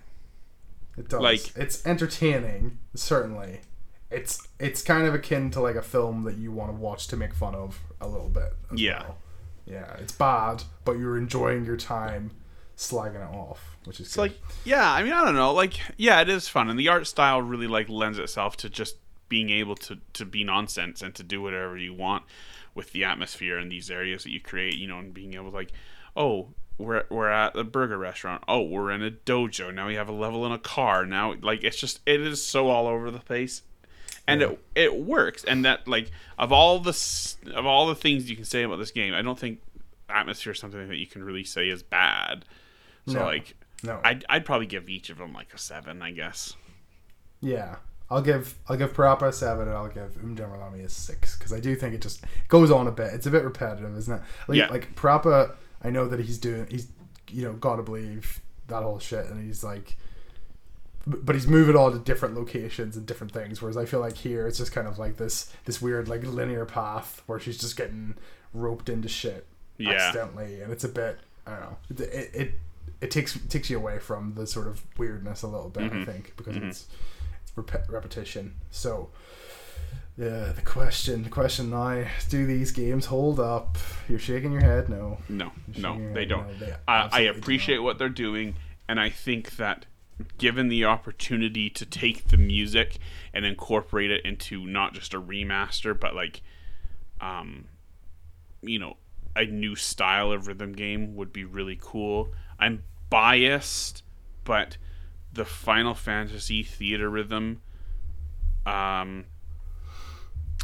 It 0.98 1.08
does. 1.08 1.22
Like- 1.22 1.56
it's 1.56 1.88
entertaining, 1.88 2.78
certainly. 2.94 3.62
It's 4.12 4.46
it's 4.60 4.82
kind 4.82 5.08
of 5.08 5.14
akin 5.14 5.50
to 5.52 5.62
like 5.62 5.76
a 5.78 5.82
film 5.82 6.26
that 6.26 6.36
you 6.36 6.52
want 6.52 6.72
to 6.72 6.76
watch 6.76 7.08
to 7.08 7.16
make 7.16 7.34
fun 7.34 7.56
of 7.56 7.80
a 8.02 8.08
little 8.10 8.28
bit. 8.28 8.54
Yeah. 8.76 9.04
well. 9.04 9.18
Yeah. 9.66 9.94
It's 10.00 10.12
bad, 10.12 10.64
but 10.84 10.98
you're 11.00 11.18
enjoying 11.18 11.64
your 11.64 11.78
time 11.78 12.32
slagging 12.76 13.16
it 13.28 13.34
off, 13.34 13.73
which 13.86 14.00
is 14.00 14.08
It's 14.08 14.18
like, 14.18 14.40
yeah, 14.64 14.92
I 14.92 15.04
mean, 15.04 15.14
I 15.14 15.24
don't 15.24 15.36
know. 15.36 15.54
Like, 15.54 15.80
yeah, 15.98 16.22
it 16.22 16.30
is 16.30 16.48
fun, 16.48 16.70
and 16.70 16.80
the 16.80 16.88
art 16.90 17.08
style 17.08 17.42
really 17.42 17.68
like 17.68 17.90
lends 17.90 18.18
itself 18.18 18.58
to 18.58 18.70
just 18.70 18.98
being 19.30 19.50
able 19.50 19.76
to 19.76 19.98
to 20.14 20.26
be 20.26 20.44
nonsense 20.44 21.02
and 21.02 21.16
to 21.16 21.24
do 21.24 21.42
whatever 21.42 21.78
you 21.78 21.94
want 21.94 22.24
with 22.76 22.92
the 22.92 23.04
atmosphere 23.04 23.58
and 23.58 23.72
these 23.72 23.90
areas 23.92 24.24
that 24.24 24.32
you 24.32 24.40
create. 24.40 24.76
You 24.76 24.88
know, 24.88 25.00
and 25.00 25.14
being 25.14 25.34
able 25.34 25.50
to 25.50 25.56
like, 25.56 25.72
oh, 26.16 26.50
we're 26.78 27.04
we're 27.10 27.30
at 27.30 27.56
a 27.56 27.64
burger 27.64 27.98
restaurant. 27.98 28.44
Oh, 28.48 28.62
we're 28.62 28.92
in 28.92 29.04
a 29.04 29.12
dojo. 29.12 29.74
Now 29.74 29.88
we 29.88 29.96
have 29.96 30.10
a 30.10 30.14
level 30.14 30.46
in 30.46 30.52
a 30.52 30.60
car. 30.60 31.06
Now, 31.06 31.36
like, 31.42 31.64
it's 31.64 31.78
just 31.78 32.00
it 32.06 32.22
is 32.22 32.44
so 32.44 32.70
all 32.70 32.88
over 32.88 33.12
the 33.12 33.20
place. 33.20 33.64
And 34.26 34.42
it 34.42 34.60
it 34.74 34.96
works, 34.96 35.44
and 35.44 35.66
that 35.66 35.86
like 35.86 36.10
of 36.38 36.54
all 36.54 36.80
the 36.80 36.98
of 37.54 37.66
all 37.66 37.88
the 37.88 37.96
things 37.96 38.30
you 38.30 38.38
can 38.38 38.46
say 38.46 38.64
about 38.64 38.78
this 38.78 38.92
game, 38.92 39.14
I 39.14 39.22
don't 39.22 39.38
think 39.38 39.60
atmosphere 40.08 40.54
is 40.54 40.60
something 40.60 40.88
that 40.88 40.96
you 40.98 41.08
can 41.08 41.24
really 41.24 41.44
say 41.44 41.68
is 41.68 41.84
bad. 41.84 42.46
So 43.08 43.20
No. 43.20 43.26
like, 43.26 43.56
no. 43.84 44.00
I'd, 44.04 44.26
I'd 44.30 44.46
probably 44.46 44.66
give 44.68 44.90
each 44.90 45.10
of 45.10 45.18
them 45.18 45.34
like 45.34 45.54
a 45.54 45.58
seven, 45.58 46.02
I 46.02 46.12
guess. 46.12 46.56
yeah. 47.42 47.76
I'll 48.10 48.22
give 48.22 48.56
I'll 48.68 48.78
give 48.78 48.94
Parappa 48.94 49.24
a 49.30 49.34
seven 49.34 49.68
and 49.68 49.76
I'll 49.76 49.88
give 49.88 50.12
Umjammer 50.24 50.60
Lamy 50.60 50.84
a 50.84 50.90
six 50.90 51.36
because 51.36 51.52
I 51.52 51.60
do 51.60 51.76
think 51.76 51.96
it 51.96 52.02
just 52.02 52.24
goes 52.48 52.70
on 52.70 52.86
a 52.88 52.92
bit. 52.92 53.12
It's 53.14 53.26
a 53.26 53.32
bit 53.32 53.44
repetitive, 53.44 53.98
isn't 53.98 54.14
it? 54.14 54.22
Like, 54.48 54.58
Yeah. 54.58 54.68
like 54.68 54.94
Parappa, 54.96 55.56
I 55.84 55.90
know 55.90 56.08
that 56.08 56.20
he's 56.20 56.38
doing 56.38 56.68
he's 56.70 56.90
you 57.32 57.44
know 57.44 57.54
gotta 57.54 57.82
believe 57.82 58.40
that 58.68 58.84
whole 58.84 59.00
shit, 59.00 59.26
and 59.28 59.44
he's 59.44 59.64
like, 59.64 59.98
but 61.08 61.34
he's 61.34 61.48
moving 61.48 61.76
all 61.76 61.92
to 61.92 61.98
different 61.98 62.36
locations 62.36 62.96
and 62.96 63.06
different 63.08 63.34
things. 63.34 63.62
Whereas 63.62 63.78
I 63.78 63.86
feel 63.86 64.00
like 64.02 64.16
here 64.18 64.46
it's 64.48 64.58
just 64.60 64.74
kind 64.74 64.88
of 64.88 65.00
like 65.00 65.18
this 65.18 65.52
this 65.66 65.82
weird 65.82 66.08
like 66.08 66.24
linear 66.24 66.66
path 66.66 67.24
where 67.26 67.40
she's 67.40 67.58
just 67.58 67.76
getting 67.76 68.16
roped 68.54 68.90
into 68.90 69.08
shit 69.10 69.48
Yeah. 69.80 69.92
accidentally, 69.94 70.62
and 70.62 70.72
it's 70.72 70.84
a 70.84 70.90
bit 70.90 71.18
I 71.48 71.52
don't 71.52 71.62
know 71.62 71.78
it 71.90 72.00
it. 72.02 72.32
it 72.36 72.54
it 73.04 73.12
takes 73.12 73.38
takes 73.50 73.70
you 73.70 73.78
away 73.78 74.00
from 74.00 74.34
the 74.36 74.48
sort 74.48 74.68
of 74.68 74.82
weirdness 74.98 75.42
a 75.44 75.48
little 75.48 75.70
bit, 75.70 75.84
I 75.84 75.90
Mhm. 75.90 76.06
think, 76.06 76.34
because 76.38 76.56
Mhm. 76.56 76.70
it's 76.70 76.88
it's 77.44 77.52
rep- 77.58 77.90
repetition. 77.90 78.56
So, 78.72 79.12
yeah, 80.18 80.52
the 80.54 80.62
question, 80.64 81.24
the 81.24 81.30
question 81.30 81.70
now: 81.72 82.06
Do 82.30 82.46
these 82.46 82.72
games 82.72 83.08
hold 83.08 83.40
up? 83.40 83.78
You're 84.08 84.20
shaking 84.20 84.52
your 84.52 84.62
head. 84.62 84.88
No, 84.90 85.20
No, 85.28 85.52
no, 85.78 86.14
they 86.14 86.26
don't. 86.26 86.48
No, 86.48 86.54
they 86.66 86.74
I, 86.88 87.10
I 87.12 87.24
do 87.24 87.32
appreciate 87.32 87.78
not. 87.78 87.84
what 87.84 87.98
they're 87.98 88.10
doing, 88.10 88.56
and 88.88 89.00
I 89.00 89.10
think 89.10 89.56
that 89.58 89.86
given 90.38 90.68
the 90.70 90.86
opportunity 90.86 91.70
to 91.72 91.86
take 91.86 92.28
the 92.28 92.38
music 92.38 92.98
and 93.34 93.44
incorporate 93.46 94.12
it 94.12 94.24
into 94.24 94.66
not 94.66 94.94
just 94.94 95.14
a 95.16 95.20
remaster, 95.20 96.00
but 96.00 96.16
like, 96.16 96.42
um, 97.20 97.66
you 98.62 98.78
know, 98.78 98.96
a 99.36 99.46
new 99.46 99.76
style 99.76 100.32
of 100.32 100.46
rhythm 100.48 100.74
game 100.74 101.16
would 101.16 101.34
be 101.34 101.44
really 101.44 101.78
cool. 101.82 102.32
I'm 102.60 102.84
biased, 103.14 104.02
but 104.44 104.78
the 105.32 105.46
Final 105.46 105.94
Fantasy 105.94 106.64
Theatrhythm 106.64 107.58
um, 108.66 109.26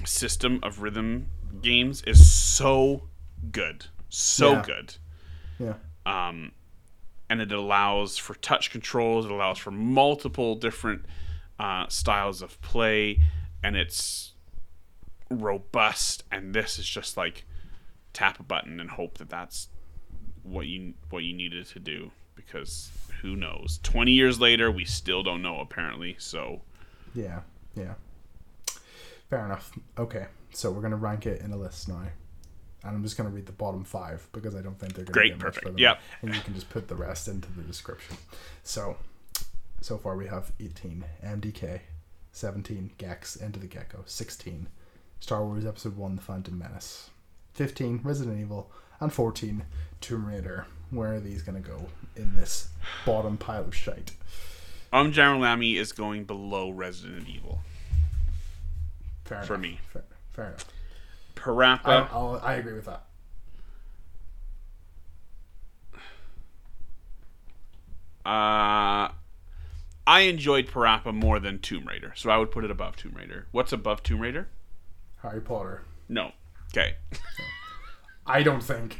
system 0.03 0.59
of 0.63 0.81
rhythm 0.81 1.29
games 1.61 2.01
is 2.07 2.27
so 2.27 3.03
good, 3.51 3.85
so 4.09 4.53
Yeah. 4.53 4.61
good 4.63 4.97
Yeah. 5.59 5.73
um, 6.07 6.51
and 7.29 7.39
it 7.39 7.51
allows 7.51 8.17
for 8.17 8.33
touch 8.33 8.71
controls. 8.71 9.25
It 9.25 9.31
allows 9.31 9.59
for 9.59 9.69
multiple 9.69 10.55
different 10.55 11.05
uh, 11.59 11.87
styles 11.87 12.41
of 12.41 12.59
play, 12.61 13.19
and 13.61 13.75
it's 13.75 14.33
robust. 15.29 16.23
And 16.31 16.55
this 16.55 16.79
is 16.79 16.89
just 16.89 17.15
like 17.15 17.45
tap 18.13 18.39
a 18.39 18.43
button 18.43 18.79
and 18.79 18.89
hope 18.89 19.19
that 19.19 19.29
that's 19.29 19.69
what 20.41 20.65
you 20.65 20.95
what 21.11 21.23
you 21.23 21.33
needed 21.35 21.67
to 21.67 21.79
do. 21.79 22.09
Because 22.51 22.89
who 23.21 23.35
knows? 23.35 23.79
Twenty 23.83 24.11
years 24.11 24.39
later, 24.39 24.71
we 24.71 24.85
still 24.85 25.23
don't 25.23 25.41
know. 25.41 25.59
Apparently, 25.59 26.15
so 26.17 26.61
Yeah. 27.13 27.41
Yeah. 27.75 27.93
Fair 29.29 29.45
enough. 29.45 29.77
Okay. 29.97 30.25
So 30.51 30.71
we're 30.71 30.81
gonna 30.81 30.95
rank 30.95 31.25
it 31.25 31.41
in 31.41 31.51
a 31.51 31.57
list 31.57 31.87
now. 31.87 32.07
And 32.83 32.95
I'm 32.95 33.03
just 33.03 33.17
gonna 33.17 33.29
read 33.29 33.45
the 33.45 33.51
bottom 33.51 33.83
five 33.83 34.27
because 34.31 34.55
I 34.55 34.61
don't 34.61 34.79
think 34.79 34.93
they're 34.93 35.05
gonna 35.05 35.13
Great, 35.13 35.29
get 35.33 35.37
much 35.37 35.45
perfect. 35.45 35.65
further. 35.65 35.79
Yep. 35.79 36.01
And 36.21 36.33
you 36.35 36.41
can 36.41 36.53
just 36.55 36.69
put 36.69 36.87
the 36.87 36.95
rest 36.95 37.27
into 37.27 37.51
the 37.51 37.61
description. 37.61 38.17
So 38.63 38.97
so 39.81 39.97
far 39.97 40.15
we 40.17 40.27
have 40.27 40.51
18 40.59 41.05
MDK, 41.23 41.81
17 42.31 42.91
Gex 42.97 43.39
Enter 43.41 43.59
the 43.59 43.67
Gecko, 43.67 44.03
16 44.05 44.67
Star 45.19 45.45
Wars 45.45 45.65
Episode 45.65 45.95
1 45.97 46.15
The 46.15 46.21
Phantom 46.21 46.57
Menace, 46.57 47.09
15 47.53 48.01
Resident 48.03 48.39
Evil, 48.39 48.71
and 48.99 49.13
14 49.13 49.65
Tomb 50.01 50.25
Raider. 50.25 50.65
Where 50.91 51.13
are 51.15 51.19
these 51.19 51.41
gonna 51.41 51.59
go 51.59 51.87
in 52.15 52.35
this 52.35 52.69
bottom 53.05 53.37
pile 53.37 53.65
of 53.65 53.75
shite? 53.75 54.11
Um 54.91 55.11
Jammer 55.11 55.37
Lammy 55.39 55.77
is 55.77 55.91
going 55.91 56.23
below 56.25 56.69
Resident 56.69 57.27
Evil. 57.27 57.59
Fair 59.25 59.37
enough. 59.37 59.47
For 59.47 59.53
enough. 59.55 59.61
me. 59.61 59.79
Fair, 59.93 60.03
fair 60.33 60.45
enough. 60.47 60.65
I, 60.65 61.39
Parappa. 61.39 62.07
I'll, 62.11 62.39
I 62.43 62.55
agree 62.55 62.73
with 62.73 62.85
that. 62.85 63.03
Uh, 68.25 69.09
I 70.05 70.21
enjoyed 70.21 70.67
Parappa 70.67 71.13
more 71.13 71.39
than 71.39 71.59
Tomb 71.59 71.87
Raider, 71.87 72.13
so 72.15 72.29
I 72.29 72.37
would 72.37 72.51
put 72.51 72.65
it 72.65 72.71
above 72.71 72.95
Tomb 72.95 73.13
Raider. 73.15 73.47
What's 73.51 73.71
above 73.71 74.03
Tomb 74.03 74.19
Raider? 74.19 74.47
Harry 75.21 75.41
Potter. 75.41 75.83
No. 76.07 76.33
Okay. 76.71 76.95
I 78.25 78.43
don't 78.43 78.61
think. 78.61 78.99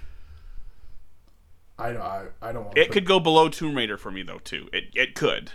I 1.79 1.93
don't. 1.93 2.01
I, 2.01 2.25
I 2.41 2.51
don't 2.51 2.65
want. 2.65 2.77
It 2.77 2.91
could 2.91 3.05
go 3.05 3.19
below 3.19 3.49
Tomb 3.49 3.75
Raider 3.75 3.97
for 3.97 4.11
me 4.11 4.21
though 4.23 4.39
too. 4.39 4.69
It 4.73 4.85
it 4.95 5.15
could. 5.15 5.51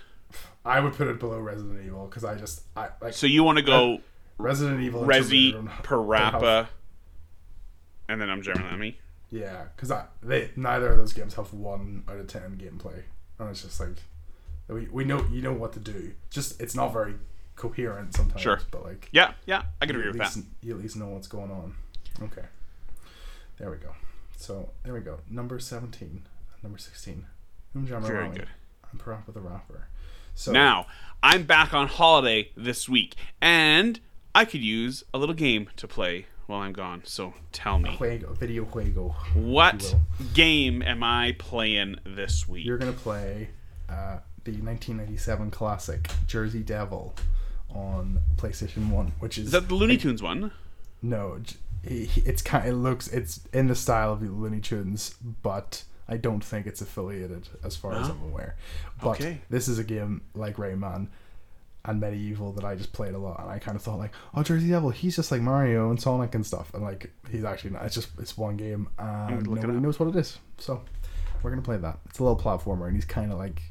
I 0.65 0.81
would 0.81 0.95
put 0.95 1.07
it 1.09 1.21
below 1.21 1.39
Resident 1.39 1.85
Evil 1.85 2.07
because 2.07 2.25
I 2.25 2.35
just 2.37 2.63
I 2.77 2.89
like 3.03 3.13
So 3.13 3.27
you 3.27 3.45
want 3.45 3.59
to 3.59 3.65
go 3.65 3.99
Resident 4.39 4.81
Evil. 4.83 5.03
Resi, 5.05 5.09
Raider 5.09 5.53
don't- 5.53 5.53
don't 5.53 5.67
have- 5.75 5.85
Parappa, 5.85 6.69
and 8.09 8.21
then 8.21 8.31
I'm 8.31 8.43
Jeremy. 8.43 8.99
Yeah, 9.31 9.65
because 9.77 9.91
I 9.91 10.07
they 10.23 10.51
neither 10.57 10.89
of 10.93 10.97
those 10.99 11.13
games 11.13 11.35
have 11.35 11.53
one 11.53 12.05
out 12.09 12.17
of 12.17 12.27
ten 12.29 12.57
gameplay, 12.57 13.03
and 13.39 13.51
it's 13.51 13.63
just 13.63 13.79
like 13.81 13.97
we, 14.69 14.87
we 14.91 15.05
know 15.05 15.25
you 15.31 15.43
know 15.43 15.53
what 15.53 15.73
to 15.75 15.81
do. 15.81 16.13
Just 16.31 16.61
it's 16.61 16.75
not 16.75 16.93
very 16.93 17.15
coherent 17.57 18.15
sometimes. 18.15 18.41
Sure. 18.41 18.61
but 18.71 18.83
like 18.85 19.09
Yeah, 19.13 19.33
yeah, 19.47 19.65
I 19.83 19.87
can 19.87 19.97
agree 19.97 20.09
with 20.09 20.19
that. 20.19 20.37
You 20.63 20.75
at 20.77 20.81
least 20.81 20.97
know 20.97 21.09
what's 21.09 21.27
going 21.29 21.51
on. 21.51 21.75
Okay. 22.23 22.45
There 23.59 23.71
we 23.71 23.77
go. 23.77 23.95
So 24.37 24.71
there 24.83 24.93
we 24.95 25.01
go. 25.01 25.19
Number 25.31 25.59
seventeen, 25.59 26.23
number 26.63 26.79
sixteen. 26.79 27.27
Umjama 27.77 28.03
Very 28.07 28.25
Raleigh. 28.25 28.39
good. 28.39 28.49
I'm 28.93 28.99
Parappa 28.99 29.33
the 29.33 29.41
Rapper. 29.41 29.89
So 30.35 30.53
Now 30.53 30.87
I'm 31.23 31.45
back 31.45 31.73
on 31.73 31.89
holiday 31.89 32.51
this 32.57 32.89
week, 32.89 33.15
and 33.41 34.01
I 34.35 34.45
could 34.45 34.63
use 34.63 35.05
a 35.15 35.19
little 35.19 35.35
game 35.35 35.69
to 35.77 35.89
play 35.89 36.27
while 36.47 36.61
I'm 36.61 36.73
gone. 36.73 37.03
So 37.05 37.35
tell 37.53 37.79
me, 37.79 37.91
Juego, 37.97 38.37
video 38.37 38.65
juego. 38.65 39.15
what 39.35 39.95
game 40.35 40.83
am 40.83 41.03
I 41.03 41.35
playing 41.39 41.97
this 42.05 42.47
week? 42.49 42.67
You're 42.67 42.79
gonna 42.79 42.93
play 42.93 43.49
uh, 43.89 44.19
the 44.45 44.53
1997 44.53 45.51
classic 45.51 46.11
Jersey 46.27 46.63
Devil 46.63 47.15
on 47.71 48.21
PlayStation 48.37 48.91
One, 48.91 49.13
which 49.21 49.39
is, 49.39 49.47
Is 49.47 49.53
that 49.53 49.69
the 49.69 49.75
Looney 49.75 49.97
Tunes 49.97 50.23
one? 50.23 50.53
no, 51.03 51.39
j- 51.43 51.57
he- 51.57 51.57
he- 51.63 51.64
it's 51.87 52.43
kind. 52.43 52.69
It 52.69 52.75
looks 52.75 53.09
it's 53.09 53.41
in 53.53 53.67
the 53.69 53.75
style 53.75 54.13
of 54.13 54.21
the 54.21 54.29
Looney 54.29 54.61
Tunes, 54.61 55.15
but 55.43 55.85
I 56.09 56.17
don't 56.17 56.43
think 56.45 56.67
it's 56.67 56.81
affiliated 56.81 57.49
as 57.63 57.77
far 57.77 57.93
as 57.95 58.09
I'm 58.09 58.23
aware. 58.23 58.57
But 59.03 59.21
Okay. 59.21 59.41
this 59.51 59.69
is 59.69 59.79
a 59.79 59.85
game 59.85 60.23
like 60.35 60.57
Rayman 60.57 61.09
and 61.87 62.03
MediEvil 62.03 62.57
that 62.57 62.65
I 62.65 62.75
just 62.77 62.93
played 62.93 63.15
a 63.15 63.19
lot, 63.19 63.41
and 63.41 63.51
I 63.51 63.59
kind 63.59 63.77
of 63.77 63.83
thought 63.83 63.99
like, 63.99 64.13
oh, 64.35 64.43
Jersey 64.43 64.69
Devil, 64.69 64.91
he's 64.91 65.17
just 65.17 65.31
like 65.31 65.41
Mario 65.43 65.91
and 65.91 66.01
Sonic 66.01 66.35
and 66.35 66.45
stuff, 66.47 66.73
and 66.75 66.83
like 66.83 67.11
he's 67.31 67.45
actually 67.45 67.71
not. 67.71 67.85
It's 67.85 67.95
just 67.95 68.09
it's 68.19 68.37
one 68.39 68.57
game, 68.57 68.89
mm, 68.99 69.29
and 69.29 69.47
nobody 69.47 69.81
knows 69.81 69.99
what 70.01 70.09
it 70.09 70.17
is. 70.17 70.39
So 70.59 70.83
we're 71.43 71.51
gonna 71.51 71.63
play 71.63 71.77
that. 71.79 71.99
It's 72.09 72.19
a 72.19 72.25
little 72.25 72.39
platformer, 72.39 72.87
and 72.87 72.95
he's 72.97 73.05
kind 73.05 73.33
of 73.33 73.39
like 73.39 73.63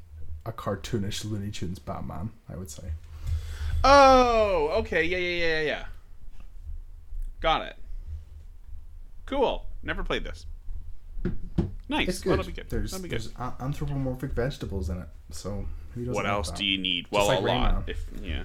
a 0.46 0.52
cartoonish 0.52 1.24
Looney 1.30 1.52
Tunes 1.52 1.80
Batman, 1.80 2.32
I 2.50 2.56
would 2.56 2.70
say. 2.70 2.92
Oh, 3.84 4.70
okay, 4.80 5.04
yeah, 5.04 5.18
yeah, 5.18 5.30
yeah, 5.46 5.46
yeah, 5.46 5.62
yeah. 5.68 5.86
Got 7.42 7.64
it. 7.64 7.76
Cool. 9.26 9.66
Never 9.82 10.04
played 10.04 10.24
this. 10.24 10.46
Nice. 11.90 12.08
It's 12.08 12.20
good. 12.22 12.32
that'll 12.40 12.46
be 12.46 12.52
good. 12.54 12.70
There's 12.70 12.92
that'll 12.92 13.04
be 13.04 13.10
good. 13.10 13.22
there's 13.22 13.34
anthropomorphic 13.60 14.32
vegetables 14.32 14.90
in 14.90 15.00
it, 15.00 15.08
so 15.32 15.66
who 15.94 16.02
doesn't 16.02 16.14
What 16.14 16.26
like 16.26 16.34
else 16.34 16.50
that? 16.50 16.58
do 16.58 16.66
you 16.66 16.78
need? 16.78 17.08
Well, 17.12 17.28
like 17.28 17.40
a 17.40 17.42
lot. 17.42 17.86
Rayman. 17.86 17.90
If 17.90 18.06
yeah. 18.22 18.44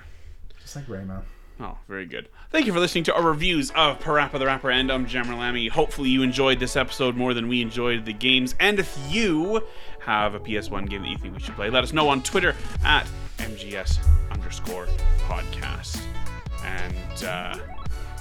Just 0.60 0.76
like 0.76 0.86
Rayman. 0.86 1.22
Oh, 1.60 1.76
very 1.88 2.06
good. 2.06 2.28
Thank 2.50 2.66
you 2.66 2.72
for 2.72 2.78
listening 2.78 3.02
to 3.04 3.14
our 3.14 3.22
reviews 3.22 3.70
of 3.72 3.98
Parappa 3.98 4.38
the 4.38 4.46
Rapper 4.46 4.70
and 4.70 4.92
I'm 4.92 5.06
Jammer 5.06 5.34
Lammy. 5.34 5.66
Hopefully 5.68 6.08
you 6.08 6.22
enjoyed 6.22 6.60
this 6.60 6.76
episode 6.76 7.16
more 7.16 7.34
than 7.34 7.48
we 7.48 7.60
enjoyed 7.62 8.04
the 8.04 8.12
games. 8.12 8.54
And 8.60 8.78
if 8.78 8.96
you 9.08 9.66
have 10.00 10.34
a 10.34 10.40
PS1 10.40 10.88
game 10.88 11.02
that 11.02 11.08
you 11.08 11.18
think 11.18 11.34
we 11.34 11.40
should 11.40 11.56
play, 11.56 11.68
let 11.68 11.82
us 11.82 11.92
know 11.92 12.08
on 12.08 12.22
Twitter 12.22 12.54
at 12.84 13.06
MGS 13.38 13.98
underscore 14.30 14.86
podcast. 15.26 16.00
And 16.64 17.24
uh, 17.24 17.58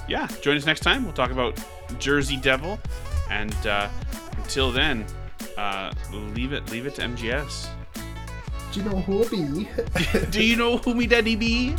yeah, 0.08 0.26
join 0.42 0.56
us 0.56 0.66
next 0.66 0.80
time. 0.80 1.04
We'll 1.04 1.12
talk 1.12 1.30
about 1.30 1.62
Jersey 1.98 2.36
Devil. 2.36 2.78
And 3.30 3.54
uh, 3.66 3.88
until 4.36 4.70
then, 4.72 5.04
uh, 5.56 5.92
leave 6.12 6.52
it 6.52 6.70
leave 6.70 6.86
it 6.86 6.94
to 6.96 7.02
MGS. 7.02 7.68
Do 8.72 8.80
you 8.80 8.90
know 8.90 9.00
who 9.00 9.12
will 9.18 9.28
be? 9.28 9.68
Do 10.30 10.44
you 10.44 10.56
know 10.56 10.76
who 10.76 10.94
me 10.94 11.06
daddy 11.06 11.36
be? 11.36 11.74